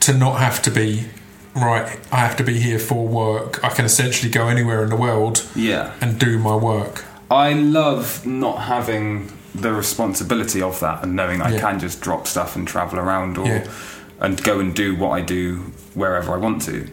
to 0.00 0.12
not 0.12 0.38
have 0.40 0.60
to 0.62 0.70
be 0.70 1.04
right? 1.54 1.98
I 2.10 2.16
have 2.16 2.36
to 2.36 2.44
be 2.44 2.58
here 2.58 2.78
for 2.78 3.06
work. 3.06 3.62
I 3.64 3.68
can 3.68 3.84
essentially 3.84 4.30
go 4.30 4.48
anywhere 4.48 4.82
in 4.82 4.90
the 4.90 4.96
world 4.96 5.46
Yeah. 5.54 5.92
and 6.00 6.18
do 6.18 6.38
my 6.38 6.54
work. 6.56 7.04
I 7.30 7.52
love 7.52 8.26
not 8.26 8.62
having 8.62 9.32
the 9.54 9.72
responsibility 9.72 10.62
of 10.62 10.80
that 10.80 11.02
and 11.02 11.14
knowing 11.14 11.42
I 11.42 11.52
Yeah. 11.52 11.60
can 11.60 11.78
just 11.78 12.00
drop 12.00 12.26
stuff 12.26 12.56
and 12.56 12.66
travel 12.66 12.98
around 12.98 13.36
or 13.38 13.46
Yeah. 13.46 13.64
and 14.20 14.42
go 14.42 14.60
and 14.60 14.74
do 14.74 14.94
what 14.94 15.10
I 15.10 15.20
do 15.20 15.72
wherever 15.94 16.32
I 16.32 16.38
want 16.38 16.62
to. 16.62 16.86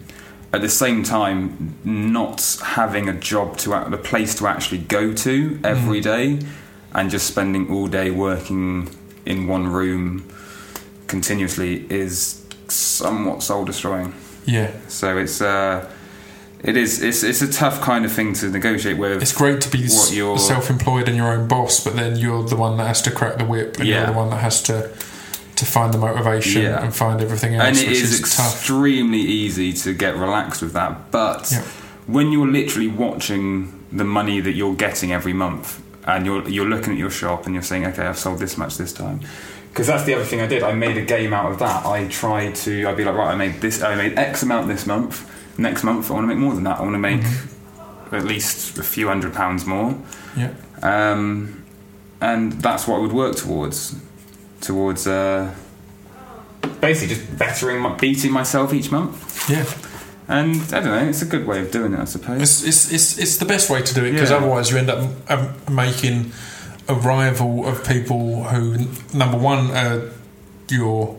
At 0.52 0.62
the 0.62 0.68
same 0.68 1.04
time, 1.04 1.74
not 1.84 2.58
having 2.62 3.08
a 3.08 3.12
job 3.12 3.56
to 3.58 3.72
a 3.74 3.96
place 3.96 4.34
to 4.36 4.48
actually 4.48 4.78
go 4.78 5.12
to 5.12 5.58
every 5.62 6.00
mm. 6.00 6.02
day 6.02 6.38
and 6.92 7.08
just 7.08 7.26
spending 7.26 7.70
all 7.70 7.86
day 7.86 8.10
working 8.10 8.90
in 9.24 9.46
one 9.46 9.68
room 9.68 10.24
continuously 11.06 11.86
is 11.88 12.42
somewhat 12.68 13.42
soul 13.42 13.64
destroying. 13.64 14.12
Yeah. 14.46 14.70
So 14.88 15.16
it's 15.18 15.40
uh, 15.40 15.88
it 16.62 16.76
is 16.76 17.02
it's 17.02 17.22
it's 17.22 17.42
a 17.42 17.50
tough 17.52 17.80
kind 17.80 18.04
of 18.04 18.12
thing 18.12 18.32
to 18.34 18.48
negotiate 18.48 18.98
with. 18.98 19.22
It's 19.22 19.32
great 19.32 19.60
to 19.62 19.70
be 19.70 19.84
s- 19.84 20.08
What 20.08 20.16
you're- 20.16 20.38
self-employed 20.38 21.08
and 21.08 21.16
your 21.16 21.28
own 21.32 21.48
boss, 21.48 21.82
but 21.82 21.96
then 21.96 22.16
you're 22.16 22.44
the 22.44 22.56
one 22.56 22.76
that 22.78 22.86
has 22.86 23.02
to 23.02 23.10
crack 23.10 23.38
the 23.38 23.44
whip, 23.44 23.78
and 23.78 23.88
Yeah. 23.88 23.98
you're 23.98 24.06
the 24.06 24.12
one 24.18 24.30
that 24.30 24.40
has 24.40 24.62
to 24.64 24.90
to 25.56 25.66
find 25.66 25.92
the 25.92 25.98
motivation 25.98 26.62
Yeah. 26.62 26.82
and 26.82 26.94
find 26.94 27.20
everything 27.20 27.54
else, 27.54 27.68
and 27.68 27.76
it 27.76 27.88
which 27.88 27.98
is, 28.00 28.20
is, 28.20 28.34
tough. 28.34 28.54
extremely 28.54 29.20
easy 29.20 29.74
to 29.74 29.92
get 29.92 30.16
relaxed 30.16 30.62
with 30.62 30.72
that. 30.72 31.10
But 31.10 31.50
Yeah. 31.52 31.62
when 32.06 32.32
you're 32.32 32.48
literally 32.50 32.88
watching 32.88 33.72
the 33.92 34.04
money 34.04 34.40
that 34.40 34.54
you're 34.54 34.74
getting 34.74 35.12
every 35.12 35.34
month, 35.34 35.78
and 36.06 36.24
you're 36.24 36.48
you're 36.48 36.68
looking 36.68 36.92
at 36.94 36.98
your 36.98 37.10
shop 37.10 37.44
and 37.46 37.54
you're 37.54 37.62
saying, 37.62 37.84
okay, 37.86 38.06
I've 38.06 38.18
sold 38.18 38.38
this 38.38 38.56
much 38.56 38.78
this 38.78 38.92
time. 38.92 39.20
Because 39.70 39.86
that's 39.86 40.04
the 40.04 40.14
other 40.14 40.24
thing 40.24 40.40
I 40.40 40.46
did. 40.46 40.62
I 40.62 40.72
made 40.72 40.96
a 40.96 41.04
game 41.04 41.32
out 41.32 41.50
of 41.52 41.58
that. 41.60 41.86
I 41.86 42.06
tried 42.08 42.54
to. 42.56 42.86
I'd 42.86 42.96
be 42.96 43.04
like, 43.04 43.14
right, 43.14 43.32
I 43.32 43.36
made 43.36 43.60
this. 43.60 43.82
I 43.82 43.94
made 43.94 44.18
X 44.18 44.42
amount 44.42 44.66
this 44.68 44.86
month. 44.86 45.26
Next 45.58 45.84
month, 45.84 46.10
I 46.10 46.14
want 46.14 46.24
to 46.24 46.28
make 46.28 46.38
more 46.38 46.54
than 46.54 46.64
that. 46.64 46.78
I 46.78 46.82
want 46.82 46.94
to 46.94 46.98
make 46.98 47.20
Mm-hmm. 47.20 48.16
at 48.16 48.24
least 48.24 48.78
a 48.78 48.82
few 48.82 49.06
hundred 49.08 49.32
pounds 49.34 49.64
more. 49.66 49.96
Yeah, 50.36 50.52
um, 50.82 51.64
and 52.20 52.52
that's 52.54 52.88
what 52.88 52.96
I 52.96 52.98
would 53.00 53.12
work 53.12 53.36
towards. 53.36 53.94
Towards 54.60 55.06
uh, 55.06 55.54
basically 56.80 57.14
just 57.14 57.38
bettering, 57.38 57.80
my, 57.80 57.94
beating 57.96 58.32
myself 58.32 58.72
each 58.74 58.90
month. 58.90 59.48
yeah. 59.48 59.64
And 60.28 60.56
I 60.72 60.80
don't 60.80 60.84
know, 60.84 61.08
it's 61.08 61.22
a 61.22 61.26
good 61.26 61.44
way 61.46 61.60
of 61.60 61.72
doing 61.72 61.92
it, 61.92 61.98
I 61.98 62.04
suppose. 62.04 62.40
It's 62.40 62.62
it's 62.64 62.92
it's, 62.92 63.18
it's 63.18 63.36
the 63.38 63.44
best 63.46 63.68
way 63.68 63.82
to 63.82 63.94
do 63.94 64.04
it 64.04 64.12
because 64.12 64.30
Yeah. 64.30 64.36
otherwise 64.36 64.70
you 64.70 64.78
end 64.78 64.88
up 64.90 65.08
um, 65.28 65.54
making 65.68 66.30
a 66.90 66.94
rival 66.94 67.66
of 67.70 67.84
people 67.86 68.44
who 68.44 68.62
number 69.16 69.38
one 69.38 69.70
uh, 69.70 70.10
your 70.68 71.16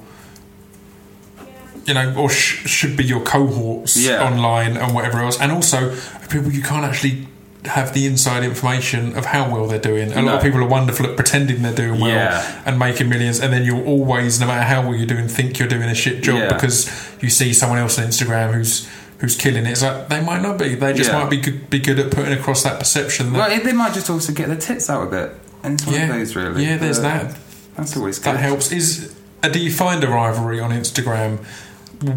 you 1.85 1.93
know 1.93 2.13
or 2.17 2.29
sh- 2.29 2.67
should 2.69 2.95
be 2.95 3.03
your 3.03 3.21
cohorts 3.21 3.97
Yeah. 3.97 4.23
online 4.23 4.77
and 4.77 4.93
whatever 4.93 5.19
else, 5.19 5.39
and 5.39 5.51
also 5.51 5.95
people 6.29 6.51
you 6.51 6.61
can't 6.61 6.85
actually 6.85 7.27
have 7.65 7.93
the 7.93 8.07
inside 8.07 8.43
information 8.43 9.15
of 9.15 9.25
how 9.25 9.43
well 9.53 9.67
they're 9.67 9.77
doing. 9.91 10.11
A 10.13 10.21
lot 10.23 10.35
of 10.35 10.41
people 10.41 10.61
are 10.61 10.67
wonderful 10.67 11.05
at 11.05 11.15
pretending 11.15 11.61
they're 11.61 11.75
doing 11.85 11.99
well 11.99 12.09
Yeah. 12.09 12.61
and 12.65 12.79
making 12.79 13.07
millions, 13.07 13.39
and 13.39 13.53
then 13.53 13.63
you'll 13.65 13.85
always, 13.85 14.39
no 14.39 14.47
matter 14.47 14.63
how 14.63 14.81
well 14.81 14.95
you're 14.95 15.05
doing, 15.15 15.27
think 15.27 15.59
you're 15.59 15.67
doing 15.67 15.83
a 15.89 15.93
shit 15.95 16.23
job 16.23 16.37
Yeah. 16.39 16.53
because 16.53 16.89
you 17.21 17.29
see 17.29 17.53
someone 17.53 17.77
else 17.79 17.99
on 17.99 18.05
Instagram 18.05 18.53
who's 18.53 18.87
who's 19.19 19.35
killing 19.35 19.67
it. 19.67 19.71
It's 19.71 19.83
like 19.83 20.09
they 20.09 20.21
might 20.21 20.41
not 20.41 20.57
be. 20.57 20.73
They 20.73 20.93
just 20.93 21.11
might 21.13 21.29
be 21.29 21.37
good, 21.37 21.69
be 21.69 21.77
good 21.79 21.99
at 21.99 22.09
putting 22.09 22.33
across 22.33 22.63
that 22.63 22.79
perception. 22.79 23.31
That, 23.33 23.49
well, 23.49 23.63
they 23.63 23.73
might 23.73 23.93
just 23.93 24.09
also 24.09 24.33
get 24.33 24.47
their 24.47 24.57
tits 24.57 24.89
out 24.89 25.03
a 25.07 25.11
bit. 25.11 25.35
And 25.63 25.75
it's 25.75 25.85
one 25.85 25.95
yeah, 25.95 26.09
of 26.09 26.15
those, 26.15 26.35
really. 26.35 26.63
yeah. 26.65 26.77
There's 26.77 27.01
that. 27.01 27.37
That's 27.75 27.95
always 27.95 28.19
good. 28.19 28.33
That 28.33 28.39
helps. 28.39 28.71
Is 28.71 29.15
uh, 29.43 29.49
do 29.49 29.59
you 29.59 29.71
find 29.71 30.03
a 30.03 30.07
rivalry 30.07 30.59
on 30.59 30.71
Instagram 30.71 31.43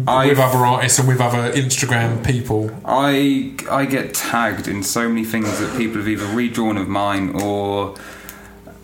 I've- 0.07 0.29
with 0.29 0.39
other 0.39 0.57
artists 0.65 0.99
and 0.99 1.07
with 1.07 1.21
other 1.21 1.51
Instagram 1.53 2.25
people? 2.25 2.71
I 2.85 3.53
I 3.69 3.85
get 3.85 4.13
tagged 4.13 4.67
in 4.67 4.83
so 4.83 5.07
many 5.07 5.23
things 5.25 5.59
that 5.59 5.77
people 5.77 5.97
have 5.97 6.07
either 6.07 6.25
redrawn 6.25 6.77
of 6.77 6.87
mine 6.87 7.39
or 7.41 7.95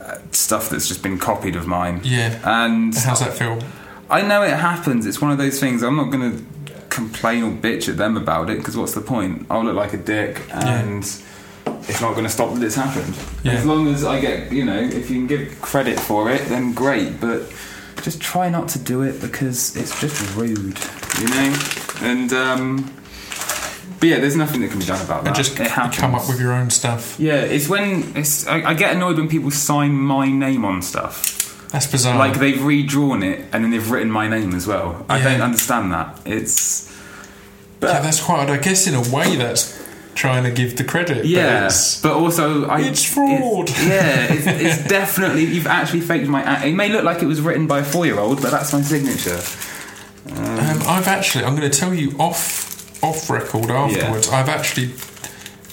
uh, 0.01 0.17
stuff 0.31 0.69
that's 0.69 0.87
just 0.87 1.01
been 1.03 1.17
copied 1.19 1.55
of 1.55 1.67
mine. 1.67 2.01
Yeah. 2.03 2.39
And 2.43 2.95
How's 2.95 3.19
that 3.19 3.33
feel? 3.33 3.59
I 4.09 4.21
know 4.21 4.43
it 4.43 4.57
happens. 4.57 5.05
It's 5.05 5.21
one 5.21 5.31
of 5.31 5.37
those 5.37 5.59
things. 5.59 5.83
I'm 5.83 5.95
not 5.95 6.11
going 6.11 6.37
to 6.37 6.43
complain 6.89 7.43
or 7.43 7.51
bitch 7.51 7.87
at 7.87 7.95
them 7.97 8.17
about 8.17 8.49
it 8.49 8.57
because 8.57 8.75
what's 8.75 8.93
the 8.93 9.01
point? 9.01 9.45
I'll 9.49 9.63
look 9.63 9.75
like 9.75 9.93
a 9.93 9.97
dick 9.97 10.41
and 10.53 11.03
it's 11.65 12.01
not 12.01 12.11
going 12.13 12.23
to 12.25 12.29
stop 12.29 12.53
that 12.53 12.63
it's 12.63 12.75
happened. 12.75 13.15
Yeah. 13.43 13.53
As 13.53 13.65
long 13.65 13.87
as 13.87 14.03
I 14.03 14.19
get, 14.19 14.51
you 14.51 14.65
know, 14.65 14.79
if 14.79 15.09
you 15.09 15.17
can 15.17 15.27
give 15.27 15.59
credit 15.61 15.99
for 15.99 16.31
it, 16.31 16.47
then 16.49 16.73
great. 16.73 17.19
But 17.19 17.51
just 18.01 18.21
try 18.21 18.49
not 18.49 18.67
to 18.69 18.79
do 18.79 19.01
it 19.03 19.21
because 19.21 19.75
it's 19.75 19.99
just 20.01 20.35
rude, 20.35 20.77
you 21.19 21.27
know? 21.29 21.55
And, 22.01 22.33
um, 22.33 22.93
but 23.99 24.09
yeah, 24.09 24.19
there's 24.19 24.35
nothing 24.35 24.61
that 24.61 24.71
can 24.71 24.79
be 24.79 24.85
done 24.85 25.03
about 25.05 25.23
that. 25.23 25.27
and 25.27 25.35
just 25.35 25.55
come 25.99 26.15
up 26.15 26.27
with 26.27 26.39
your 26.39 26.53
own 26.53 26.69
stuff. 26.71 27.19
Yeah, 27.19 27.41
it's 27.41 27.69
when 27.69 28.13
it's. 28.15 28.47
I, 28.47 28.63
I 28.71 28.73
get 28.73 28.95
annoyed 28.95 29.17
when 29.17 29.27
people 29.27 29.51
sign 29.51 29.91
my 29.93 30.27
name 30.31 30.65
on 30.65 30.81
stuff. 30.81 31.69
That's 31.71 31.85
bizarre. 31.85 32.17
Like 32.17 32.39
they've 32.39 32.63
redrawn 32.63 33.21
it 33.21 33.41
and 33.53 33.63
then 33.63 33.69
they've 33.69 33.91
written 33.91 34.09
my 34.09 34.27
name 34.27 34.55
as 34.55 34.65
well. 34.65 35.05
I 35.07 35.19
Yeah. 35.19 35.23
don't 35.25 35.41
understand 35.41 35.91
that. 35.93 36.19
It's. 36.25 36.89
yeah, 37.81 37.99
that's 38.01 38.21
quite. 38.23 38.49
I 38.49 38.57
guess 38.57 38.87
in 38.87 38.95
a 38.95 39.01
way 39.15 39.35
that's 39.35 39.79
trying 40.15 40.43
to 40.43 40.51
give 40.51 40.77
the 40.77 40.83
credit. 40.83 41.17
but 41.17 41.25
Yeah, 41.25 41.57
it's- 41.65 42.01
but 42.01 42.13
also 42.13 42.65
I, 42.67 42.81
It's 42.81 43.03
fraud. 43.03 43.69
it's- 43.69 43.85
yeah, 43.87 44.33
it's, 44.33 44.45
it's 44.47 44.87
definitely 44.87 45.45
you've 45.45 45.67
actually 45.67 46.01
faked 46.01 46.27
my. 46.27 46.63
It 46.63 46.73
may 46.73 46.89
look 46.89 47.03
like 47.03 47.21
it 47.21 47.27
was 47.27 47.41
written 47.41 47.67
by 47.67 47.79
a 47.79 47.83
four-year-old, 47.83 48.41
but 48.41 48.51
that's 48.51 48.71
my 48.73 48.81
signature. 48.81 49.39
Um, 50.35 50.81
I've 50.87 51.07
actually, 51.07 51.45
I'm 51.45 51.55
going 51.55 51.69
to 51.69 51.77
tell 51.79 51.93
you 51.93 52.11
off 52.19 53.03
off 53.03 53.29
record 53.29 53.71
afterwards. 53.71 54.29
I've 54.29 54.49
actually, 54.49 54.91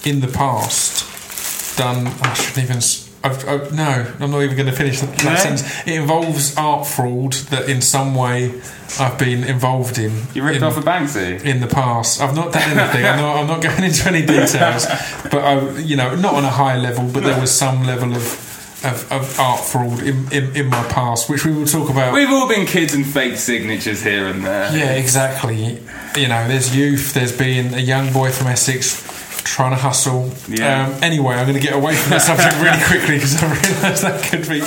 in 0.04 0.20
the 0.20 0.28
past, 0.28 1.76
done. 1.76 2.06
I 2.22 2.32
shouldn't 2.34 2.64
even. 2.70 2.80
I've, 3.24 3.48
i 3.48 3.56
no, 3.74 4.12
I'm 4.20 4.30
not 4.30 4.42
even 4.42 4.56
going 4.56 4.68
to 4.70 4.72
finish 4.76 5.00
that 5.00 5.24
No? 5.24 5.34
sentence. 5.34 5.62
It 5.86 5.94
involves 5.94 6.56
art 6.56 6.86
fraud 6.86 7.32
that, 7.50 7.68
in 7.68 7.80
some 7.80 8.14
way, 8.14 8.60
I've 9.00 9.18
been 9.18 9.42
involved 9.44 9.98
in. 9.98 10.12
You 10.34 10.44
ripped 10.44 10.58
in, 10.58 10.62
off 10.62 10.76
a 10.76 10.80
Banksy. 10.80 11.44
in 11.44 11.60
the 11.60 11.66
past. 11.66 12.20
I've 12.20 12.36
not 12.36 12.52
done 12.52 12.78
anything. 12.78 13.04
I'm 13.04 13.16
not, 13.18 13.36
I'm 13.36 13.46
not 13.48 13.60
going 13.60 13.82
into 13.82 14.06
any 14.08 14.20
details, 14.24 14.86
but 15.24 15.34
I, 15.42 15.78
you 15.78 15.96
know, 15.96 16.14
not 16.14 16.34
on 16.34 16.44
a 16.44 16.50
high 16.50 16.78
level, 16.78 17.08
but 17.12 17.22
there 17.24 17.38
was 17.40 17.50
some 17.54 17.84
level 17.84 18.14
of. 18.14 18.46
Of, 18.84 19.10
of 19.10 19.40
art 19.40 19.58
fraud 19.58 20.04
in, 20.04 20.32
in, 20.32 20.54
in 20.54 20.66
my 20.68 20.84
past, 20.84 21.28
which 21.28 21.44
we 21.44 21.50
will 21.50 21.66
talk 21.66 21.90
about 21.90 22.14
We've 22.14 22.30
all 22.30 22.46
been 22.48 22.64
kids 22.64 22.94
and 22.94 23.04
fake 23.04 23.34
signatures 23.36 24.04
here 24.04 24.28
and 24.28 24.44
there. 24.44 24.70
Yeah, 24.72 24.92
exactly. 24.92 25.80
You 26.16 26.28
know, 26.28 26.46
there's 26.46 26.76
youth, 26.76 27.12
there's 27.12 27.36
being 27.36 27.74
a 27.74 27.80
young 27.80 28.12
boy 28.12 28.30
from 28.30 28.46
Essex 28.46 29.02
trying 29.48 29.70
to 29.72 29.76
hustle. 29.76 30.30
Yeah. 30.48 30.86
Um, 30.88 31.02
anyway, 31.02 31.34
I'm 31.36 31.46
going 31.46 31.56
to 31.58 31.62
get 31.62 31.74
away 31.74 31.94
from 31.96 32.10
that 32.10 32.22
subject 32.22 32.54
really 32.60 32.82
quickly 32.84 33.16
because 33.16 33.42
I 33.42 33.46
realise 33.48 34.00
that 34.02 34.22
could 34.30 34.48
be 34.48 34.60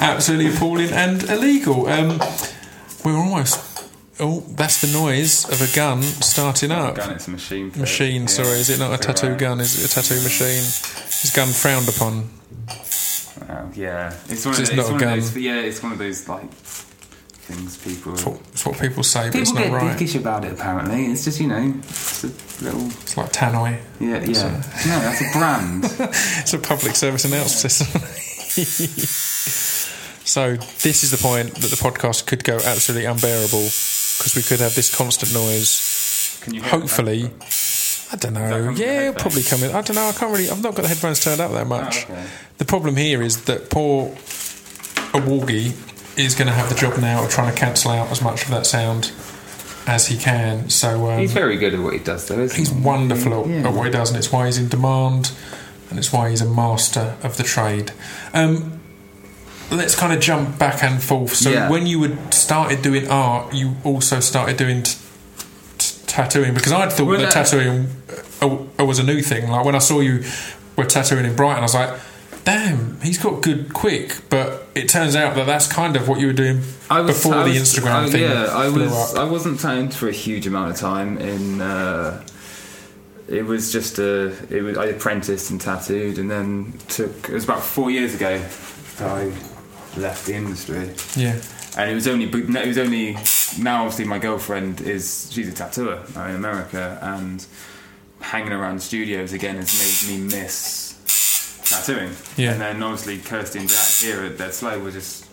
absolutely 0.00 0.54
appalling 0.54 0.90
and 0.90 1.22
illegal. 1.24 1.86
Um, 1.88 2.20
we 3.04 3.12
were 3.12 3.18
almost. 3.18 3.72
Oh, 4.18 4.40
that's 4.48 4.80
the 4.80 4.86
noise 4.98 5.44
of 5.50 5.60
a 5.60 5.76
gun 5.76 6.00
starting 6.02 6.70
up. 6.70 6.94
Gun, 6.96 7.10
it's 7.12 7.28
a 7.28 7.30
machine. 7.30 7.70
for. 7.70 7.80
Machine, 7.80 8.22
Yeah, 8.22 8.26
sorry, 8.28 8.58
is 8.60 8.70
it 8.70 8.78
not 8.78 8.94
a 8.94 8.96
tattoo 8.98 9.26
alright. 9.26 9.38
gun? 9.40 9.60
Is 9.60 9.78
it 9.84 9.90
a 9.90 9.94
tattoo 9.94 10.22
machine? 10.22 10.64
Is 10.64 11.32
gun 11.36 11.48
frowned 11.48 11.86
upon? 11.88 12.30
Oh, 13.48 13.70
yeah, 13.74 14.14
it's 14.30 14.44
one 14.46 14.54
of 14.54 14.60
It's 14.60 14.70
those. 14.70 14.76
not 14.78 14.88
a 14.88 14.92
one 14.92 15.00
gun. 15.00 15.18
Of 15.18 15.34
those, 15.34 15.36
yeah, 15.36 15.56
it's 15.60 15.82
one 15.82 15.92
of 15.92 15.98
those 15.98 16.26
like 16.28 16.50
things 16.50 17.76
people. 17.76 18.14
It's 18.14 18.24
what, 18.24 18.40
it's 18.52 18.64
what 18.66 18.80
people 18.80 19.02
say, 19.02 19.24
but 19.28 19.32
People 19.34 19.40
it's 19.42 19.52
not 19.52 19.62
get 19.64 19.98
dickish 19.98 20.18
about 20.18 20.44
it. 20.46 20.52
Apparently, 20.52 21.06
it's 21.06 21.24
just 21.24 21.38
you 21.38 21.48
know, 21.48 21.74
it's 21.86 22.24
a 22.24 22.28
little. 22.62 22.86
It's 22.86 23.16
like 23.16 23.32
Tannoy. 23.32 23.78
Yeah, 24.00 24.24
yeah. 24.24 24.62
No, 24.86 25.00
that's 25.00 25.20
a 25.20 25.30
brand. 25.32 25.84
It's 26.40 26.54
a 26.54 26.58
public 26.58 26.96
service 26.96 27.24
announcement 27.24 27.72
system. 27.72 28.00
so 30.24 30.56
this 30.56 31.02
is 31.02 31.10
the 31.10 31.18
point 31.18 31.54
that 31.56 31.70
the 31.70 31.76
podcast 31.76 32.26
could 32.26 32.44
go 32.44 32.56
absolutely 32.56 33.06
unbearable 33.06 33.68
because 34.18 34.34
we 34.36 34.42
could 34.42 34.60
have 34.60 34.74
this 34.74 34.94
constant 34.94 35.32
noise. 35.34 36.38
Can 36.42 36.54
you? 36.54 36.62
hear 36.62 36.70
Hopefully, 36.70 37.30
I 38.12 38.16
don't 38.16 38.34
know. 38.34 38.48
come 38.48 38.64
from 38.66 38.74
the 38.76 38.80
Yeah, 38.80 39.12
probably 39.12 39.42
coming. 39.42 39.70
I 39.70 39.82
don't 39.82 39.96
know. 39.96 40.08
I 40.08 40.12
can't 40.12 40.32
really. 40.32 40.48
I've 40.48 40.62
not 40.62 40.74
got 40.74 40.82
the 40.82 40.88
headphones 40.88 41.22
turned 41.22 41.40
up 41.40 41.52
that 41.52 41.66
oh, 41.66 41.68
much. 41.68 42.06
Oh, 42.08 42.12
okay. 42.12 42.26
The 42.58 42.64
problem 42.64 42.96
here 42.96 43.22
is 43.22 43.44
that 43.44 43.70
poor 43.70 44.10
Awargi 45.12 45.74
is 46.18 46.34
going 46.34 46.48
to 46.48 46.54
have 46.54 46.68
the 46.68 46.74
job 46.74 46.98
now 46.98 47.24
of 47.24 47.30
trying 47.30 47.52
to 47.52 47.58
cancel 47.58 47.90
out 47.90 48.10
as 48.10 48.22
much 48.22 48.44
of 48.44 48.50
that 48.50 48.66
sound 48.66 49.12
as 49.86 50.06
he 50.08 50.16
can. 50.18 50.68
So 50.70 51.10
um, 51.10 51.18
He's 51.20 51.32
very 51.32 51.56
good 51.56 51.74
at 51.74 51.80
what 51.80 51.92
he 51.92 51.98
does, 52.00 52.26
though. 52.28 52.38
Isn't 52.40 52.56
He's 52.58 52.70
he? 52.70 52.80
wonderful 52.80 53.48
Yeah. 53.48 53.68
at 53.68 53.72
what 53.72 53.84
he 53.86 53.90
does, 53.92 54.10
and 54.10 54.18
it's 54.18 54.32
why 54.32 54.46
he's 54.46 54.58
in 54.58 54.68
demand, 54.68 55.32
and 55.90 55.98
it's 55.98 56.12
why 56.12 56.30
he's 56.30 56.40
a 56.40 56.48
master 56.48 57.14
of 57.22 57.36
the 57.36 57.42
trade. 57.44 57.92
Um, 58.34 58.80
let's 59.70 59.94
kind 59.94 60.12
of 60.12 60.20
jump 60.20 60.58
back 60.58 60.82
and 60.82 61.02
forth. 61.02 61.34
So, 61.34 61.50
Yeah. 61.50 61.68
when 61.68 61.86
you 61.86 61.98
would 62.00 62.34
started 62.34 62.82
doing 62.82 63.08
art, 63.08 63.54
you 63.54 63.76
also 63.84 64.20
started 64.20 64.56
doing 64.56 64.82
t- 64.82 64.94
t- 65.78 65.94
tattooing 66.06 66.54
because 66.54 66.72
I'd 66.72 66.92
thought 66.92 67.06
Well, 67.06 67.18
that 67.20 67.32
that- 67.32 67.46
tattooing 67.46 67.88
uh, 68.42 68.84
was 68.84 68.98
a 68.98 69.02
new 69.04 69.22
thing. 69.22 69.48
Like 69.50 69.64
when 69.64 69.74
I 69.74 69.78
saw 69.80 70.00
you 70.00 70.24
were 70.76 70.84
tattooing 70.84 71.24
in 71.24 71.34
Brighton, 71.36 71.58
I 71.58 71.62
was 71.62 71.74
like. 71.74 71.90
Damn, 72.46 73.00
he's 73.00 73.18
got 73.18 73.42
good 73.42 73.72
quick, 73.74 74.18
but 74.30 74.68
it 74.76 74.88
turns 74.88 75.16
out 75.16 75.34
that 75.34 75.46
that's 75.46 75.66
kind 75.66 75.96
of 75.96 76.06
what 76.08 76.20
you 76.20 76.28
were 76.28 76.32
doing 76.32 76.62
I 76.88 77.00
was, 77.00 77.16
before 77.16 77.34
I 77.34 77.42
the 77.48 77.58
was- 77.58 77.74
Instagram 77.74 78.04
I- 78.06 78.08
thing. 78.08 78.22
Yeah, 78.22 78.44
I 78.52 78.68
was. 78.68 78.92
up. 79.14 79.18
I 79.18 79.24
wasn't 79.24 79.58
tattooed 79.58 79.92
for 79.92 80.08
a 80.08 80.12
huge 80.12 80.46
amount 80.46 80.70
of 80.70 80.76
time. 80.78 81.18
In 81.18 81.60
uh, 81.60 82.24
it 83.28 83.44
was 83.44 83.72
just 83.72 83.98
a. 83.98 84.26
It 84.48 84.62
was. 84.62 84.78
I 84.78 84.86
apprenticed 84.86 85.50
and 85.50 85.60
tattooed, 85.60 86.18
and 86.18 86.30
then 86.30 86.72
took. 86.86 87.28
It 87.28 87.34
was 87.34 87.42
about 87.42 87.64
four 87.64 87.90
years 87.90 88.14
ago 88.14 88.38
that 88.98 89.10
I 89.10 89.24
left 89.98 90.26
the 90.26 90.34
industry, 90.34 90.90
yeah, 91.20 91.40
and 91.76 91.90
it 91.90 91.94
was 91.94 92.06
only. 92.06 92.26
It 92.26 92.66
was 92.68 92.78
only 92.78 93.16
now. 93.58 93.82
Obviously, 93.82 94.04
my 94.04 94.20
girlfriend 94.20 94.80
is. 94.82 95.28
She's 95.32 95.48
a 95.48 95.52
tattooer 95.52 96.00
uh, 96.16 96.20
in 96.28 96.36
America, 96.36 96.96
and 97.02 97.44
hanging 98.20 98.52
around 98.52 98.80
studios 98.80 99.32
again 99.32 99.56
has 99.56 100.06
made 100.08 100.16
me 100.16 100.22
miss 100.28 100.95
tattooing. 101.84 102.12
Yeah. 102.36 102.52
And 102.52 102.60
then 102.60 102.82
obviously 102.82 103.18
Kirsty 103.18 103.60
and 103.60 103.68
Jack 103.68 103.88
here 104.00 104.24
at 104.24 104.38
Dead 104.38 104.52
Slow 104.52 104.78
were 104.80 104.90
just 104.90 105.26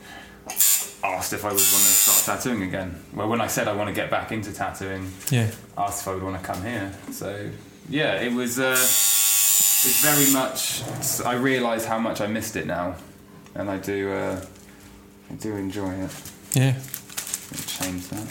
asked 1.03 1.33
if 1.33 1.43
I 1.43 1.49
would 1.49 1.55
want 1.55 1.61
to 1.61 1.67
start 1.67 2.39
tattooing 2.39 2.63
again. 2.63 2.95
Well, 3.13 3.27
when 3.27 3.41
I 3.41 3.47
said 3.47 3.67
I 3.67 3.73
want 3.73 3.89
to 3.89 3.93
get 3.93 4.09
back 4.09 4.31
into 4.31 4.53
tattooing, 4.53 5.11
yeah. 5.29 5.51
asked 5.77 6.01
if 6.01 6.07
I 6.07 6.13
would 6.13 6.23
want 6.23 6.41
to 6.41 6.45
come 6.45 6.63
here. 6.63 6.91
So 7.11 7.49
yeah, 7.89 8.21
it 8.21 8.33
was. 8.33 8.59
Uh, 8.59 8.71
it's 8.71 10.01
very 10.01 10.31
much. 10.31 10.81
I 11.25 11.33
realise 11.33 11.85
how 11.85 11.99
much 11.99 12.21
I 12.21 12.27
missed 12.27 12.55
it 12.55 12.65
now, 12.65 12.95
and 13.55 13.69
I 13.69 13.77
do. 13.77 14.11
Uh, 14.11 14.45
I 15.29 15.33
do 15.35 15.55
enjoy 15.55 15.91
it. 15.91 16.11
Yeah. 16.53 16.73
Change 17.67 18.07
that. 18.09 18.27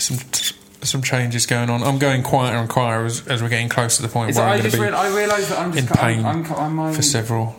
Some 0.00 0.16
there's 0.32 0.52
some 0.86 1.02
changes 1.02 1.46
going 1.46 1.70
on. 1.70 1.82
I'm 1.82 1.98
going 1.98 2.22
quieter 2.22 2.56
and 2.58 2.68
quieter 2.68 3.04
as, 3.06 3.26
as 3.26 3.42
we're 3.42 3.48
getting 3.48 3.68
close 3.68 3.96
to 3.96 4.02
the 4.02 4.08
point 4.08 4.30
It's, 4.30 4.38
where 4.38 4.46
I'm 4.48 4.58
going 4.60 4.70
to 4.70 4.76
be 4.76 4.82
real, 4.82 4.94
I 4.94 5.08
realise 5.14 5.48
that 5.48 5.58
I'm 5.58 5.72
just 5.72 5.88
in 5.88 5.94
cu- 5.94 6.00
pain 6.00 6.24
I'm, 6.24 6.44
I'm, 6.44 6.52
I'm, 6.54 6.74
my, 6.76 6.92
for 6.92 7.02
several 7.02 7.56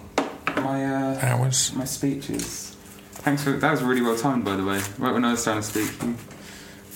my 0.57 0.85
uh, 0.85 1.19
hours. 1.21 1.73
my 1.73 1.85
speeches. 1.85 2.75
Thanks 3.13 3.43
for 3.43 3.51
that 3.51 3.71
was 3.71 3.81
really 3.83 4.01
well 4.01 4.17
timed, 4.17 4.45
by 4.45 4.55
the 4.55 4.63
way. 4.63 4.79
Right 4.97 5.13
when 5.13 5.25
I 5.25 5.31
was 5.31 5.43
trying 5.43 5.57
to 5.57 5.63
speak. 5.63 5.91
you- 6.03 6.15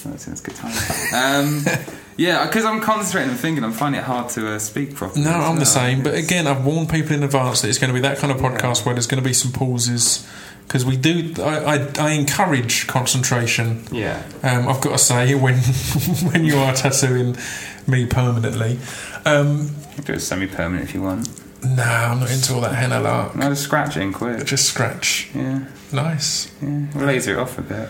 Oh, 0.06 0.12
that's, 0.12 0.24
that's 0.28 0.40
good 0.40 0.56
time. 0.56 0.72
um, 1.14 1.66
yeah, 2.18 2.46
because 2.46 2.64
I'm 2.64 2.80
concentrating 2.80 3.32
and 3.32 3.38
thinking, 3.38 3.66
I'm 3.66 3.74
finding 3.74 4.00
it 4.00 4.06
hard 4.06 4.30
to 4.30 4.54
uh, 4.54 4.58
speak 4.60 4.96
properly. 4.96 5.26
No, 5.26 5.32
I'm 5.32 5.58
the 5.60 5.66
same. 5.66 6.04
But 6.04 6.14
again, 6.14 6.48
I've 6.48 6.64
warned 6.66 6.90
people 6.90 7.12
in 7.18 7.22
advance 7.22 7.64
that 7.64 7.68
it's 7.68 7.80
going 7.80 7.90
to 7.90 7.94
be 7.94 8.00
that 8.00 8.18
kind 8.18 8.32
of 8.32 8.40
podcast 8.40 8.86
where 8.86 8.96
there's 8.96 9.08
going 9.08 9.22
to 9.22 9.28
be 9.28 9.34
some 9.34 9.52
pauses 9.52 10.26
because 10.70 10.86
we 10.86 10.96
do. 10.98 11.34
I, 11.42 11.76
I, 11.78 11.88
I 12.00 12.10
encourage 12.12 12.86
concentration. 12.88 13.84
yeah, 13.92 14.22
Um, 14.44 14.68
I've 14.70 14.80
got 14.82 14.92
to 14.92 14.98
say 15.00 15.34
when 15.44 15.56
when 16.32 16.46
you 16.46 16.58
are 16.58 16.74
tattooing 16.74 17.36
me 17.88 18.06
permanently. 18.06 18.80
Um, 19.26 19.72
you 19.90 19.96
can 19.96 20.04
do 20.06 20.14
it 20.14 20.20
semi-permanent 20.22 20.84
if 20.88 20.94
you 20.94 21.02
want. 21.02 21.28
no, 21.64 21.84
I'm 21.84 22.20
not 22.20 22.30
into 22.32 22.54
all 22.54 22.62
that 22.62 22.76
henna 22.76 23.00
lark. 23.00 23.36
No, 23.36 23.50
just 23.50 23.64
scratching 23.64 24.14
quick. 24.14 24.46
Just 24.46 24.66
scratch. 24.66 25.30
Yeah, 25.34 25.66
Nice. 25.92 26.52
yeah. 26.62 26.86
We'll 26.94 27.06
laser 27.08 27.34
it 27.34 27.40
off 27.40 27.58
a 27.58 27.62
bit. 27.64 27.90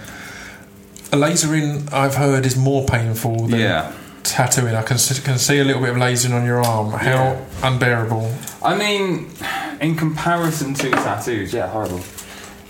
A 1.11 1.17
lasering, 1.17 1.91
I've 1.91 2.15
heard, 2.15 2.45
is 2.45 2.55
more 2.55 2.85
painful 2.85 3.47
than 3.47 3.59
Yeah. 3.59 3.91
tattooing. 4.23 4.73
I 4.75 4.81
can, 4.83 4.95
s- 4.95 5.19
can 5.19 5.37
see 5.37 5.59
a 5.59 5.63
little 5.63 5.81
bit 5.81 5.91
of 5.91 5.97
lasering 5.97 6.33
on 6.33 6.45
your 6.45 6.61
arm. 6.65 6.91
How 6.91 7.09
Yeah. 7.09 7.45
unbearable. 7.63 8.33
I 8.63 8.75
mean, 8.77 9.29
in 9.81 9.95
comparison 9.95 10.73
to 10.75 10.89
tattoos, 10.91 11.51
yeah, 11.53 11.67
horrible. 11.67 12.01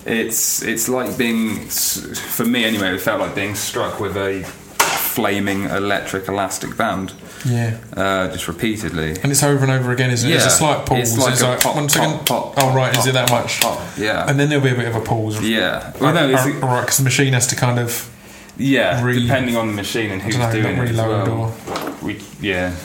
It's 0.09 0.61
it's 0.63 0.89
like 0.89 1.17
being, 1.17 1.55
for 1.67 2.45
me 2.45 2.65
anyway, 2.65 2.95
it 2.95 3.01
felt 3.01 3.19
like 3.21 3.35
being 3.35 3.55
struck 3.55 3.99
with 3.99 4.17
a 4.17 4.43
flaming 4.43 5.63
electric 5.65 6.27
elastic 6.27 6.75
band, 6.77 7.13
Yeah. 7.45 7.77
uh, 7.95 8.27
just 8.31 8.47
repeatedly. 8.47 9.11
And 9.21 9.31
it's 9.31 9.43
over 9.43 9.63
and 9.63 9.71
over 9.71 9.91
again, 9.91 10.11
isn't 10.11 10.27
it? 10.27 10.31
Yeah. 10.33 10.37
It's 10.37 10.45
a 10.47 10.57
slight 10.57 10.85
pause. 10.85 11.17
It's 11.17 11.41
like 11.41 11.59
a 11.59 11.61
pop, 11.61 11.75
one 11.75 11.89
second. 11.89 12.25
pop, 12.25 12.55
pop, 12.55 12.63
oh, 12.63 12.75
right, 12.75 12.95
is 12.97 13.05
it 13.07 13.13
that 13.13 13.29
much? 13.29 13.61
yeah. 13.97 14.25
And 14.29 14.39
then 14.39 14.49
there'll 14.49 14.63
be 14.63 14.71
a 14.71 14.75
bit 14.75 14.87
of 14.87 14.95
a 14.95 15.01
pause. 15.01 15.41
Yeah. 15.41 15.91
Well, 15.99 16.13
no, 16.13 16.29
it's, 16.29 16.63
all 16.63 16.69
right, 16.69 16.81
because 16.81 16.97
the 16.97 17.03
machine 17.03 17.33
has 17.33 17.47
to 17.47 17.55
kind 17.55 17.79
of. 17.79 18.09
yeah, 18.57 19.03
re- 19.03 19.21
depending 19.21 19.57
on 19.57 19.67
the 19.67 19.73
machine 19.73 20.11
and 20.11 20.21
who's 20.21 20.35
dunno, 20.37 20.51
doing 20.61 20.77
it 20.77 20.89
as 20.89 20.97
well. 20.97 21.55
We, 22.01 22.21
yeah, 22.39 22.75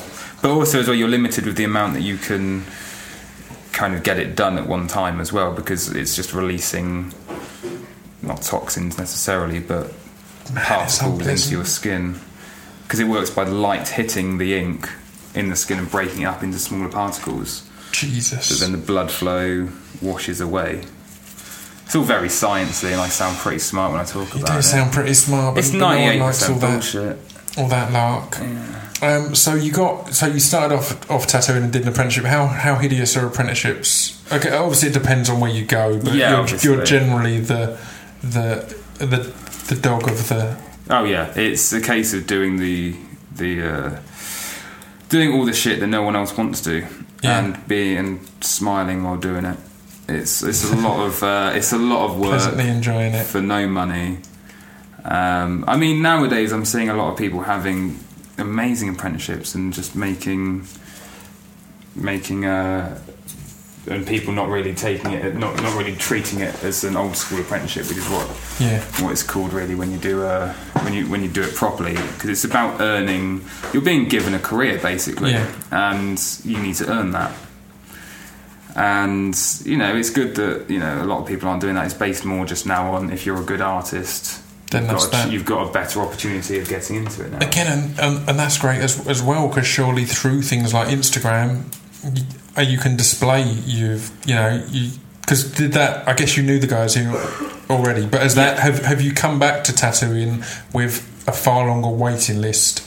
but 0.42 0.50
also 0.50 0.80
as 0.80 0.88
well, 0.88 0.96
you're 0.96 1.08
limited 1.08 1.46
with 1.46 1.56
the 1.56 1.64
amount 1.64 1.94
that 1.94 2.02
you 2.02 2.16
can 2.16 2.64
kind 3.74 3.94
of 3.94 4.02
get 4.02 4.18
it 4.18 4.36
done 4.36 4.56
at 4.58 4.66
one 4.66 4.86
time 4.86 5.20
as 5.20 5.32
well, 5.32 5.52
because 5.52 5.90
it's 5.94 6.16
just 6.16 6.32
releasing 6.32 7.12
not 8.22 8.42
toxins 8.42 8.96
necessarily, 8.96 9.60
but 9.60 9.92
particles 10.54 11.26
into 11.26 11.50
your 11.50 11.64
skin, 11.64 12.18
because 12.84 13.00
it 13.00 13.08
works 13.08 13.30
by 13.30 13.44
the 13.44 13.52
light 13.52 13.88
hitting 13.88 14.38
the 14.38 14.54
ink 14.54 14.88
in 15.34 15.48
the 15.48 15.56
skin 15.56 15.78
and 15.78 15.90
breaking 15.90 16.22
it 16.22 16.26
up 16.26 16.42
into 16.42 16.58
smaller 16.58 16.88
particles. 16.88 17.68
Jesus. 17.92 18.48
But 18.48 18.60
then 18.60 18.72
the 18.72 18.78
blood 18.78 19.10
flow 19.10 19.68
washes 20.00 20.40
away. 20.40 20.84
It's 21.84 21.94
all 21.94 22.02
very 22.02 22.28
sciencey, 22.28 22.92
and 22.92 23.00
I 23.00 23.08
sound 23.08 23.36
pretty 23.36 23.58
smart 23.58 23.92
when 23.92 24.00
I 24.00 24.04
talk 24.04 24.34
you 24.34 24.40
about 24.40 24.50
it. 24.50 24.52
You 24.52 24.58
do 24.58 24.62
sound 24.62 24.92
pretty 24.92 25.14
smart, 25.14 25.54
but 25.54 25.58
It's 25.60 25.70
but 25.70 25.78
no 25.78 25.86
one 25.86 25.96
ninety-eight 25.96 26.20
percent 26.26 26.60
that. 26.60 26.72
bullshit. 26.72 27.18
All 27.56 27.68
that 27.68 27.92
lark. 27.92 28.38
Um, 29.02 29.34
so 29.34 29.54
you 29.54 29.70
got 29.72 30.14
so 30.14 30.26
you 30.26 30.40
started 30.40 30.74
off 30.74 31.10
off 31.10 31.26
tattooing 31.26 31.62
and 31.64 31.72
did 31.72 31.82
an 31.82 31.88
apprenticeship. 31.88 32.24
How 32.24 32.46
how 32.46 32.76
hideous 32.76 33.16
are 33.16 33.26
apprenticeships? 33.26 34.20
Okay, 34.32 34.50
obviously 34.50 34.88
it 34.88 34.94
depends 34.94 35.28
on 35.28 35.40
where 35.40 35.50
you 35.50 35.64
go, 35.64 35.98
but 36.00 36.14
Yeah, 36.14 36.46
you're, 36.46 36.58
you're 36.76 36.84
generally 36.84 37.38
the 37.40 37.78
the 38.22 38.74
the 38.98 39.32
the 39.68 39.76
dog 39.80 40.08
of 40.08 40.28
the 40.28 40.56
Oh 40.90 41.04
yeah, 41.04 41.32
it's 41.36 41.72
a 41.72 41.80
case 41.80 42.14
of 42.14 42.26
doing 42.26 42.56
the 42.56 42.94
the 43.34 43.62
uh, 43.62 44.00
doing 45.08 45.32
all 45.32 45.44
the 45.44 45.52
shit 45.52 45.80
that 45.80 45.86
no 45.88 46.02
one 46.02 46.16
else 46.16 46.36
wants 46.36 46.60
to, 46.62 46.86
Yeah. 47.22 47.38
and 47.38 47.68
being 47.68 47.98
and 47.98 48.20
smiling 48.40 49.02
while 49.04 49.16
doing 49.16 49.44
it. 49.44 49.58
It's 50.08 50.42
it's 50.42 50.70
a 50.70 50.76
lot 50.76 51.06
of 51.06 51.22
uh, 51.22 51.52
it's 51.54 51.72
a 51.72 51.78
lot 51.78 52.06
of 52.10 52.18
work 52.18 52.30
pleasantly 52.30 52.68
enjoying 52.68 53.14
it. 53.14 53.26
for 53.26 53.40
no 53.40 53.66
money. 53.68 54.18
Um, 55.04 55.64
I 55.68 55.76
mean, 55.76 56.00
nowadays 56.02 56.52
I'm 56.52 56.64
seeing 56.64 56.88
a 56.88 56.94
lot 56.94 57.12
of 57.12 57.18
people 57.18 57.40
having 57.42 57.98
amazing 58.38 58.88
apprenticeships 58.88 59.54
and 59.54 59.72
just 59.72 59.94
making 59.94 60.66
making 61.94 62.44
uh, 62.46 62.98
and 63.86 64.06
people 64.06 64.32
not 64.32 64.48
really 64.48 64.74
taking 64.74 65.10
it, 65.12 65.36
not 65.36 65.62
not 65.62 65.76
really 65.76 65.94
treating 65.94 66.40
it 66.40 66.64
as 66.64 66.84
an 66.84 66.96
old 66.96 67.16
school 67.16 67.38
apprenticeship, 67.40 67.86
which 67.88 67.98
is 67.98 68.08
what 68.08 68.26
Yeah, 68.58 68.80
what 69.04 69.12
it's 69.12 69.22
called 69.22 69.52
really 69.52 69.74
when 69.74 69.90
you 69.92 69.98
do 69.98 70.22
uh, 70.22 70.52
when 70.82 70.94
you 70.94 71.06
when 71.10 71.22
you 71.22 71.28
do 71.28 71.42
it 71.42 71.54
properly 71.54 71.92
because 71.92 72.30
it's 72.30 72.44
about 72.44 72.80
earning. 72.80 73.44
You're 73.74 73.82
being 73.82 74.08
given 74.08 74.32
a 74.34 74.38
career 74.38 74.78
basically, 74.78 75.32
Yeah. 75.32 75.52
and 75.70 76.18
you 76.44 76.58
need 76.60 76.76
to 76.76 76.90
earn 76.90 77.10
that. 77.12 77.32
And 78.74 79.36
you 79.64 79.76
know, 79.76 79.94
it's 79.94 80.10
good 80.10 80.34
that 80.36 80.68
you 80.70 80.80
know 80.80 81.02
a 81.02 81.04
lot 81.04 81.20
of 81.20 81.26
people 81.28 81.48
aren't 81.48 81.60
doing 81.60 81.74
that. 81.74 81.84
It's 81.84 81.94
based 81.94 82.24
more 82.24 82.44
just 82.46 82.66
now 82.66 82.92
on 82.94 83.10
if 83.12 83.24
you're 83.26 83.40
a 83.40 83.44
good 83.44 83.60
artist, 83.60 84.40
Then 84.74 84.82
you've, 84.82 84.90
that's 84.92 85.06
got 85.08 85.28
a, 85.28 85.32
you've 85.32 85.44
got 85.44 85.68
a 85.68 85.72
better 85.72 86.00
opportunity 86.00 86.58
of 86.58 86.68
getting 86.68 86.96
into 86.96 87.24
it 87.24 87.32
now. 87.32 87.38
again, 87.46 87.66
and, 87.66 88.00
and, 88.00 88.28
and 88.28 88.38
that's 88.38 88.58
great 88.58 88.80
as 88.80 89.06
as 89.08 89.22
well 89.22 89.48
because 89.48 89.66
surely 89.66 90.04
through 90.04 90.42
things 90.42 90.74
like 90.74 90.88
Instagram, 90.88 91.64
you, 92.58 92.64
you 92.72 92.78
can 92.78 92.96
display 92.96 93.42
you've 93.42 94.10
you 94.26 94.34
know 94.34 94.62
you 94.68 94.90
because 95.22 95.50
did 95.52 95.72
that. 95.72 96.06
I 96.08 96.12
guess 96.12 96.36
you 96.36 96.42
knew 96.42 96.58
the 96.58 96.66
guys 96.66 96.94
who 96.94 97.16
already, 97.70 98.06
but 98.06 98.20
as 98.20 98.34
that 98.34 98.58
have 98.58 98.80
have 98.84 99.00
you 99.00 99.12
come 99.14 99.38
back 99.38 99.64
to 99.64 99.72
tattooing 99.72 100.42
with 100.72 101.00
a 101.26 101.32
far 101.32 101.66
longer 101.66 101.88
waiting 101.88 102.40
list? 102.40 102.86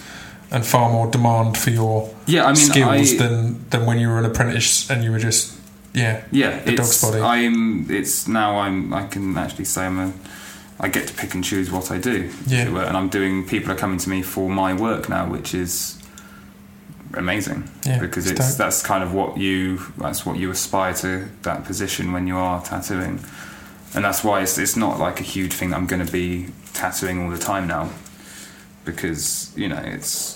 And 0.49 0.65
far 0.65 0.89
more 0.89 1.11
demand 1.11 1.57
for 1.57 1.71
your 1.71 2.09
Yeah, 2.25 2.43
I 2.45 2.53
mean, 2.53 2.55
skills 2.55 3.13
I- 3.15 3.17
than, 3.17 3.69
than 3.69 3.85
when 3.85 3.99
you 3.99 4.07
were 4.07 4.17
an 4.19 4.23
apprentice 4.23 4.89
and 4.89 5.03
you 5.03 5.11
were 5.11 5.19
just 5.19 5.53
yeah 5.93 6.23
Yeah, 6.31 6.63
the 6.63 6.71
it's 6.71 7.01
dog's 7.01 7.01
body. 7.01 7.21
I'm. 7.21 7.91
It's 7.91 8.29
now 8.29 8.57
I'm. 8.59 8.93
I 8.93 9.07
can 9.07 9.37
actually 9.37 9.65
say 9.65 9.85
I'm 9.87 9.99
a. 9.99 10.13
I 10.79 10.89
get 10.89 11.07
to 11.07 11.13
pick 11.13 11.33
and 11.33 11.43
choose 11.43 11.71
what 11.71 11.89
I 11.91 11.97
do. 11.97 12.31
Yeah. 12.45 12.69
were, 12.69 12.83
and 12.83 12.95
I'm 12.95 13.09
doing. 13.09 13.45
People 13.47 13.71
are 13.71 13.75
coming 13.75 13.97
to 13.99 14.09
me 14.09 14.21
for 14.21 14.49
my 14.49 14.73
work 14.73 15.09
now, 15.09 15.27
which 15.29 15.53
is 15.53 15.97
amazing. 17.13 17.69
Yeah, 17.85 17.99
because 17.99 18.29
it's 18.29 18.39
it's 18.39 18.55
that's 18.55 18.83
kind 18.83 19.03
of 19.03 19.13
what 19.13 19.37
you. 19.37 19.79
That's 19.97 20.25
what 20.25 20.37
you 20.37 20.51
aspire 20.51 20.93
to 20.95 21.27
that 21.43 21.63
position 21.65 22.11
when 22.11 22.27
you 22.27 22.37
are 22.37 22.61
tattooing, 22.63 23.19
and 23.95 24.05
that's 24.05 24.23
why 24.23 24.41
it's 24.41 24.57
it's 24.57 24.75
not 24.75 24.99
like 24.99 25.19
a 25.19 25.23
huge 25.23 25.53
thing. 25.53 25.73
I'm 25.73 25.87
going 25.87 26.05
to 26.05 26.11
be 26.11 26.47
tattooing 26.73 27.23
all 27.23 27.29
the 27.31 27.39
time 27.39 27.67
now, 27.67 27.89
because 28.85 29.51
you 29.55 29.67
know 29.67 29.81
it's. 29.83 30.35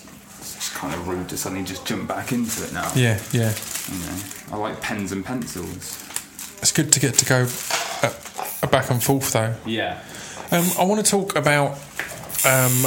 It's 0.56 0.70
kind 0.78 0.94
of 0.94 1.08
rude 1.08 1.28
to 1.30 1.38
suddenly 1.38 1.64
just 1.64 1.88
jump 1.88 2.08
back 2.08 2.32
into 2.32 2.64
it 2.64 2.72
now. 2.72 2.88
yeah 2.96 3.20
yeah 3.32 3.52
You 3.92 3.98
know, 4.06 4.16
I 4.52 4.58
like 4.58 4.80
pens 4.80 5.12
and 5.12 5.26
pencils. 5.26 6.04
it's 6.62 6.72
good 6.72 6.92
to 6.94 7.00
get 7.00 7.16
to 7.16 7.26
go 7.26 7.48
uh, 8.04 8.68
back 8.68 8.92
and 8.92 9.02
forth 9.04 9.32
though 9.34 9.56
Yeah. 9.66 10.00
Um, 10.52 10.66
I 10.78 10.84
want 10.84 11.04
to 11.04 11.10
talk 11.10 11.36
about 11.38 11.72
um, 12.46 12.84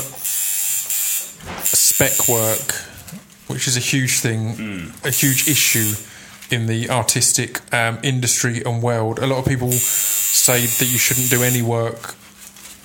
spec 1.65 2.29
work, 2.29 2.73
which 3.47 3.67
is 3.67 3.77
a 3.77 3.81
huge 3.81 4.19
thing, 4.21 4.93
a 5.03 5.11
huge 5.11 5.49
issue 5.49 5.95
in 6.51 6.67
the 6.67 6.91
artistic 6.91 7.63
um, 7.73 7.99
industry 8.03 8.63
and 8.65 8.83
world. 8.83 9.19
A 9.19 9.27
lot 9.27 9.39
of 9.39 9.47
people 9.47 9.73
say 9.73 10.67
that 10.67 10.87
you 10.91 10.99
shouldn't 10.99 11.31
do 11.31 11.43
any 11.43 11.63
work 11.63 12.15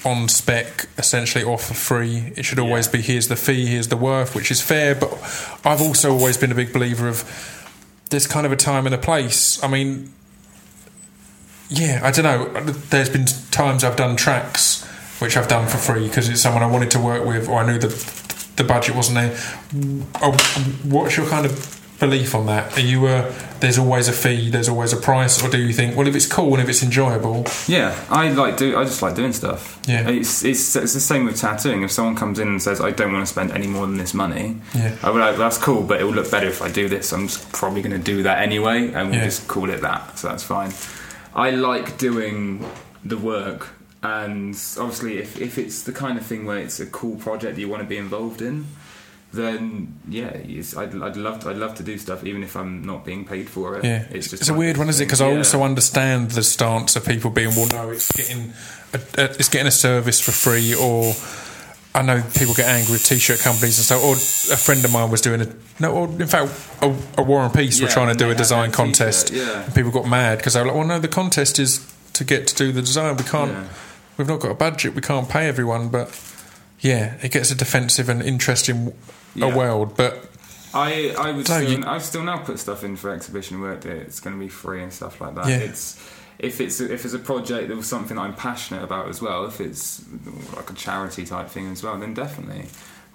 on 0.05 0.29
spec, 0.29 0.87
essentially, 0.97 1.43
or 1.43 1.57
for 1.57 1.73
free. 1.73 2.31
It 2.37 2.45
should 2.45 2.59
always 2.59 2.85
Yeah. 2.85 2.91
be 2.93 3.01
here's 3.01 3.27
the 3.27 3.35
fee, 3.35 3.65
here's 3.65 3.89
the 3.89 3.97
worth, 3.97 4.33
which 4.33 4.49
is 4.49 4.61
fair. 4.61 4.95
But 4.95 5.11
I've 5.65 5.81
also 5.81 6.13
always 6.13 6.37
been 6.37 6.53
a 6.53 6.55
big 6.55 6.71
believer 6.71 7.09
of 7.09 7.25
there's 8.11 8.27
kind 8.27 8.45
of 8.45 8.53
a 8.53 8.55
time 8.55 8.85
and 8.85 8.95
a 8.95 8.97
place. 8.97 9.61
I 9.61 9.67
mean, 9.67 10.13
yeah, 11.69 12.01
I 12.03 12.11
don't 12.11 12.23
know. 12.25 12.61
There's 12.89 13.09
been 13.09 13.25
times 13.51 13.83
I've 13.83 13.95
done 13.95 14.15
tracks 14.15 14.85
which 15.19 15.35
I've 15.35 15.49
done 15.49 15.67
for 15.67 15.77
free 15.77 16.07
because 16.07 16.29
it's 16.29 16.41
someone 16.41 16.63
I 16.63 16.67
wanted 16.67 16.91
to 16.91 16.99
work 16.99 17.25
with, 17.25 17.49
or 17.49 17.59
I 17.59 17.65
knew 17.65 17.77
the 17.77 17.89
the 18.55 18.63
budget 18.63 18.95
wasn't 18.95 19.15
there. 19.15 19.37
Oh, 20.21 20.31
What's 20.83 21.17
your 21.17 21.27
kind 21.27 21.45
of 21.45 21.75
belief 21.99 22.33
on 22.33 22.45
that? 22.45 22.77
Are 22.77 22.81
you 22.81 23.07
a 23.07 23.31
there's 23.59 23.77
always 23.77 24.07
a 24.07 24.13
fee, 24.13 24.49
there's 24.49 24.69
always 24.69 24.93
a 24.93 24.97
price, 24.97 25.43
or 25.43 25.49
do 25.49 25.57
you 25.57 25.73
think 25.73 25.97
well 25.97 26.07
if 26.07 26.15
it's 26.15 26.25
cool 26.25 26.53
and 26.53 26.61
if 26.63 26.69
it's 26.69 26.81
enjoyable, 26.81 27.45
Yeah, 27.67 27.93
I 28.09 28.29
like 28.31 28.55
do. 28.55 28.77
I 28.77 28.85
just 28.85 29.01
like 29.01 29.15
doing 29.15 29.33
stuff. 29.33 29.77
Yeah. 29.87 30.07
it's 30.09 30.43
it's 30.45 30.73
it's 30.77 30.93
the 30.93 30.99
same 31.01 31.25
with 31.25 31.35
tattooing. 31.37 31.83
If 31.83 31.91
someone 31.91 32.15
comes 32.15 32.39
in 32.39 32.47
and 32.47 32.61
says, 32.61 32.79
"I 32.79 32.91
don't 32.91 33.11
want 33.11 33.23
to 33.27 33.31
spend 33.31 33.51
any 33.51 33.67
more 33.67 33.85
than 33.85 33.97
this 33.97 34.13
money," 34.13 34.55
Yeah. 34.73 34.95
I 35.03 35.09
would 35.09 35.19
like, 35.19 35.35
"That's 35.37 35.57
cool, 35.57 35.83
but 35.83 35.99
it 35.99 36.05
will 36.05 36.13
look 36.13 36.31
better 36.31 36.47
if 36.47 36.61
I 36.61 36.69
do 36.71 36.87
this." 36.87 37.11
I'm 37.11 37.27
just 37.27 37.51
probably 37.51 37.81
going 37.81 37.91
to 38.01 38.11
do 38.11 38.23
that 38.23 38.39
anyway, 38.41 38.93
and 38.93 39.09
we'll 39.09 39.19
Yeah. 39.19 39.25
just 39.25 39.49
call 39.49 39.69
it 39.69 39.81
that. 39.81 40.17
So 40.17 40.29
that's 40.29 40.43
fine. 40.43 40.71
I 41.33 41.51
like 41.51 41.97
doing 41.97 42.65
the 43.03 43.17
work, 43.17 43.69
and 44.03 44.55
obviously, 44.77 45.17
if 45.17 45.39
if 45.39 45.57
it's 45.57 45.83
the 45.83 45.91
kind 45.91 46.17
of 46.17 46.25
thing 46.25 46.45
where 46.45 46.57
it's 46.57 46.79
a 46.79 46.85
cool 46.85 47.15
project 47.15 47.55
that 47.55 47.61
you 47.61 47.69
want 47.69 47.83
to 47.83 47.87
be 47.87 47.97
involved 47.97 48.41
in. 48.41 48.65
Then 49.31 49.99
yeah, 50.09 50.29
it's, 50.29 50.75
I'd, 50.75 50.99
I'd 50.99 51.15
love 51.15 51.41
to, 51.41 51.49
I'd 51.51 51.57
love 51.57 51.75
to 51.75 51.83
do 51.83 51.99
stuff 51.99 52.23
even 52.23 52.41
if 52.41 52.55
I'm 52.55 52.83
not 52.83 53.05
being 53.05 53.25
paid 53.25 53.47
for 53.47 53.77
it. 53.77 53.85
yeah, 53.85 54.07
it's 54.09 54.31
just 54.31 54.41
it's 54.41 54.49
a 54.49 54.55
weird 54.55 54.77
one, 54.77 54.89
isn't 54.89 55.03
it? 55.03 55.05
Because 55.05 55.21
I 55.21 55.37
also 55.37 55.61
understand 55.61 56.31
the 56.31 56.41
stance 56.41 56.95
of 56.95 57.05
people 57.05 57.29
being 57.29 57.49
well, 57.49 57.67
no, 57.67 57.91
it's 57.91 58.11
getting 58.11 58.53
a, 58.91 58.97
a, 59.21 59.25
it's 59.25 59.49
getting 59.49 59.67
a 59.67 59.71
service 59.71 60.19
for 60.19 60.31
free, 60.31 60.73
or 60.73 61.13
I 61.99 62.01
know 62.01 62.23
people 62.33 62.53
get 62.53 62.67
angry 62.67 62.93
with 62.93 63.03
t-shirt 63.03 63.39
companies 63.39 63.77
and 63.77 63.85
so. 63.85 63.99
Or 63.99 64.13
a 64.13 64.57
friend 64.57 64.83
of 64.85 64.91
mine 64.93 65.11
was 65.11 65.19
doing 65.21 65.41
a 65.41 65.47
no, 65.79 65.91
or 65.93 66.07
in 66.07 66.27
fact, 66.27 66.51
a, 66.81 66.95
a 67.17 67.21
War 67.23 67.43
and 67.43 67.53
Peace 67.53 67.81
were 67.81 67.87
trying 67.89 68.07
to 68.07 68.15
do 68.17 68.29
a 68.31 68.35
design 68.35 68.71
contest, 68.71 69.31
yeah. 69.31 69.63
and 69.65 69.75
people 69.75 69.91
got 69.91 70.07
mad 70.07 70.37
because 70.37 70.53
they 70.53 70.61
were 70.61 70.67
like, 70.67 70.75
"Well, 70.75 70.87
no, 70.87 70.99
the 70.99 71.07
contest 71.09 71.59
is 71.59 71.85
to 72.13 72.23
get 72.23 72.47
to 72.47 72.55
do 72.55 72.71
the 72.71 72.81
design. 72.81 73.17
We 73.17 73.23
can't. 73.23 73.51
Yeah. 73.51 73.67
We've 74.17 74.27
not 74.27 74.39
got 74.39 74.51
a 74.51 74.55
budget. 74.55 74.95
We 74.95 75.01
can't 75.01 75.27
pay 75.27 75.47
everyone." 75.47 75.89
But 75.89 76.07
yeah, 76.79 77.15
it 77.21 77.31
gets 77.31 77.51
a 77.51 77.55
defensive 77.55 78.07
and 78.09 78.21
interesting 78.23 78.93
Yeah. 79.35 79.51
a 79.53 79.57
world. 79.57 79.97
But 79.97 80.25
I 80.73 81.13
I 81.17 81.31
would 81.31 81.49
No, 81.49 81.57
still, 81.61 81.71
you- 81.79 81.83
I 81.85 81.97
still 81.99 82.23
now 82.23 82.37
put 82.37 82.59
stuff 82.59 82.83
in 82.83 82.95
for 82.95 83.09
exhibition 83.11 83.59
work 83.59 83.81
that 83.81 83.91
it's 83.97 84.19
going 84.19 84.35
to 84.35 84.39
be 84.39 84.49
free 84.49 84.81
and 84.83 84.93
stuff 84.93 85.19
like 85.19 85.35
that. 85.35 85.47
Yeah. 85.47 85.57
It's 85.57 85.97
if 86.39 86.59
it's 86.61 86.79
if 86.79 87.05
it's 87.05 87.13
a 87.13 87.19
project 87.19 87.67
that 87.67 87.75
was 87.77 87.87
something 87.87 88.17
I'm 88.17 88.33
passionate 88.35 88.83
about 88.83 89.09
as 89.09 89.21
well. 89.21 89.45
If 89.45 89.59
it's 89.61 90.01
like 90.55 90.69
a 90.69 90.73
charity 90.73 91.25
type 91.25 91.49
thing 91.49 91.71
as 91.71 91.83
well, 91.83 91.97
then 91.99 92.13
definitely. 92.13 92.65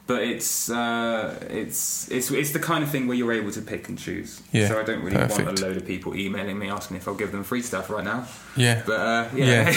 But 0.07 0.22
it's 0.22 0.68
uh, 0.68 1.39
it's 1.49 2.11
it's 2.11 2.31
it's 2.31 2.51
the 2.53 2.59
kind 2.59 2.85
of 2.85 2.91
thing 2.91 3.07
where 3.07 3.16
you're 3.16 3.33
able 3.33 3.51
to 3.53 3.62
pick 3.62 3.89
and 3.89 3.99
choose. 3.99 4.43
Yeah, 4.53 4.68
So 4.68 4.79
I 4.79 4.83
don't 4.83 5.03
really 5.03 5.16
want 5.16 5.49
a 5.59 5.62
load 5.64 5.79
of 5.79 5.87
people 5.87 6.14
emailing 6.14 6.59
me 6.59 6.68
asking 6.68 6.99
if 6.99 7.09
I'll 7.09 7.14
give 7.14 7.33
them 7.33 7.43
free 7.43 7.62
stuff 7.62 7.89
right 7.89 8.05
now. 8.05 8.27
yeah, 8.57 8.83
But 8.85 9.01
uh, 9.01 9.29
yeah. 9.35 9.72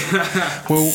Well, 0.69 0.91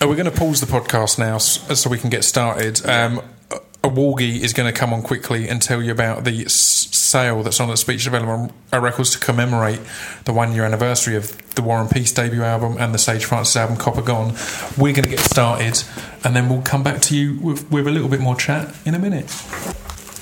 are 0.00 0.08
we 0.08 0.16
going 0.16 0.28
to 0.30 0.36
pause 0.36 0.60
the 0.60 0.66
podcast 0.66 1.16
now 1.16 1.38
so 1.38 1.88
we 1.88 1.96
can 1.98 2.10
get 2.10 2.24
started? 2.24 2.84
Um, 2.84 3.20
a- 3.52 3.60
a 3.84 3.88
Walgie 3.90 4.40
is 4.40 4.52
going 4.52 4.72
to 4.72 4.76
come 4.78 4.92
on 4.92 5.02
quickly 5.02 5.48
and 5.48 5.62
tell 5.62 5.80
you 5.82 5.92
about 5.92 6.24
the 6.24 6.44
s- 6.44 6.88
sale 7.12 7.42
that's 7.42 7.60
on 7.60 7.70
at 7.70 7.78
Speech 7.78 8.04
Development 8.04 8.50
Records 8.72 9.10
to 9.10 9.18
commemorate 9.18 9.80
the 10.24 10.32
one 10.32 10.54
year 10.54 10.64
anniversary 10.64 11.14
of 11.14 11.36
the 11.54 11.62
War 11.62 11.78
and 11.78 11.90
Peace 11.90 12.10
debut 12.10 12.42
album 12.42 12.76
and 12.78 12.94
the 12.94 12.98
Sage 12.98 13.26
Francis 13.26 13.54
album 13.54 13.76
Copper 13.76 14.00
Gone. 14.00 14.34
We're 14.78 14.94
going 14.94 15.04
to 15.04 15.10
get 15.10 15.20
started 15.20 15.84
and 16.24 16.34
then 16.34 16.48
we'll 16.48 16.62
come 16.62 16.82
back 16.82 17.02
to 17.02 17.16
you 17.16 17.38
with, 17.38 17.70
with 17.70 17.86
a 17.86 17.90
little 17.90 18.08
bit 18.08 18.20
more 18.20 18.34
chat 18.34 18.74
in 18.86 18.94
a 18.94 18.98
minute. 18.98 19.30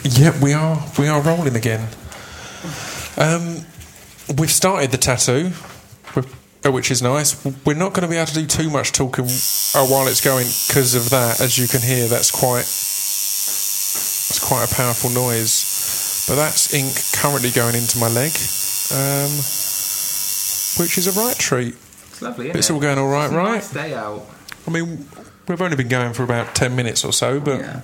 Yep, 0.02 0.40
we 0.42 0.52
are 0.52 0.84
we 0.98 1.06
are 1.06 1.20
rolling 1.22 1.54
again. 1.54 1.88
Um, 3.16 3.64
we've 4.36 4.50
started 4.50 4.90
the 4.90 4.98
tattoo, 4.98 5.52
uh, 6.16 6.72
which 6.72 6.90
is 6.90 7.02
nice. 7.02 7.44
We're 7.64 7.74
not 7.74 7.92
going 7.92 8.02
to 8.02 8.08
be 8.08 8.16
able 8.16 8.26
to 8.26 8.34
do 8.34 8.46
too 8.46 8.70
much 8.70 8.90
talking 8.92 9.26
uh, 9.26 9.86
while 9.86 10.08
it's 10.08 10.24
going 10.24 10.46
because 10.66 10.94
of 10.96 11.10
that. 11.10 11.40
As 11.40 11.56
you 11.56 11.68
can 11.68 11.82
hear, 11.82 12.08
that's 12.08 12.30
quite 12.32 12.66
that's 14.26 14.40
quite 14.42 14.64
a 14.64 14.74
powerful 14.74 15.10
noise. 15.10 15.69
But 16.30 16.36
that's 16.36 16.72
ink 16.72 16.94
currently 17.12 17.50
going 17.50 17.74
into 17.74 17.98
my 17.98 18.06
leg, 18.06 18.30
um, 18.94 19.30
which 20.78 20.96
is 20.96 21.08
a 21.08 21.20
right 21.20 21.36
treat. 21.36 21.74
It's 22.10 22.22
lovely. 22.22 22.46
Isn't 22.50 22.56
It's 22.58 22.70
it? 22.70 22.72
all 22.72 22.78
going 22.78 22.98
all 22.98 23.08
right, 23.08 23.24
It's 23.24 23.34
right? 23.34 23.54
Nice 23.54 23.72
day 23.72 23.94
out. 23.94 24.24
I 24.64 24.70
mean, 24.70 25.08
we've 25.48 25.60
only 25.60 25.76
been 25.76 25.88
going 25.88 26.12
for 26.12 26.22
about 26.22 26.54
ten 26.54 26.76
minutes 26.76 27.04
or 27.04 27.12
so, 27.12 27.40
but 27.40 27.58
Yeah. 27.58 27.80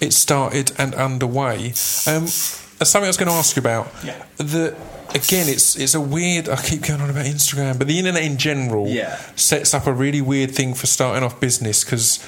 it 0.00 0.14
started 0.14 0.72
and 0.78 0.94
underway. 0.94 1.74
Um, 2.06 2.26
something 2.26 3.04
I 3.04 3.06
was 3.08 3.18
going 3.18 3.28
to 3.28 3.34
ask 3.34 3.54
you 3.54 3.60
about. 3.60 3.92
Yeah. 4.02 4.14
The 4.38 4.74
again, 5.10 5.46
it's 5.50 5.76
it's 5.76 5.94
a 5.94 6.00
weird. 6.00 6.48
I 6.48 6.56
keep 6.56 6.82
going 6.86 7.02
on 7.02 7.10
about 7.10 7.26
Instagram, 7.26 7.76
but 7.76 7.86
the 7.86 7.98
internet 7.98 8.22
in 8.22 8.38
general 8.38 8.88
Yeah. 8.88 9.20
sets 9.36 9.74
up 9.74 9.86
a 9.86 9.92
really 9.92 10.22
weird 10.22 10.52
thing 10.54 10.72
for 10.72 10.86
starting 10.86 11.22
off 11.22 11.38
business 11.38 11.84
because 11.84 12.18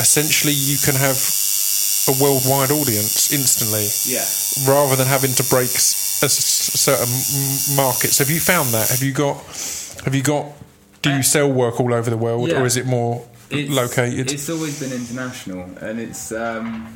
essentially 0.00 0.52
you 0.54 0.78
can 0.78 0.94
have 0.94 1.16
a 2.08 2.12
worldwide 2.22 2.70
audience 2.70 3.32
instantly, 3.32 3.86
Yeah. 4.06 4.24
rather 4.66 4.96
than 4.96 5.06
having 5.06 5.34
to 5.34 5.42
break 5.44 5.68
s- 5.74 6.20
a 6.22 6.26
s- 6.26 6.70
certain 6.74 7.76
markets. 7.76 8.18
Have 8.18 8.30
you 8.30 8.40
found 8.40 8.72
that? 8.72 8.88
Have 8.88 9.02
you 9.02 9.12
got? 9.12 9.36
Have 10.04 10.14
you 10.14 10.22
got? 10.22 10.46
Do 11.02 11.10
you 11.10 11.22
sell 11.22 11.48
work 11.52 11.78
all 11.80 11.92
over 11.94 12.10
the 12.10 12.16
world, 12.16 12.48
Yeah. 12.50 12.60
or 12.60 12.66
is 12.66 12.76
it 12.76 12.86
more 12.86 13.24
It's, 13.50 13.70
located? 13.70 14.32
It's 14.32 14.48
always 14.48 14.80
been 14.80 14.92
international, 14.92 15.68
and 15.80 16.00
it's 16.00 16.32
um, 16.32 16.88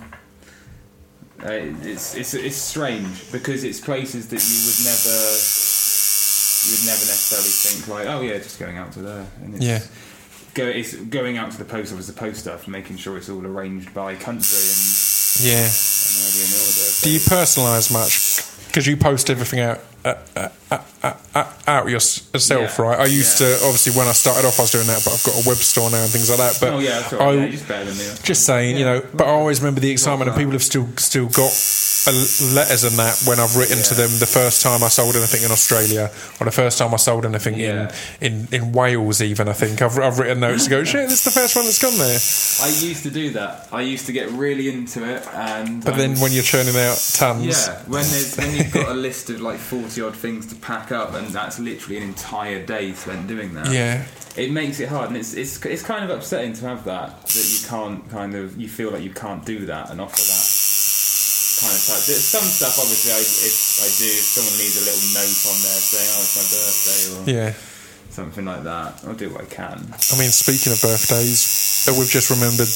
uh, 1.44 1.50
it's 1.82 2.14
it's 2.14 2.34
it's 2.34 2.56
strange 2.56 3.30
because 3.32 3.64
it's 3.64 3.80
places 3.80 4.26
that 4.28 4.42
you 4.42 4.58
would 4.66 4.80
never 4.84 5.16
you 6.64 6.70
would 6.72 6.86
never 6.86 7.04
necessarily 7.06 7.48
think 7.48 7.88
like, 7.88 8.06
oh 8.06 8.20
yeah, 8.22 8.38
just 8.38 8.58
going 8.58 8.76
out 8.78 8.92
to 8.92 9.00
there. 9.00 9.26
And 9.42 9.54
it's, 9.56 9.64
Yeah. 9.64 9.80
Go, 10.54 10.66
it's 10.66 10.94
going 10.94 11.38
out 11.38 11.50
to 11.52 11.58
the 11.58 11.64
post 11.64 11.92
office, 11.94 12.06
the 12.06 12.12
post 12.12 12.40
stuff, 12.40 12.68
making 12.68 12.98
sure 12.98 13.16
it's 13.16 13.28
all 13.30 13.44
arranged 13.46 13.94
by 13.94 14.14
country 14.14 14.58
and, 14.58 14.82
yeah. 15.40 15.64
and 15.64 16.16
already 16.20 16.44
in 16.44 16.52
order. 16.52 16.86
Do 17.02 17.10
you 17.10 17.20
personalise 17.20 17.92
much? 17.92 18.31
Because 18.72 18.86
you 18.86 18.96
post 18.96 19.28
everything 19.28 19.60
out 19.60 19.80
uh, 20.02 20.14
uh, 20.34 20.48
uh, 20.70 20.78
uh, 21.02 21.12
uh, 21.34 21.44
out 21.68 21.88
yourself, 21.88 22.76
Yeah. 22.78 22.82
right? 22.84 22.98
I 23.00 23.04
used 23.04 23.38
Yeah. 23.40 23.48
to 23.58 23.64
obviously 23.66 23.92
when 23.92 24.08
I 24.08 24.12
started 24.12 24.44
off, 24.48 24.58
I 24.58 24.62
was 24.62 24.70
doing 24.72 24.86
that, 24.86 25.04
but 25.04 25.12
I've 25.12 25.22
got 25.22 25.34
a 25.44 25.48
web 25.48 25.58
store 25.58 25.90
now 25.90 26.02
and 26.02 26.10
things 26.10 26.28
like 26.30 26.38
that. 26.38 26.58
But 26.58 26.72
oh 26.72 26.78
yeah, 26.80 27.06
I, 27.12 27.14
right. 27.16 27.38
Yeah, 27.38 27.48
just 27.48 27.68
better 27.68 27.84
than 27.84 27.98
me. 27.98 28.04
just 28.22 28.44
saying, 28.44 28.78
you 28.78 28.84
know. 28.84 29.02
But 29.14 29.26
I 29.28 29.30
always 29.30 29.60
remember 29.60 29.80
the 29.80 29.90
excitement, 29.90 30.28
and 30.30 30.36
people 30.38 30.52
have 30.52 30.62
still 30.64 30.88
still 30.96 31.26
got 31.26 31.52
letters 32.06 32.82
and 32.82 32.98
that 32.98 33.22
when 33.26 33.38
I've 33.38 33.54
written 33.56 33.80
to 33.80 33.94
them 33.94 34.10
the 34.18 34.26
first 34.26 34.60
time 34.60 34.82
I 34.82 34.88
sold 34.88 35.14
anything 35.14 35.44
in 35.44 35.52
Australia 35.52 36.10
or 36.40 36.46
the 36.46 36.50
first 36.50 36.78
time 36.78 36.92
I 36.92 36.96
sold 36.96 37.24
anything 37.24 37.60
in, 37.60 37.88
in 38.20 38.48
in 38.50 38.72
Wales. 38.72 39.22
Even 39.22 39.48
I 39.48 39.52
think 39.52 39.82
I've 39.82 39.96
I've 39.98 40.18
written 40.18 40.40
notes 40.40 40.64
to 40.64 40.70
go, 40.70 40.82
shit, 40.82 41.08
this 41.08 41.24
is 41.24 41.32
the 41.32 41.40
first 41.40 41.54
one 41.54 41.64
that's 41.64 41.78
gone 41.80 41.96
there. 41.98 42.18
I 42.66 42.70
used 42.72 43.04
to 43.04 43.10
do 43.10 43.30
that. 43.32 43.68
I 43.70 43.82
used 43.82 44.06
to 44.06 44.12
get 44.12 44.30
really 44.32 44.68
into 44.68 45.04
it, 45.04 45.24
and 45.32 45.84
But 45.84 45.94
I 45.94 45.98
then 45.98 46.18
when 46.18 46.32
you're 46.32 46.42
churning 46.42 46.76
out 46.76 46.98
tons, 47.14 47.44
Yeah, 47.68 47.78
when 47.86 48.02
there's 48.10 48.34
when 48.36 48.56
you've 48.56 48.61
got 48.70 48.88
a 48.88 48.94
list 48.94 49.30
of 49.30 49.40
like 49.40 49.58
forty 49.58 50.02
odd 50.02 50.14
things 50.16 50.46
to 50.46 50.54
pack 50.56 50.92
up, 50.92 51.14
and 51.14 51.28
that's 51.28 51.58
literally 51.58 51.96
an 51.96 52.04
entire 52.04 52.64
day 52.64 52.92
spent 52.92 53.26
doing 53.26 53.54
that. 53.54 53.70
yeah, 53.72 54.04
it 54.36 54.50
makes 54.50 54.80
it 54.80 54.88
hard, 54.88 55.08
and 55.08 55.16
it's 55.16 55.34
it's 55.34 55.64
it's 55.66 55.82
kind 55.82 56.04
of 56.04 56.10
upsetting 56.10 56.52
to 56.54 56.66
have 56.66 56.84
that 56.84 57.22
that 57.26 57.48
you 57.60 57.68
can't 57.68 58.08
kind 58.10 58.34
of 58.34 58.56
you 58.60 58.68
feel 58.68 58.90
like 58.90 59.02
you 59.02 59.10
can't 59.12 59.44
do 59.44 59.66
that 59.66 59.90
and 59.90 60.00
offer 60.00 60.16
that 60.16 60.46
kind 61.62 61.74
of 61.74 61.82
type. 61.86 62.02
There's 62.06 62.24
some 62.24 62.44
stuff 62.44 62.78
obviously 62.78 63.12
I 63.12 63.18
if 63.20 63.56
I 63.82 63.88
do 63.98 64.08
if 64.10 64.26
someone 64.34 64.56
leaves 64.58 64.76
a 64.76 64.84
little 64.84 65.08
note 65.14 65.40
on 65.46 65.58
there 65.62 65.80
saying 65.80 66.10
oh 66.10 66.22
it's 66.22 66.36
my 66.36 66.46
birthday 66.50 67.00
or 67.14 67.46
yeah. 67.46 67.52
something 68.10 68.44
like 68.44 68.64
that, 68.64 69.04
I'll 69.06 69.14
do 69.14 69.30
what 69.30 69.42
I 69.42 69.46
can. 69.46 69.78
I 70.12 70.18
mean, 70.18 70.30
speaking 70.30 70.72
of 70.72 70.80
birthdays, 70.82 71.86
we've 71.96 72.08
just 72.10 72.30
remembered 72.30 72.68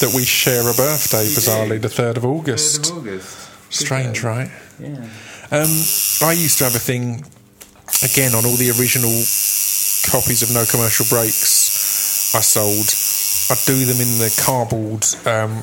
that 0.00 0.14
we 0.16 0.24
share 0.24 0.62
a 0.62 0.74
birthday, 0.74 1.24
We 1.28 1.34
bizarrely, 1.34 1.80
do. 1.80 1.86
the 1.86 1.88
3rd 1.88 2.16
of 2.16 2.24
August. 2.24 2.86
Third 2.86 2.92
of 2.92 2.98
August. 2.98 3.50
Strange, 3.72 4.22
right? 4.24 4.50
Yeah. 4.80 5.08
Um, 5.52 5.70
I 6.22 6.32
used 6.32 6.58
to 6.58 6.64
have 6.64 6.74
a 6.74 6.78
thing, 6.78 7.24
again, 8.04 8.34
on 8.34 8.44
all 8.46 8.56
the 8.56 8.70
original 8.78 9.10
copies 10.10 10.42
of 10.42 10.52
No 10.54 10.64
Commercial 10.64 11.06
Breaks 11.08 12.34
I 12.34 12.40
sold. 12.40 12.88
I'd 13.50 13.64
do 13.66 13.84
them 13.84 14.00
in 14.00 14.18
the 14.18 14.30
cardboard 14.44 15.04
um, 15.26 15.62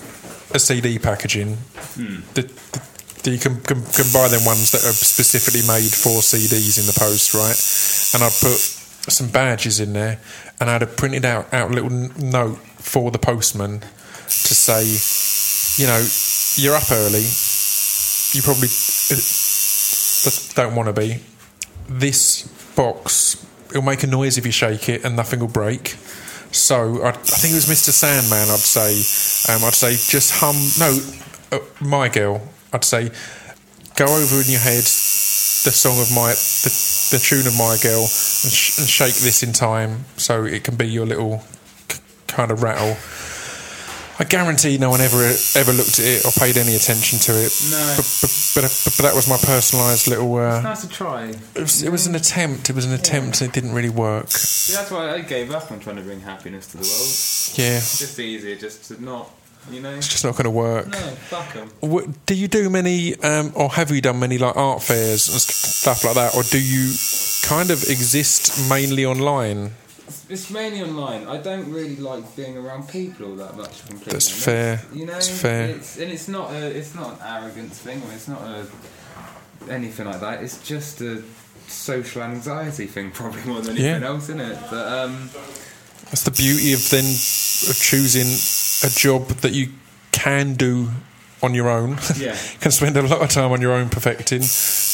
a 0.53 0.59
CD 0.59 0.99
packaging. 0.99 1.57
The, 1.95 2.41
the, 2.41 2.41
the- 3.23 3.31
you 3.31 3.37
can, 3.39 3.59
can, 3.61 3.83
can 3.83 4.05
buy 4.13 4.29
them 4.29 4.45
ones 4.45 4.71
that 4.71 4.85
are 4.85 4.93
specifically 4.93 5.59
made 5.67 5.91
for 5.91 6.21
CDs 6.21 6.79
in 6.79 6.85
the 6.85 6.95
post, 6.97 7.33
right? 7.33 7.59
And 8.15 8.23
I'd 8.23 8.31
put 8.39 8.55
some 9.11 9.27
badges 9.29 9.81
in 9.81 9.91
there, 9.91 10.21
and 10.61 10.69
I'd 10.69 10.79
have 10.79 10.95
printed 10.95 11.25
out, 11.25 11.53
out 11.53 11.71
a 11.71 11.73
little 11.73 11.91
n- 11.91 12.13
note 12.17 12.57
for 12.79 13.11
the 13.11 13.17
postman 13.19 13.81
to 13.81 14.53
say, 14.55 14.83
you 15.81 15.87
know, 15.87 15.99
you're 16.55 16.75
up 16.75 16.89
early. 16.89 17.25
You 18.33 18.41
probably 18.41 18.67
don't 20.55 20.75
want 20.75 20.87
to 20.87 20.93
be. 20.93 21.19
This 21.89 22.43
box, 22.75 23.45
it'll 23.69 23.81
make 23.81 24.03
a 24.03 24.07
noise 24.07 24.37
if 24.37 24.45
you 24.45 24.51
shake 24.51 24.89
it, 24.89 25.05
and 25.05 25.15
nothing 25.15 25.39
will 25.39 25.47
break. 25.47 25.95
So 26.51 27.03
I, 27.03 27.09
I 27.09 27.11
think 27.13 27.53
it 27.53 27.55
was 27.55 27.65
Mr. 27.65 27.91
Sandman. 27.91 28.49
I'd 28.49 28.59
say, 28.59 29.53
um, 29.53 29.63
I'd 29.63 29.73
say 29.73 29.91
just 29.91 30.31
hum. 30.35 30.55
No, 30.79 30.99
uh, 31.51 31.63
my 31.81 32.09
girl. 32.09 32.41
I'd 32.73 32.83
say 32.83 33.11
go 33.95 34.05
over 34.05 34.41
in 34.41 34.47
your 34.49 34.59
head 34.59 34.83
the 34.83 35.71
song 35.71 35.99
of 35.99 36.11
my 36.13 36.29
the, 36.31 36.69
the 37.11 37.19
tune 37.19 37.47
of 37.47 37.57
my 37.57 37.77
girl 37.81 38.01
and, 38.03 38.09
sh- 38.51 38.77
and 38.77 38.87
shake 38.87 39.15
this 39.15 39.41
in 39.43 39.53
time 39.53 40.05
so 40.17 40.43
it 40.45 40.63
can 40.63 40.75
be 40.75 40.87
your 40.87 41.05
little 41.05 41.43
k- 41.87 41.99
kind 42.27 42.51
of 42.51 42.61
rattle. 42.61 42.95
I 44.19 44.23
guarantee 44.23 44.77
no 44.79 44.89
one 44.89 44.99
ever 45.01 45.21
ever 45.55 45.71
looked 45.73 45.99
at 45.99 46.05
it 46.05 46.25
or 46.25 46.31
paid 46.31 46.57
any 46.57 46.75
attention 46.75 47.19
to 47.19 47.31
it. 47.33 47.53
No. 47.69 47.93
But, 47.97 48.05
but, 48.21 48.31
but, 48.55 48.93
but, 48.97 49.03
that 49.03 49.13
was 49.15 49.27
my 49.29 49.35
personalised 49.37 50.07
little. 50.07 50.35
Uh, 50.35 50.61
Nice 50.61 50.81
to 50.81 50.89
try. 50.89 51.25
it 51.55 51.61
was, 51.61 51.83
it 51.83 51.91
was 51.91 52.07
an 52.07 52.15
attempt. 52.15 52.69
It 52.69 52.75
was 52.75 52.85
an 52.85 52.93
attempt. 52.93 53.41
and 53.41 53.49
It 53.49 53.53
didn't 53.53 53.73
really 53.75 53.89
work. 53.89 54.25
Yeah, 54.25 54.77
that's 54.81 54.89
why 54.91 55.11
I 55.13 55.21
gave 55.21 55.51
up 55.51 55.71
on 55.71 55.79
trying 55.79 55.97
to 55.97 56.01
bring 56.01 56.21
happiness 56.21 56.65
to 56.67 56.77
the 56.77 56.83
world. 56.83 57.57
Yeah, 57.59 57.77
It's 57.77 57.99
just 57.99 58.19
easier 58.19 58.55
just 58.55 58.85
to 58.85 59.03
not, 59.03 59.29
you 59.69 59.81
know. 59.81 59.91
it's 59.93 60.07
just 60.07 60.23
not 60.25 60.31
going 60.33 60.45
to 60.45 60.49
work. 60.51 60.87
No, 60.87 60.97
fuck 60.97 61.53
them. 61.53 62.15
Do 62.25 62.33
you 62.33 62.47
do 62.47 62.69
many, 62.71 63.15
um, 63.21 63.51
or 63.55 63.69
have 63.69 63.91
you 63.91 64.01
done 64.01 64.19
many 64.19 64.37
like 64.39 64.57
art 64.57 64.81
fairs 64.81 65.27
and 65.29 65.39
stuff 65.39 66.03
like 66.03 66.15
that, 66.15 66.35
or 66.35 66.41
do 66.43 66.59
you 66.59 66.91
kind 67.43 67.69
of 67.69 67.83
exist 67.83 68.67
mainly 68.69 69.05
online? 69.05 69.73
It's 70.29 70.49
mainly 70.51 70.81
online. 70.81 71.25
I 71.27 71.37
don't 71.37 71.71
really 71.71 71.95
like 71.95 72.35
being 72.35 72.57
around 72.57 72.89
people 72.89 73.27
all 73.27 73.35
that 73.37 73.55
much. 73.55 73.85
Completely 73.87 74.11
That's 74.13 74.29
fair. 74.29 74.81
You 74.93 75.05
know, 75.05 75.13
That's 75.13 75.29
fair. 75.41 75.69
It's, 75.69 75.97
and 75.97 76.11
it's 76.11 76.27
not 76.27 76.51
a, 76.51 76.65
it's 76.77 76.93
not 76.95 77.13
an 77.13 77.19
arrogance 77.25 77.77
thing, 77.79 78.01
or 78.03 78.11
it's 78.13 78.27
not 78.27 78.41
a 78.41 78.67
anything 79.69 80.05
like 80.05 80.19
that. 80.19 80.43
It's 80.43 80.61
just 80.67 81.01
a 81.01 81.23
social 81.67 82.23
anxiety 82.23 82.87
thing, 82.87 83.11
probably 83.19 83.43
more 83.43 83.61
than 83.61 83.77
anything 83.77 84.01
Yeah. 84.01 84.07
else, 84.07 84.23
isn't 84.23 84.41
it? 84.41 84.57
But 84.69 84.87
um, 84.87 85.29
That's 86.05 86.23
the 86.23 86.31
beauty 86.31 86.73
of 86.73 86.89
then 86.89 87.05
of 87.05 87.77
choosing 87.79 88.27
a 88.89 88.91
job 88.93 89.27
that 89.41 89.53
you 89.53 89.69
can 90.11 90.55
do 90.55 90.89
on 91.43 91.53
your 91.53 91.69
own. 91.69 91.97
Yeah. 92.17 92.35
can 92.59 92.71
spend 92.71 92.97
a 92.97 93.01
lot 93.01 93.21
of 93.21 93.29
time 93.29 93.51
on 93.51 93.61
your 93.61 93.73
own 93.73 93.89
perfecting, 93.89 94.41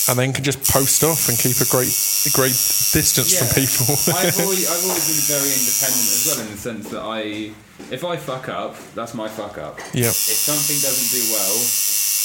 and 0.10 0.20
then 0.20 0.34
can 0.34 0.44
just 0.44 0.64
post 0.72 1.04
off 1.04 1.30
and 1.30 1.38
keep 1.38 1.58
a 1.58 1.70
great, 1.70 1.94
a 2.28 2.32
great 2.32 2.56
distance 2.92 3.38
from 3.38 3.48
people. 3.56 3.96
I've 4.14 4.40
always, 4.40 4.68
I've 4.70 4.84
always 4.84 5.06
been 5.08 5.24
very 5.40 5.52
independent 5.60 6.08
as 6.12 6.24
well 6.28 6.40
in 6.44 6.52
the 6.52 6.58
sense 6.58 6.90
that 6.90 7.02
I, 7.02 7.52
if 7.94 8.04
I 8.04 8.18
fuck 8.18 8.50
up, 8.50 8.76
that's 8.96 9.14
my 9.14 9.28
fuck 9.28 9.58
up. 9.58 9.80
Yep. 9.94 10.12
If 10.12 10.40
something 10.44 10.80
doesn't 10.84 11.10
do 11.12 11.24
well, 11.32 11.56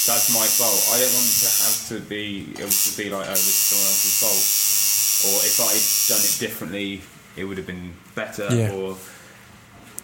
that's 0.09 0.33
my 0.33 0.47
fault. 0.47 0.81
I 0.91 1.01
don't 1.01 1.13
want 1.13 1.29
to 1.29 1.51
have 1.63 1.79
to 1.89 2.01
be 2.09 2.51
able 2.59 2.71
to 2.71 2.97
be 2.97 3.11
like, 3.11 3.27
oh, 3.27 3.37
this 3.37 3.47
is 3.47 3.67
someone 3.69 3.87
else's 3.87 4.17
fault. 4.23 4.43
Or 5.29 5.37
if 5.45 5.59
I'd 5.61 6.15
done 6.15 6.25
it 6.25 6.37
differently, 6.39 7.03
it 7.37 7.45
would 7.45 7.59
have 7.59 7.67
been 7.67 7.93
better. 8.15 8.49
Yeah. 8.51 8.73
Or 8.73 8.97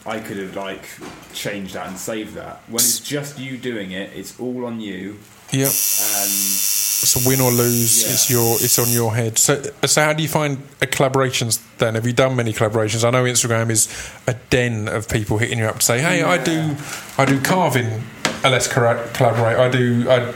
I 0.06 0.18
could 0.18 0.36
have 0.36 0.54
like 0.56 0.86
changed 1.32 1.74
that 1.74 1.88
and 1.88 1.96
saved 1.96 2.34
that. 2.34 2.62
When 2.68 2.76
it's 2.76 3.00
just 3.00 3.38
you 3.38 3.56
doing 3.56 3.92
it, 3.92 4.10
it's 4.14 4.38
all 4.38 4.66
on 4.66 4.80
you. 4.80 5.18
Yep. 5.52 5.68
And 5.68 6.30
So 6.30 7.20
win 7.28 7.40
or 7.40 7.50
lose, 7.52 8.02
Yeah. 8.04 8.12
it's 8.12 8.30
your 8.30 8.54
it's 8.60 8.78
on 8.78 8.88
your 8.90 9.14
head. 9.14 9.38
So 9.38 9.62
so 9.84 10.02
how 10.02 10.12
do 10.14 10.22
you 10.22 10.28
find 10.28 10.58
collaborations 10.80 11.58
then? 11.78 11.94
Have 11.96 12.06
you 12.06 12.12
done 12.14 12.34
many 12.36 12.52
collaborations? 12.52 13.04
I 13.04 13.10
know 13.10 13.24
Instagram 13.24 13.70
is 13.70 13.88
a 14.26 14.34
den 14.50 14.88
of 14.88 15.08
people 15.08 15.36
hitting 15.38 15.58
you 15.58 15.66
up 15.66 15.80
to 15.80 15.84
say, 15.84 16.00
"Hey, 16.00 16.22
I 16.22 16.38
do 16.38 16.76
I 17.18 17.24
do 17.26 17.40
carving, 17.40 18.04
let's 18.42 18.66
collaborate. 18.68 19.58
I 19.58 19.68
do 19.68 20.06
I 20.10 20.32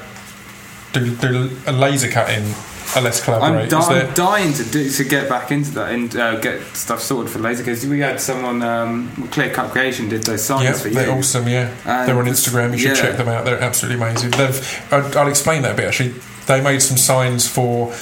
do 0.92 1.14
do 1.16 1.50
a 1.66 1.72
laser 1.72 2.08
cutting, 2.08 2.54
uh, 2.96 3.02
let's 3.02 3.26
I'm, 3.28 3.68
di- 3.68 3.76
I'm 3.76 4.14
dying 4.14 4.52
to 4.54 4.64
do 4.64 4.88
to 4.88 5.04
get 5.04 5.28
back 5.28 5.50
into 5.50 5.70
that 5.72 5.92
and 5.92 6.16
uh, 6.16 6.40
get 6.40 6.62
stuff 6.74 7.02
sorted 7.02 7.30
for 7.30 7.38
laser 7.38 7.62
because 7.62 7.86
we 7.86 8.00
had 8.00 8.20
someone 8.20 8.62
um, 8.62 9.28
Clear 9.28 9.52
Cut 9.52 9.72
Creation 9.72 10.08
did 10.08 10.22
those 10.22 10.42
signs 10.42 10.64
yeah, 10.64 10.72
for 10.72 10.88
you. 10.88 10.94
they're 10.94 11.12
awesome. 11.12 11.46
Yeah, 11.48 11.74
And 11.84 12.08
they're 12.08 12.18
on 12.18 12.26
Instagram. 12.26 12.72
You 12.72 12.78
should 12.78 12.96
yeah. 12.96 13.02
check 13.02 13.16
them 13.16 13.28
out. 13.28 13.44
They're 13.44 13.60
absolutely 13.60 14.02
amazing. 14.02 14.30
They've, 14.30 14.86
I'll, 14.90 15.18
I'll 15.18 15.28
explain 15.28 15.62
that 15.62 15.72
a 15.72 15.76
bit. 15.76 15.86
Actually, 15.86 16.14
they 16.46 16.62
made 16.62 16.80
some 16.80 16.96
signs 16.96 17.46
for 17.48 17.92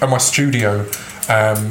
at 0.00 0.08
my 0.08 0.18
studio, 0.18 0.80
um, 1.28 1.70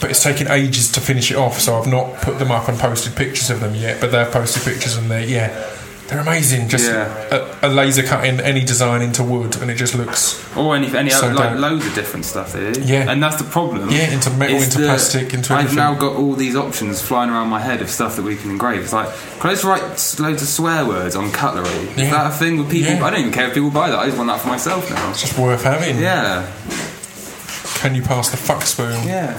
but 0.00 0.10
it's 0.10 0.22
taken 0.22 0.48
ages 0.48 0.92
to 0.92 1.00
finish 1.00 1.30
it 1.30 1.36
off. 1.36 1.58
So 1.58 1.78
I've 1.78 1.86
not 1.86 2.20
put 2.20 2.38
them 2.38 2.50
up 2.50 2.68
and 2.68 2.78
posted 2.78 3.16
pictures 3.16 3.48
of 3.50 3.60
them 3.60 3.74
yet. 3.74 4.00
But 4.00 4.12
they've 4.12 4.30
posted 4.30 4.62
pictures 4.62 4.96
and 4.96 5.10
they're 5.10 5.24
yeah. 5.24 5.70
They're 6.08 6.20
amazing. 6.20 6.68
Just 6.68 6.84
Yeah. 6.90 7.54
a, 7.62 7.68
a 7.68 7.70
laser 7.70 8.02
cutting 8.02 8.38
any 8.40 8.62
design 8.62 9.00
into 9.00 9.22
wood, 9.24 9.56
and 9.62 9.70
it 9.70 9.76
just 9.76 9.94
looks 9.94 10.38
oh, 10.54 10.66
Or 10.66 10.76
any, 10.76 10.94
any 10.94 11.08
So 11.08 11.26
other, 11.28 11.34
like 11.34 11.58
loads 11.58 11.86
of 11.86 11.94
different 11.94 12.26
stuff 12.26 12.52
they 12.52 12.72
do. 12.72 12.80
Yeah. 12.82 13.10
and 13.10 13.22
that's 13.22 13.36
the 13.36 13.44
problem. 13.44 13.88
Yeah, 13.90 14.10
into 14.12 14.28
metal, 14.30 14.56
into 14.62 14.78
that 14.80 14.84
plastic, 14.86 15.32
into 15.32 15.54
I've 15.54 15.74
now 15.74 15.94
got 15.94 16.14
all 16.16 16.34
these 16.34 16.56
options 16.56 17.00
flying 17.00 17.30
around 17.30 17.48
my 17.48 17.58
head 17.60 17.80
of 17.80 17.88
stuff 17.88 18.16
that 18.16 18.22
we 18.22 18.36
can 18.36 18.50
engrave. 18.50 18.82
It's 18.82 18.92
like, 18.92 19.08
can 19.40 19.48
I 19.50 19.54
just 19.54 19.64
write 19.64 19.82
loads 20.20 20.42
of 20.42 20.48
swear 20.48 20.84
words 20.86 21.16
on 21.16 21.32
cutlery? 21.32 21.64
Yeah. 21.96 22.04
Is 22.04 22.10
that 22.10 22.26
a 22.26 22.34
thing 22.34 22.58
with 22.58 22.70
people? 22.70 22.92
Yeah. 22.92 23.04
I 23.04 23.08
don't 23.10 23.20
even 23.20 23.32
care 23.32 23.48
if 23.48 23.54
people 23.54 23.70
buy 23.70 23.88
that. 23.88 23.98
I 23.98 24.04
just 24.06 24.18
want 24.18 24.28
that 24.28 24.40
for 24.42 24.48
myself 24.48 24.90
now. 24.90 25.10
It's 25.10 25.22
just 25.22 25.38
worth 25.38 25.62
having. 25.62 25.98
Yeah, 25.98 26.46
Can 27.80 27.94
you 27.94 28.02
pass 28.02 28.28
the 28.28 28.36
fuck 28.36 28.62
spoon? 28.62 29.06
yeah. 29.06 29.38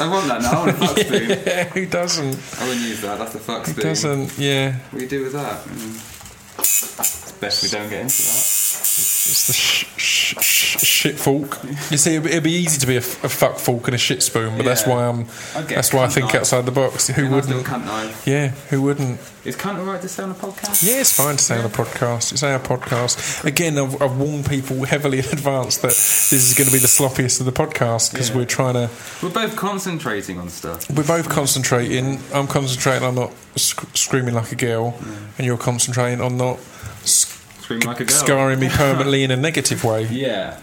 I 0.00 0.08
want 0.08 0.28
that 0.28 0.42
now. 0.42 0.52
I 0.52 0.56
want 0.66 0.70
a 0.70 0.74
fuck 0.74 0.98
spoon. 0.98 1.28
yeah, 1.46 1.64
who 1.64 1.86
doesn't? 1.86 2.60
I 2.60 2.66
wouldn't 2.66 2.86
use 2.86 3.00
that. 3.02 3.18
That's 3.18 3.32
the 3.32 3.38
fuck 3.40 3.66
spoon. 3.66 3.76
Who 3.76 3.82
doesn't? 3.82 4.38
Yeah, 4.38 4.76
What 4.90 4.98
do 4.98 5.04
you 5.04 5.08
do 5.08 5.22
with 5.24 5.32
that? 5.34 5.64
Mm. 5.64 6.16
It's 6.58 7.32
best 7.32 7.62
we 7.62 7.68
don't 7.68 7.88
get 7.90 8.00
into 8.02 8.22
that. 8.22 8.59
It's 8.80 9.46
the 9.46 9.52
sh- 9.52 9.86
sh- 9.96 10.34
sh- 10.40 10.80
shit 10.84 11.18
fork. 11.18 11.58
You 11.90 11.96
see, 11.96 12.12
it'd 12.16 12.24
be, 12.24 12.30
it'd 12.30 12.42
be 12.44 12.52
easy 12.52 12.78
to 12.80 12.86
be 12.86 12.94
a, 12.94 12.98
f- 12.98 13.22
a 13.24 13.28
fuck 13.28 13.58
fork 13.58 13.86
and 13.86 13.94
a 13.94 13.98
shit 13.98 14.22
spoon, 14.22 14.56
but 14.56 14.64
that's 14.64 14.86
Yeah. 14.86 14.94
why 14.94 15.06
I'm. 15.06 15.20
I'd 15.54 15.68
get 15.68 15.76
That's 15.76 15.92
a 15.92 15.96
why 15.96 16.04
I 16.04 16.06
cunt 16.06 16.12
think 16.12 16.26
knife. 16.26 16.34
outside 16.36 16.66
the 16.66 16.72
box. 16.72 17.06
Who 17.08 17.12
A 17.12 17.28
nice 17.28 17.46
little 17.46 17.58
wouldn't? 17.62 17.66
cunt 17.66 17.84
knife. 17.84 18.26
Yeah, 18.26 18.48
who 18.70 18.82
wouldn't? 18.82 19.20
Is 19.44 19.56
cunt 19.56 19.78
alright 19.78 20.02
to 20.02 20.08
say 20.08 20.22
on 20.22 20.30
a 20.32 20.34
podcast? 20.34 20.82
Yeah, 20.86 21.00
it's 21.00 21.12
fine 21.16 21.36
to 21.36 21.42
say 21.42 21.56
on 21.56 21.62
the 21.62 21.70
podcast. 21.70 22.32
It's 22.32 22.42
our 22.42 22.58
podcast. 22.58 23.42
Again, 23.44 23.78
I've, 23.78 24.00
I've 24.02 24.18
warned 24.18 24.46
people 24.46 24.84
heavily 24.84 25.18
in 25.20 25.24
advance 25.26 25.78
that 25.78 25.88
this 25.88 26.32
is 26.32 26.54
going 26.54 26.66
to 26.66 26.72
be 26.72 26.78
the 26.78 26.86
sloppiest 26.86 27.40
of 27.40 27.46
the 27.46 27.52
podcast 27.52 28.12
because 28.12 28.30
Yeah. 28.30 28.36
we're 28.36 28.44
trying 28.44 28.74
to. 28.74 28.90
We're 29.22 29.30
both 29.30 29.56
concentrating 29.56 30.38
on 30.38 30.48
stuff. 30.50 30.90
We're 30.90 31.04
both 31.06 31.28
concentrating. 31.30 32.20
I'm 32.34 32.46
concentrating 32.48 33.02
on 33.06 33.14
not 33.14 33.32
sc- 33.56 33.96
screaming 33.96 34.34
like 34.34 34.52
a 34.52 34.56
girl, 34.56 34.98
and 35.38 35.46
you're 35.46 35.56
concentrating 35.58 36.20
on 36.20 36.36
not 36.36 36.58
sc- 37.04 37.39
Scream 37.70 37.80
like 37.88 38.00
a 38.00 38.04
girl. 38.04 38.16
scarring 38.16 38.58
me 38.58 38.68
permanently 38.68 39.22
in 39.22 39.30
a 39.30 39.36
negative 39.36 39.84
way. 39.84 40.04
Yeah. 40.10 40.58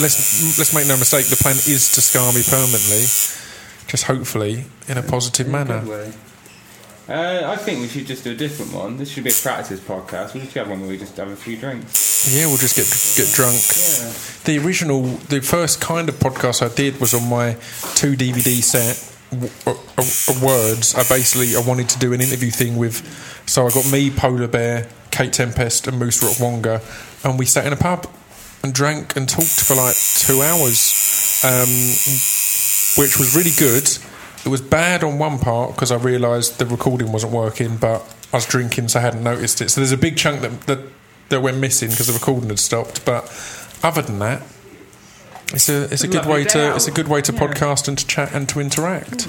Let's 0.00 0.58
let's 0.58 0.72
make 0.74 0.86
no 0.86 0.96
mistake. 0.96 1.26
The 1.26 1.36
plan 1.36 1.56
is 1.56 1.92
to 1.94 2.00
scar 2.00 2.32
me 2.32 2.42
permanently, 2.42 3.02
just 3.86 4.04
hopefully 4.04 4.64
in 4.88 4.96
a 4.98 5.02
positive 5.02 5.46
manner. 5.48 5.80
Good 5.80 5.88
way. 5.88 6.12
Uh, 7.06 7.42
I 7.52 7.56
think 7.56 7.80
we 7.80 7.88
should 7.88 8.06
just 8.06 8.24
do 8.24 8.32
a 8.32 8.34
different 8.34 8.72
one. 8.72 8.96
This 8.96 9.10
should 9.10 9.24
be 9.24 9.30
a 9.30 9.34
practice 9.34 9.78
podcast. 9.80 10.34
We 10.34 10.40
should 10.40 10.52
have 10.54 10.70
one 10.70 10.80
where 10.80 10.88
we 10.88 10.98
just 10.98 11.16
have 11.18 11.28
a 11.30 11.36
few 11.36 11.56
drinks. 11.58 12.32
Yeah, 12.34 12.46
we'll 12.46 12.56
just 12.56 12.74
get 12.76 12.88
get 13.24 13.32
drunk. 13.34 13.60
Yeah. 13.76 14.12
The 14.44 14.66
original, 14.66 15.02
the 15.28 15.40
first 15.42 15.80
kind 15.80 16.08
of 16.08 16.14
podcast 16.16 16.62
I 16.68 16.74
did 16.74 16.98
was 17.00 17.12
on 17.12 17.28
my 17.28 17.54
two 17.94 18.14
DVD 18.16 18.62
set. 18.62 18.96
w- 19.30 19.52
uh, 19.66 19.74
uh, 19.98 20.40
words. 20.46 20.94
I 20.94 21.02
basically 21.06 21.54
I 21.56 21.60
wanted 21.60 21.88
to 21.90 21.98
do 21.98 22.12
an 22.14 22.20
interview 22.20 22.50
thing 22.50 22.76
with. 22.76 23.02
So 23.46 23.66
I 23.66 23.70
got 23.70 23.90
me, 23.92 24.10
Polar 24.10 24.48
Bear, 24.48 24.88
Kate 25.14 25.32
Tempest, 25.32 25.86
and 25.86 25.98
Musa 25.98 26.26
Okwonga, 26.26 26.82
and 27.24 27.38
we 27.38 27.46
sat 27.46 27.66
in 27.66 27.72
a 27.72 27.76
pub 27.76 28.10
and 28.64 28.74
drank 28.74 29.14
and 29.16 29.28
talked 29.28 29.60
for 29.62 29.76
like 29.76 29.94
two 29.94 30.42
hours, 30.42 31.40
um, 31.44 31.68
which 33.00 33.16
was 33.18 33.36
really 33.36 33.52
good. 33.56 33.84
It 34.44 34.48
was 34.48 34.60
bad 34.60 35.04
on 35.04 35.18
one 35.18 35.38
part 35.38 35.74
because 35.74 35.92
I 35.92 35.96
realised 35.96 36.58
the 36.58 36.66
recording 36.66 37.12
wasn't 37.12 37.32
working, 37.32 37.76
but 37.76 38.02
I 38.32 38.38
was 38.38 38.46
drinking, 38.46 38.88
so 38.88 38.98
I 38.98 39.02
hadn't 39.02 39.22
noticed 39.22 39.60
it. 39.60 39.70
So 39.70 39.80
there's 39.80 39.92
a 39.92 39.96
big 39.96 40.16
chunk 40.16 40.40
that 40.40 40.60
that, 40.62 40.80
that 41.28 41.40
went 41.40 41.58
missing 41.58 41.90
because 41.90 42.08
the 42.08 42.12
recording 42.12 42.48
had 42.48 42.58
stopped. 42.58 43.04
But 43.04 43.24
other 43.82 44.02
than 44.02 44.18
that, 44.18 44.42
it's 45.52 45.68
a 45.68 45.84
it's 45.92 46.02
a 46.04 46.08
good 46.08 46.26
way 46.26 46.44
to 46.44 46.70
out. 46.70 46.76
it's 46.76 46.86
a 46.88 46.90
good 46.90 47.08
way 47.08 47.20
to 47.22 47.32
Yeah. 47.32 47.38
Podcast 47.40 47.88
and 47.88 47.98
to 47.98 48.06
chat 48.06 48.32
and 48.32 48.48
to 48.48 48.60
interact. 48.60 49.26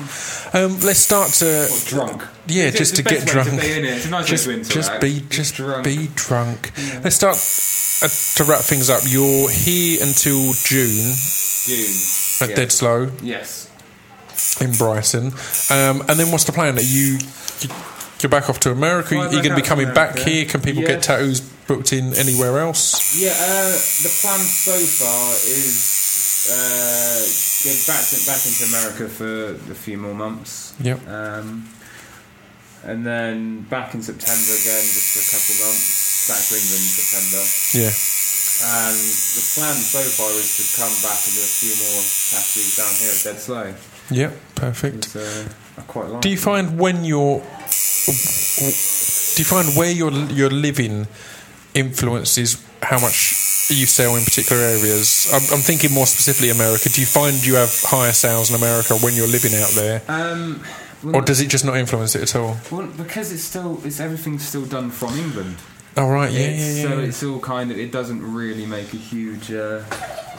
Um, 0.53 0.79
let's 0.81 0.99
start 0.99 1.31
to 1.33 1.65
Or 1.65 1.85
drunk. 1.85 2.23
yeah, 2.47 2.65
It's 2.65 2.77
just 2.77 2.95
the 2.95 3.03
to 3.03 3.09
get 3.09 3.19
best 3.21 3.27
to 3.27 3.33
drunk. 3.33 3.61
be, 3.61 3.67
innit? 3.67 4.09
Nice 4.09 4.27
just, 4.27 4.45
just 4.69 5.01
be 5.01 5.19
Just 5.19 5.31
just 5.31 5.55
drunk. 5.55 5.83
be 5.83 6.09
drunk. 6.15 6.71
Let's 7.03 7.15
start 7.15 7.35
uh, 7.35 8.07
to 8.37 8.43
wrap 8.49 8.61
things 8.61 8.89
up. 8.89 9.01
You're 9.05 9.49
here 9.49 9.99
until 10.01 10.53
June 10.53 11.13
June. 11.65 11.95
at 12.41 12.49
yeah. 12.49 12.55
Dead 12.55 12.71
Slow 12.71 13.11
Yes. 13.21 13.69
in 14.61 14.71
Brighton, 14.73 15.27
um, 15.69 16.01
and 16.07 16.19
then 16.19 16.31
what's 16.31 16.45
the 16.45 16.51
plan? 16.53 16.77
Are 16.77 16.81
you, 16.81 17.19
you 17.61 17.69
you're 18.21 18.29
back 18.29 18.49
off 18.49 18.59
to 18.61 18.71
America? 18.71 19.09
Fly 19.09 19.17
Are 19.17 19.23
you 19.33 19.37
back 19.37 19.43
going 19.43 19.43
to 19.43 19.49
be 19.49 19.61
out 19.61 19.63
to 19.63 19.69
coming 19.69 19.93
back 19.93 20.17
here? 20.19 20.45
Can 20.45 20.61
people 20.61 20.81
get 20.83 21.01
tattoos 21.03 21.41
booked 21.41 21.91
in 21.93 22.13
anywhere 22.13 22.59
else? 22.59 23.15
Yeah, 23.21 23.31
uh, 23.31 23.71
the 23.73 24.09
plan 24.21 24.39
so 24.39 24.77
far 24.77 25.31
is 25.33 26.04
uh, 26.51 27.21
get 27.63 27.77
back 27.87 28.03
to, 28.05 28.15
back 28.25 28.41
into 28.45 28.65
America 28.69 29.09
for 29.09 29.55
a 29.71 29.75
few 29.75 29.97
more 29.97 30.13
months. 30.13 30.73
Yep. 30.79 31.07
Um, 31.07 31.67
and 32.83 33.05
then 33.05 33.61
back 33.61 33.95
in 33.95 34.01
September 34.03 34.53
again, 34.53 34.85
just 34.85 35.13
for 35.13 35.21
a 35.25 35.29
couple 35.33 35.55
of 35.55 35.59
months. 35.65 36.05
Back 36.27 36.41
to 36.41 36.55
England 36.57 36.81
in 36.81 36.89
September. 36.89 37.43
Yeah. 37.77 37.93
And 38.65 38.95
the 38.95 39.43
plan 39.53 39.75
so 39.75 40.01
far 40.01 40.31
is 40.31 40.57
to 40.57 40.63
come 40.79 40.93
back 41.03 41.19
and 41.25 41.33
do 41.35 41.41
a 41.41 41.53
few 41.53 41.75
more 41.75 42.01
tattoos 42.01 42.75
down 42.77 42.93
here 42.97 43.11
at 43.11 43.21
Dead 43.23 43.39
Slow. 43.39 43.73
Yep. 44.09 44.33
Perfect. 44.55 45.15
Uh, 45.15 45.49
I 45.77 45.81
quite 45.81 46.09
like. 46.09 46.21
Do 46.21 46.29
you 46.29 46.35
it. 46.35 46.39
find 46.39 46.79
when 46.79 47.03
you're 47.05 47.39
do 48.05 49.41
you 49.41 49.45
find 49.45 49.67
where 49.75 49.91
you're 49.91 50.13
you're 50.31 50.49
living 50.49 51.07
influences 51.73 52.63
how 52.81 52.99
much 52.99 53.44
you 53.69 53.85
sell 53.85 54.15
in 54.15 54.23
particular 54.23 54.61
areas? 54.61 55.27
I'm, 55.33 55.41
I'm 55.57 55.61
thinking 55.63 55.91
more 55.93 56.05
specifically 56.07 56.49
America. 56.49 56.89
Do 56.89 57.01
you 57.01 57.07
find 57.07 57.45
you 57.45 57.55
have 57.55 57.73
higher 57.83 58.13
sales 58.13 58.49
in 58.49 58.55
America 58.55 58.95
when 58.95 59.13
you're 59.13 59.27
living 59.27 59.53
out 59.55 59.69
there, 59.71 60.01
Um, 60.07 60.63
well, 61.03 61.17
or 61.17 61.21
does 61.21 61.39
it 61.41 61.47
just 61.49 61.65
not 61.65 61.77
influence 61.77 62.15
it 62.15 62.21
at 62.23 62.35
all? 62.35 62.57
well, 62.71 62.87
because 62.87 63.31
it's 63.31 63.43
still 63.43 63.79
it's 63.83 63.99
everything's 63.99 64.45
still 64.47 64.65
done 64.65 64.89
from 64.91 65.13
England. 65.17 65.55
Oh 65.97 66.09
right, 66.09 66.31
yeah, 66.31 66.49
yeah, 66.49 66.71
yeah. 66.73 66.83
So 66.83 66.99
it's 66.99 67.23
all 67.23 67.39
kind 67.39 67.71
of 67.71 67.77
it 67.77 67.91
doesn't 67.91 68.21
really 68.33 68.65
make 68.65 68.93
a 68.93 68.97
huge. 68.97 69.51
Uh, 69.51 69.83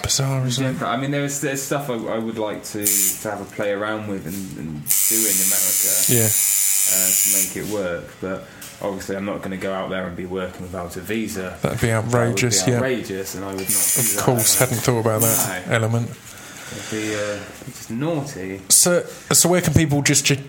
bizarre, 0.03 0.47
isn't 0.47 0.77
it? 0.77 0.83
I 0.83 0.97
mean, 0.97 1.11
there's 1.11 1.41
there's 1.41 1.63
stuff 1.63 1.89
I, 1.89 1.95
I 1.95 2.19
would 2.19 2.39
like 2.39 2.63
to 2.65 2.85
to 2.85 3.31
have 3.31 3.41
a 3.41 3.45
play 3.47 3.73
around 3.73 4.09
with 4.09 4.27
and, 4.27 4.59
and 4.59 4.85
do 5.09 5.17
in 5.17 5.39
America 5.49 5.91
Yeah, 6.09 6.29
uh, 6.29 7.09
to 7.09 7.33
make 7.35 7.57
it 7.57 7.67
work, 7.73 8.05
but. 8.21 8.45
Obviously, 8.83 9.17
I'm 9.17 9.25
not 9.25 9.39
going 9.39 9.53
to 9.53 9.57
go 9.57 9.73
out 9.73 9.89
there 9.91 10.07
and 10.07 10.15
be 10.17 10.27
working 10.27 10.63
without 10.63 10.97
a 10.97 11.01
visa. 11.01 11.59
that'd 11.63 11.81
be 11.81 11.87
That 11.89 12.05
would 12.05 12.15
outrageous. 12.15 12.63
be 12.63 12.71
yeah, 12.73 12.77
outrageous, 12.77 13.35
and 13.35 13.45
I 13.45 13.49
would 13.49 13.61
not. 13.61 13.97
of 13.99 14.17
course, 14.19 14.59
hadn't 14.59 14.77
thought 14.79 15.01
about 15.01 15.23
that 15.23 15.67
No. 15.69 15.75
element. 15.75 16.11
It'd 16.11 16.91
be 16.91 17.15
uh, 17.15 17.39
just 17.67 17.91
naughty. 17.91 18.61
So, 18.69 19.03
so 19.33 19.49
where 19.49 19.61
can 19.63 19.73
people 19.73 20.03
just 20.03 20.27
g- 20.27 20.45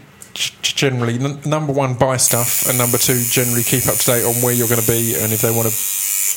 generally 0.62 1.16
n- 1.20 1.40
number 1.46 1.72
one 1.72 1.94
buy 1.94 2.18
stuff, 2.18 2.68
and 2.68 2.78
number 2.78 2.98
two 2.98 3.22
generally 3.24 3.64
keep 3.64 3.88
up 3.88 3.96
to 3.96 4.06
date 4.06 4.26
on 4.26 4.36
where 4.44 4.54
you're 4.54 4.68
going 4.68 4.82
to 4.82 4.88
be 4.88 5.16
and 5.16 5.32
if 5.32 5.42
they 5.42 5.52
want 5.52 5.68
to 5.68 5.74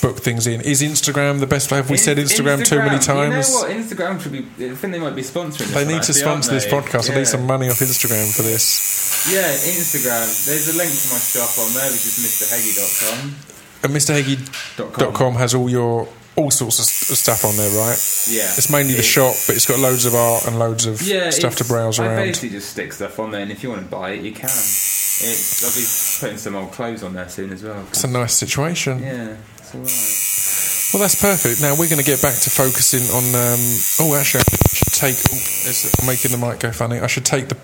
book 0.01 0.19
things 0.19 0.47
in? 0.47 0.61
Is 0.63 0.83
Instagram 0.83 1.41
the 1.41 1.47
best? 1.47 1.71
Have 1.71 1.91
we 1.91 1.97
said 1.97 2.19
In- 2.19 2.27
Instagram, 2.27 2.65
too 2.65 2.79
many 2.79 2.99
times? 2.99 3.49
You 3.49 3.55
know 3.55 3.61
what? 3.61 3.71
Instagram 3.71 4.21
should 4.21 4.33
be. 4.33 4.39
I 4.71 4.75
think 4.75 4.93
they 4.93 4.99
might 4.99 5.15
be 5.17 5.23
sponsoring. 5.23 5.67
They 5.73 5.85
need 5.87 6.03
to 6.05 6.13
sponsor 6.15 6.51
this 6.53 6.67
podcast. 6.67 7.11
I 7.11 7.13
Yeah. 7.13 7.19
need 7.21 7.29
some 7.29 7.47
money 7.47 7.69
off 7.69 7.79
Instagram 7.81 8.33
for 8.35 8.43
this. 8.43 9.27
Yeah, 9.31 9.43
Instagram. 9.53 10.27
There's 10.47 10.69
a 10.69 10.77
link 10.79 10.91
to 10.91 11.09
my 11.13 11.19
shop 11.19 11.51
on 11.59 11.75
there, 11.75 11.91
which 11.91 12.07
is 12.07 12.19
mrheggie.com. 12.19 13.37
And 13.83 13.95
MrHeggie.com 13.95 15.35
has 15.37 15.55
all 15.55 15.69
your 15.71 16.09
all 16.37 16.51
sorts 16.51 16.79
of 16.79 17.19
stuff 17.19 17.45
on 17.45 17.57
there, 17.57 17.69
right? 17.71 17.99
Yeah, 18.29 18.51
It's 18.57 18.71
mainly 18.71 18.93
the 18.95 19.01
It's- 19.01 19.13
shop, 19.13 19.35
but 19.47 19.57
it's 19.57 19.67
got 19.67 19.79
loads 19.81 20.05
of 20.07 20.15
art 20.15 20.47
and 20.47 20.59
loads 20.59 20.87
of 20.87 21.03
Yeah, 21.03 21.29
stuff 21.31 21.57
to 21.57 21.65
browse 21.65 21.99
I 21.99 22.07
around. 22.07 22.17
basically 22.27 22.51
just 22.51 22.71
stick 22.71 22.93
stuff 22.93 23.19
on 23.19 23.33
there, 23.33 23.41
and 23.43 23.51
if 23.51 23.63
you 23.63 23.69
want 23.69 23.83
to 23.83 23.89
buy 23.91 24.11
it, 24.13 24.23
you 24.23 24.33
can. 24.33 24.45
It's, 24.49 25.63
I'll 25.65 25.75
be 25.75 26.31
putting 26.31 26.39
some 26.39 26.55
old 26.55 26.73
clothes 26.73 27.03
on 27.03 27.13
there 27.15 27.29
soon 27.29 27.53
as 27.53 27.63
well. 27.63 27.85
It's 27.91 28.05
a 28.05 28.09
nice 28.09 28.33
situation. 28.35 29.03
Yeah, 29.03 29.35
it's 29.75 30.91
alright. 30.91 30.95
Well, 30.95 31.01
that's 31.03 31.21
perfect. 31.21 31.63
Now 31.63 31.71
we're 31.79 31.89
going 31.89 32.03
to 32.03 32.05
get 32.05 32.21
back 32.21 32.35
to 32.35 32.51
focusing 32.51 33.03
on. 33.15 33.25
Um, 33.35 33.61
oh, 34.01 34.17
actually, 34.19 34.43
I 34.43 34.75
should 34.75 34.93
take. 34.93 35.17
Oh, 35.31 35.37
it's 35.69 36.01
I'm 36.01 36.07
making 36.07 36.33
the 36.33 36.39
mic 36.39 36.59
go 36.61 36.73
funny. 36.73 36.99
I 36.99 37.07
should 37.07 37.25
take 37.25 37.49
the 37.49 37.57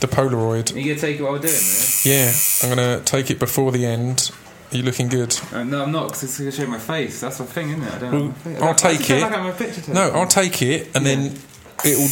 the 0.00 0.06
Polaroid. 0.06 0.72
Are 0.74 0.78
you 0.78 0.94
gonna 0.94 1.00
take 1.00 1.18
it 1.18 1.22
while 1.24 1.32
we're 1.32 1.38
doing 1.40 1.52
this? 1.54 2.06
Yeah, 2.06 2.30
I'm 2.68 2.76
going 2.76 2.98
to 2.98 3.04
take 3.04 3.30
it 3.32 3.40
before 3.40 3.72
the 3.72 3.84
end. 3.84 4.30
Are 4.70 4.76
you 4.76 4.84
looking 4.84 5.08
good? 5.08 5.36
Uh, 5.52 5.64
no, 5.64 5.82
I'm 5.82 5.90
not, 5.90 6.08
because 6.08 6.22
it's 6.24 6.38
gonna 6.38 6.52
show 6.52 6.66
my 6.68 6.78
face. 6.78 7.20
That's 7.20 7.38
the 7.38 7.44
thing, 7.44 7.70
isn't 7.70 7.82
it? 7.82 7.94
I 7.94 7.98
don't 7.98 8.12
Well, 8.12 8.22
know. 8.54 8.58
I'll 8.60 8.68
I- 8.68 8.70
I 8.70 8.74
take 8.74 9.10
it. 9.10 9.22
like 9.22 9.30
having 9.32 9.46
my 9.46 9.50
picture 9.52 9.80
taken. 9.80 9.94
No, 9.94 10.10
I'll 10.10 10.26
take 10.28 10.62
it, 10.62 10.94
and 10.94 11.04
then 11.06 11.36
it'll 11.84 12.06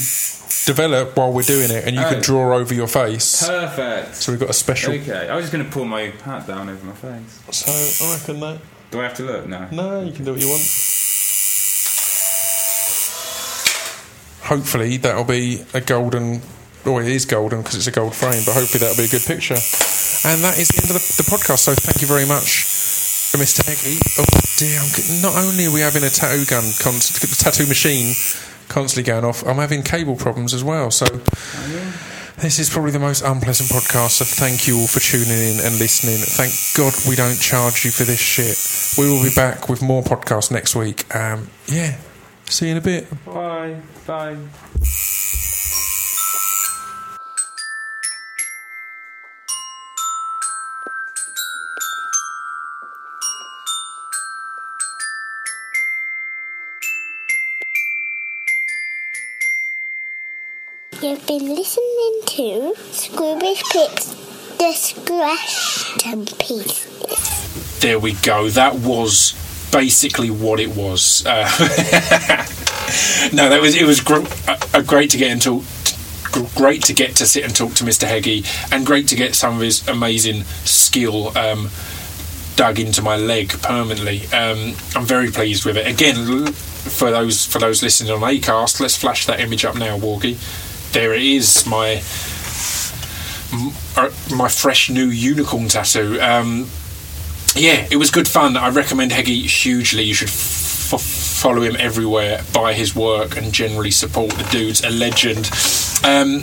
develop 0.65 1.17
while 1.17 1.33
we're 1.33 1.43
doing 1.43 1.71
it, 1.71 1.85
and 1.87 1.95
you 1.95 2.03
can 2.03 2.17
Oh. 2.17 2.21
draw 2.23 2.57
over 2.57 2.75
your 2.75 2.89
face. 2.89 3.47
Perfect. 3.47 4.17
So 4.17 4.33
we've 4.33 4.41
got 4.41 4.51
a 4.51 4.55
special. 4.55 4.93
Okay, 4.95 5.29
I 5.29 5.37
was 5.37 5.45
just 5.45 5.53
gonna 5.53 5.65
pull 5.71 5.85
my 5.85 6.13
hat 6.25 6.47
down 6.47 6.69
over 6.71 6.85
my 6.85 6.93
face. 6.95 7.41
So 7.53 8.05
I 8.05 8.13
reckon 8.19 8.41
that. 8.41 8.59
Do 8.91 9.01
I 9.01 9.05
have 9.05 9.15
to 9.15 9.25
look? 9.25 9.47
No. 9.47 9.69
No, 9.73 10.01
you 10.01 10.13
can 10.13 10.25
do 10.25 10.33
what 10.33 10.41
you 10.41 10.49
want. 10.49 10.63
Hopefully 14.47 14.97
that'll 14.99 15.25
be 15.25 15.65
a 15.75 15.81
golden. 15.81 16.41
Oh, 16.85 16.99
it 16.99 17.09
is 17.09 17.25
golden 17.25 17.63
because 17.63 17.75
it's 17.75 17.89
a 17.89 17.91
gold 17.91 18.15
frame, 18.15 18.43
but 18.47 18.55
hopefully 18.55 18.79
that'll 18.79 18.97
be 18.97 19.05
a 19.05 19.09
good 19.09 19.27
picture. 19.27 19.59
And 20.25 20.43
that 20.47 20.55
is 20.59 20.69
the 20.69 20.83
end 20.83 20.91
of 20.91 20.95
the, 20.95 21.23
the 21.23 21.27
podcast. 21.27 21.67
So 21.67 21.75
thank 21.75 22.01
you 22.01 22.07
very 22.07 22.27
much, 22.27 22.63
Mr. 23.35 23.67
Heggie. 23.67 23.99
Oh 24.23 24.27
dear, 24.57 24.79
I'm, 24.79 25.23
not 25.23 25.35
only 25.35 25.67
are 25.67 25.75
we 25.75 25.81
having 25.81 26.05
a 26.05 26.11
tattoo 26.11 26.47
gun, 26.47 26.63
const- 26.79 27.43
tattoo 27.43 27.67
machine 27.67 28.15
constantly 28.69 29.11
going 29.11 29.25
off, 29.25 29.47
I'm 29.47 29.57
having 29.57 29.83
cable 29.83 30.17
problems 30.17 30.55
as 30.55 30.63
well. 30.63 30.91
So 30.91 31.07
oh, 31.11 32.06
this 32.39 32.59
is 32.59 32.69
probably 32.71 32.91
the 32.91 32.99
most 32.99 33.23
unpleasant 33.23 33.71
podcast. 33.71 34.11
So 34.11 34.25
thank 34.25 34.67
you 34.69 34.79
all 34.79 34.87
for 34.87 35.01
tuning 35.01 35.31
in 35.31 35.61
and 35.65 35.79
listening. 35.79 36.19
Thank 36.19 36.53
God 36.77 36.95
we 37.09 37.17
don't 37.17 37.39
charge 37.41 37.85
you 37.85 37.91
for 37.91 38.05
this 38.05 38.21
shit. 38.21 38.57
We 38.99 39.11
will 39.11 39.23
be 39.23 39.35
back 39.35 39.69
with 39.69 39.83
more 39.83 40.03
podcasts 40.03 40.51
next 40.51 40.75
week. 40.77 41.13
Um, 41.15 41.49
yeah, 41.67 41.97
see 42.45 42.67
you 42.67 42.73
in 42.73 42.79
a 42.79 42.81
bit. 42.81 43.25
Bye. 43.25 43.81
Bye. 44.07 44.37
You've 61.07 61.25
been 61.25 61.55
listening 61.55 62.21
to 62.27 62.75
Scroobius 62.91 63.63
Pip's 63.71 64.59
Distraction 64.59 66.27
Pieces. 66.41 67.79
There 67.79 68.01
we 68.01 68.15
go. 68.15 68.49
That 68.49 68.75
was 68.75 69.69
basically 69.71 70.33
what 70.33 70.59
it 70.59 70.75
was. 70.75 71.25
Uh, 71.25 71.45
no, 73.33 73.49
that 73.49 73.61
was 73.63 73.77
it 73.77 73.87
was 73.87 74.01
gr- 74.01 74.27
uh, 74.49 74.83
great 74.83 75.11
to 75.11 75.17
get 75.17 75.31
into. 75.31 75.63
Great 76.57 76.83
to 76.87 76.93
get 76.93 77.15
to 77.17 77.27
sit 77.27 77.45
and 77.45 77.55
talk 77.55 77.75
to 77.75 77.85
Mr. 77.85 78.09
Heggie, 78.09 78.43
and 78.73 78.85
great 78.85 79.07
to 79.07 79.15
get 79.15 79.37
some 79.37 79.55
of 79.55 79.61
his 79.61 79.87
amazing 79.87 80.43
skill 80.65 81.39
um, 81.39 81.71
dug 82.57 82.81
into 82.81 83.01
my 83.01 83.17
leg 83.17 83.51
permanently. 83.63 84.27
Um, 84.33 84.75
I'm 84.97 85.07
very 85.07 85.31
pleased 85.31 85.65
with 85.67 85.77
it. 85.77 85.87
Again, 85.87 86.47
for 86.47 87.13
those 87.13 87.47
for 87.47 87.61
those 87.61 87.81
listening 87.81 88.11
on 88.11 88.23
Acast, 88.23 88.81
let's 88.81 88.97
flash 88.97 89.25
that 89.27 89.39
image 89.39 89.65
up 89.65 89.77
now, 89.77 89.97
Walkie. 89.97 90.37
There 90.97 91.13
it 91.13 91.21
is, 91.25 91.67
my 91.67 91.97
uh, 93.99 94.11
my 94.35 94.49
fresh 94.49 94.89
new 94.89 95.09
unicorn 95.09 95.69
tattoo. 95.69 96.19
Um, 96.23 96.71
yeah, 97.55 97.87
it 97.91 97.99
was 97.99 98.11
good 98.11 98.27
fun. 98.27 98.57
I 98.57 98.71
recommend 98.71 99.13
Heggie 99.13 99.43
hugely. 99.43 100.05
You 100.05 100.15
should 100.15 100.29
f- 100.29 100.99
follow 100.99 101.61
him 101.61 101.77
everywhere, 101.79 102.41
buy 102.55 102.73
his 102.73 102.97
work, 102.97 103.37
and 103.37 103.53
generally 103.53 103.91
support 103.91 104.31
the 104.31 104.45
dude's 104.45 104.83
a 104.85 104.89
legend. 104.89 105.51
Um, 106.03 106.41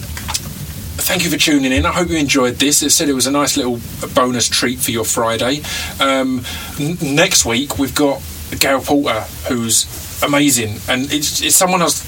thank 1.02 1.24
you 1.24 1.32
for 1.32 1.38
tuning 1.38 1.72
in. 1.72 1.88
I 1.88 1.92
hope 1.92 2.10
you 2.10 2.18
enjoyed 2.18 2.58
this. 2.58 2.84
It 2.84 2.92
said 2.92 3.10
it 3.10 3.14
was 3.14 3.26
a 3.26 3.32
nice 3.32 3.58
little 3.58 3.80
bonus 4.14 4.48
treat 4.48 4.78
for 4.78 4.92
your 4.92 5.04
Friday. 5.04 5.64
Um, 6.00 6.46
n- 6.80 7.00
next 7.02 7.44
week 7.44 7.80
we've 7.80 7.96
got 7.96 8.22
Gail 8.60 8.82
Porter, 8.82 9.22
who's 9.50 10.22
amazing, 10.22 10.76
and 10.88 11.12
it's, 11.12 11.42
it's 11.42 11.56
someone 11.56 11.82
else 11.82 12.04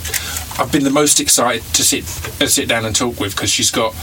I've 0.57 0.71
been 0.71 0.83
the 0.83 0.89
most 0.89 1.19
excited 1.19 1.63
to 1.73 1.83
sit 1.83 2.03
uh, 2.41 2.47
sit 2.47 2.69
down 2.69 2.85
and 2.85 2.95
talk 2.95 3.19
with 3.19 3.35
because 3.35 3.49
she's 3.49 3.71
got 3.71 3.93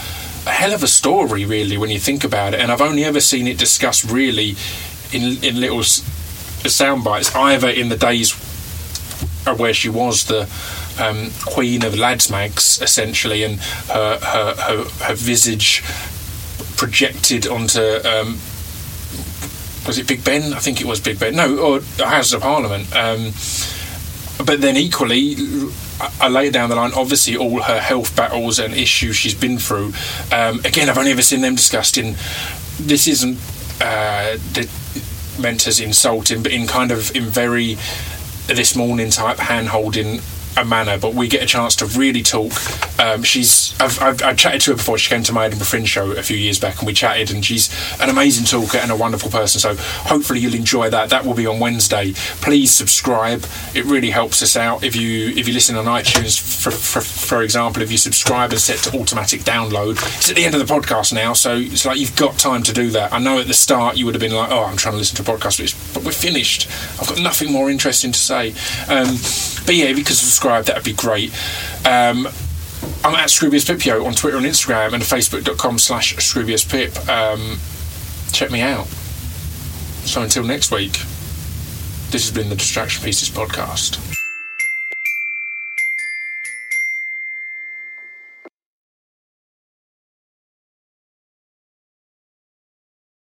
a 0.45 0.51
hell 0.51 0.73
of 0.73 0.83
a 0.83 0.87
story, 0.87 1.45
really, 1.45 1.77
when 1.77 1.89
you 1.89 1.99
think 1.99 2.23
about 2.23 2.53
it. 2.53 2.59
And 2.59 2.71
I've 2.71 2.81
only 2.81 3.03
ever 3.03 3.19
seen 3.19 3.47
it 3.47 3.57
discussed 3.57 4.09
really 4.11 4.55
in 5.11 5.43
in 5.43 5.59
little 5.59 5.83
sound 5.83 7.03
bites, 7.03 7.35
either 7.35 7.69
in 7.69 7.89
the 7.89 7.97
days 7.97 8.33
where 9.57 9.73
she 9.73 9.89
was 9.89 10.25
the 10.25 10.49
um, 10.99 11.31
queen 11.45 11.83
of 11.83 11.97
lads 11.97 12.29
mags, 12.29 12.81
essentially, 12.81 13.43
and 13.43 13.59
her 13.89 14.19
her, 14.19 14.55
her, 14.55 14.83
her 15.05 15.15
visage 15.15 15.83
projected 16.77 17.47
onto. 17.47 17.81
Um, 18.05 18.39
was 19.87 19.97
it 19.97 20.07
Big 20.07 20.23
Ben? 20.23 20.53
I 20.53 20.59
think 20.59 20.79
it 20.79 20.87
was 20.87 20.99
Big 20.99 21.19
Ben. 21.19 21.35
No, 21.35 21.57
or 21.57 21.79
the 21.79 22.07
House 22.07 22.31
of 22.31 22.41
Parliament. 22.41 22.95
Um, 22.95 23.33
but 24.45 24.61
then 24.61 24.77
equally, 24.77 25.35
I 26.19 26.29
lay 26.29 26.49
down 26.49 26.69
the 26.69 26.75
line. 26.75 26.91
Obviously, 26.95 27.35
all 27.35 27.61
her 27.61 27.79
health 27.79 28.15
battles 28.15 28.59
and 28.59 28.73
issues 28.73 29.15
she's 29.15 29.35
been 29.35 29.57
through. 29.57 29.93
Um, 30.31 30.59
again, 30.65 30.89
I've 30.89 30.97
only 30.97 31.11
ever 31.11 31.21
seen 31.21 31.41
them 31.41 31.55
discussed 31.55 31.97
in. 31.97 32.15
This 32.79 33.07
isn't 33.07 33.37
uh, 33.81 34.37
the, 34.53 34.69
meant 35.39 35.67
as 35.67 35.79
insulting, 35.79 36.43
but 36.43 36.51
in 36.51 36.67
kind 36.67 36.91
of 36.91 37.15
in 37.15 37.23
very 37.23 37.77
this 38.47 38.75
morning 38.75 39.09
type 39.09 39.37
hand 39.37 39.69
holding 39.69 40.19
a 40.57 40.65
manner, 40.65 40.97
but 40.97 41.13
we 41.13 41.27
get 41.27 41.41
a 41.41 41.45
chance 41.45 41.75
to 41.77 41.85
really 41.85 42.21
talk. 42.21 42.51
Um, 42.99 43.23
she's 43.23 43.79
I've, 43.79 44.01
I've, 44.01 44.21
I've, 44.23 44.37
chatted 44.37 44.61
to 44.61 44.71
her 44.71 44.77
before. 44.77 44.97
She 44.97 45.09
came 45.09 45.23
to 45.23 45.33
my 45.33 45.45
Edinburgh 45.45 45.65
Fringe 45.65 45.89
show 45.89 46.11
a 46.11 46.23
few 46.23 46.37
years 46.37 46.59
back, 46.59 46.79
and 46.79 46.87
we 46.87 46.93
chatted. 46.93 47.31
And 47.31 47.43
she's 47.43 47.73
an 47.99 48.09
amazing 48.09 48.45
talker 48.45 48.77
and 48.77 48.91
a 48.91 48.95
wonderful 48.95 49.29
person. 49.29 49.59
So 49.59 49.75
hopefully 50.07 50.39
you'll 50.39 50.55
enjoy 50.55 50.89
that. 50.89 51.09
That 51.09 51.25
will 51.25 51.33
be 51.33 51.47
on 51.47 51.59
Wednesday. 51.59 52.13
Please 52.41 52.71
subscribe. 52.71 53.45
It 53.73 53.85
really 53.85 54.11
helps 54.11 54.41
us 54.41 54.55
out 54.55 54.83
if 54.83 54.95
you 54.95 55.29
if 55.29 55.47
you 55.47 55.53
listen 55.53 55.75
on 55.75 55.85
iTunes, 55.85 56.39
for 56.39 56.71
for, 56.71 57.01
for 57.01 57.41
example. 57.41 57.81
If 57.81 57.91
you 57.91 57.97
subscribe 57.97 58.51
and 58.51 58.61
set 58.61 58.77
to 58.79 58.99
automatic 58.99 59.41
download, 59.41 59.93
it's 60.17 60.29
at 60.29 60.35
the 60.35 60.45
end 60.45 60.55
of 60.55 60.65
the 60.65 60.73
podcast 60.73 61.13
now, 61.13 61.33
so 61.33 61.55
it's 61.57 61.85
like 61.85 61.99
you've 61.99 62.15
got 62.15 62.37
time 62.37 62.63
to 62.63 62.73
do 62.73 62.89
that. 62.91 63.13
I 63.13 63.19
know 63.19 63.39
at 63.39 63.47
the 63.47 63.53
start 63.53 63.97
you 63.97 64.05
would 64.05 64.15
have 64.15 64.21
been 64.21 64.33
like, 64.33 64.51
oh, 64.51 64.65
I'm 64.65 64.77
trying 64.77 64.93
to 64.93 64.97
listen 64.97 65.23
to 65.23 65.31
a 65.31 65.35
podcast, 65.35 65.93
but 65.93 66.03
we're 66.03 66.11
finished. 66.11 66.69
I've 66.99 67.07
got 67.07 67.19
nothing 67.19 67.51
more 67.51 67.69
interesting 67.69 68.11
to 68.11 68.19
say. 68.19 68.49
Um, 68.89 69.17
but 69.65 69.75
yeah, 69.75 69.85
if 69.85 69.97
you 69.97 70.03
could 70.03 70.15
subscribe, 70.15 70.65
that 70.65 70.75
would 70.75 70.85
be 70.85 70.93
great. 70.93 71.31
Um, 71.85 72.27
I'm 73.03 73.15
at 73.15 73.29
Scroobius 73.29 73.65
Pipio 73.65 74.05
on 74.05 74.13
Twitter 74.13 74.37
and 74.37 74.45
Instagram 74.45 74.93
and 74.93 75.03
facebook.com 75.03 75.77
slash 75.77 76.15
Scroobius 76.15 76.69
Pip. 76.69 76.97
Um, 77.09 77.59
check 78.31 78.51
me 78.51 78.61
out. 78.61 78.87
So 80.05 80.21
until 80.21 80.43
next 80.43 80.71
week, 80.71 80.93
this 82.11 82.27
has 82.27 82.31
been 82.31 82.49
the 82.49 82.55
Distraction 82.55 83.03
Pieces 83.03 83.29
podcast. 83.29 84.22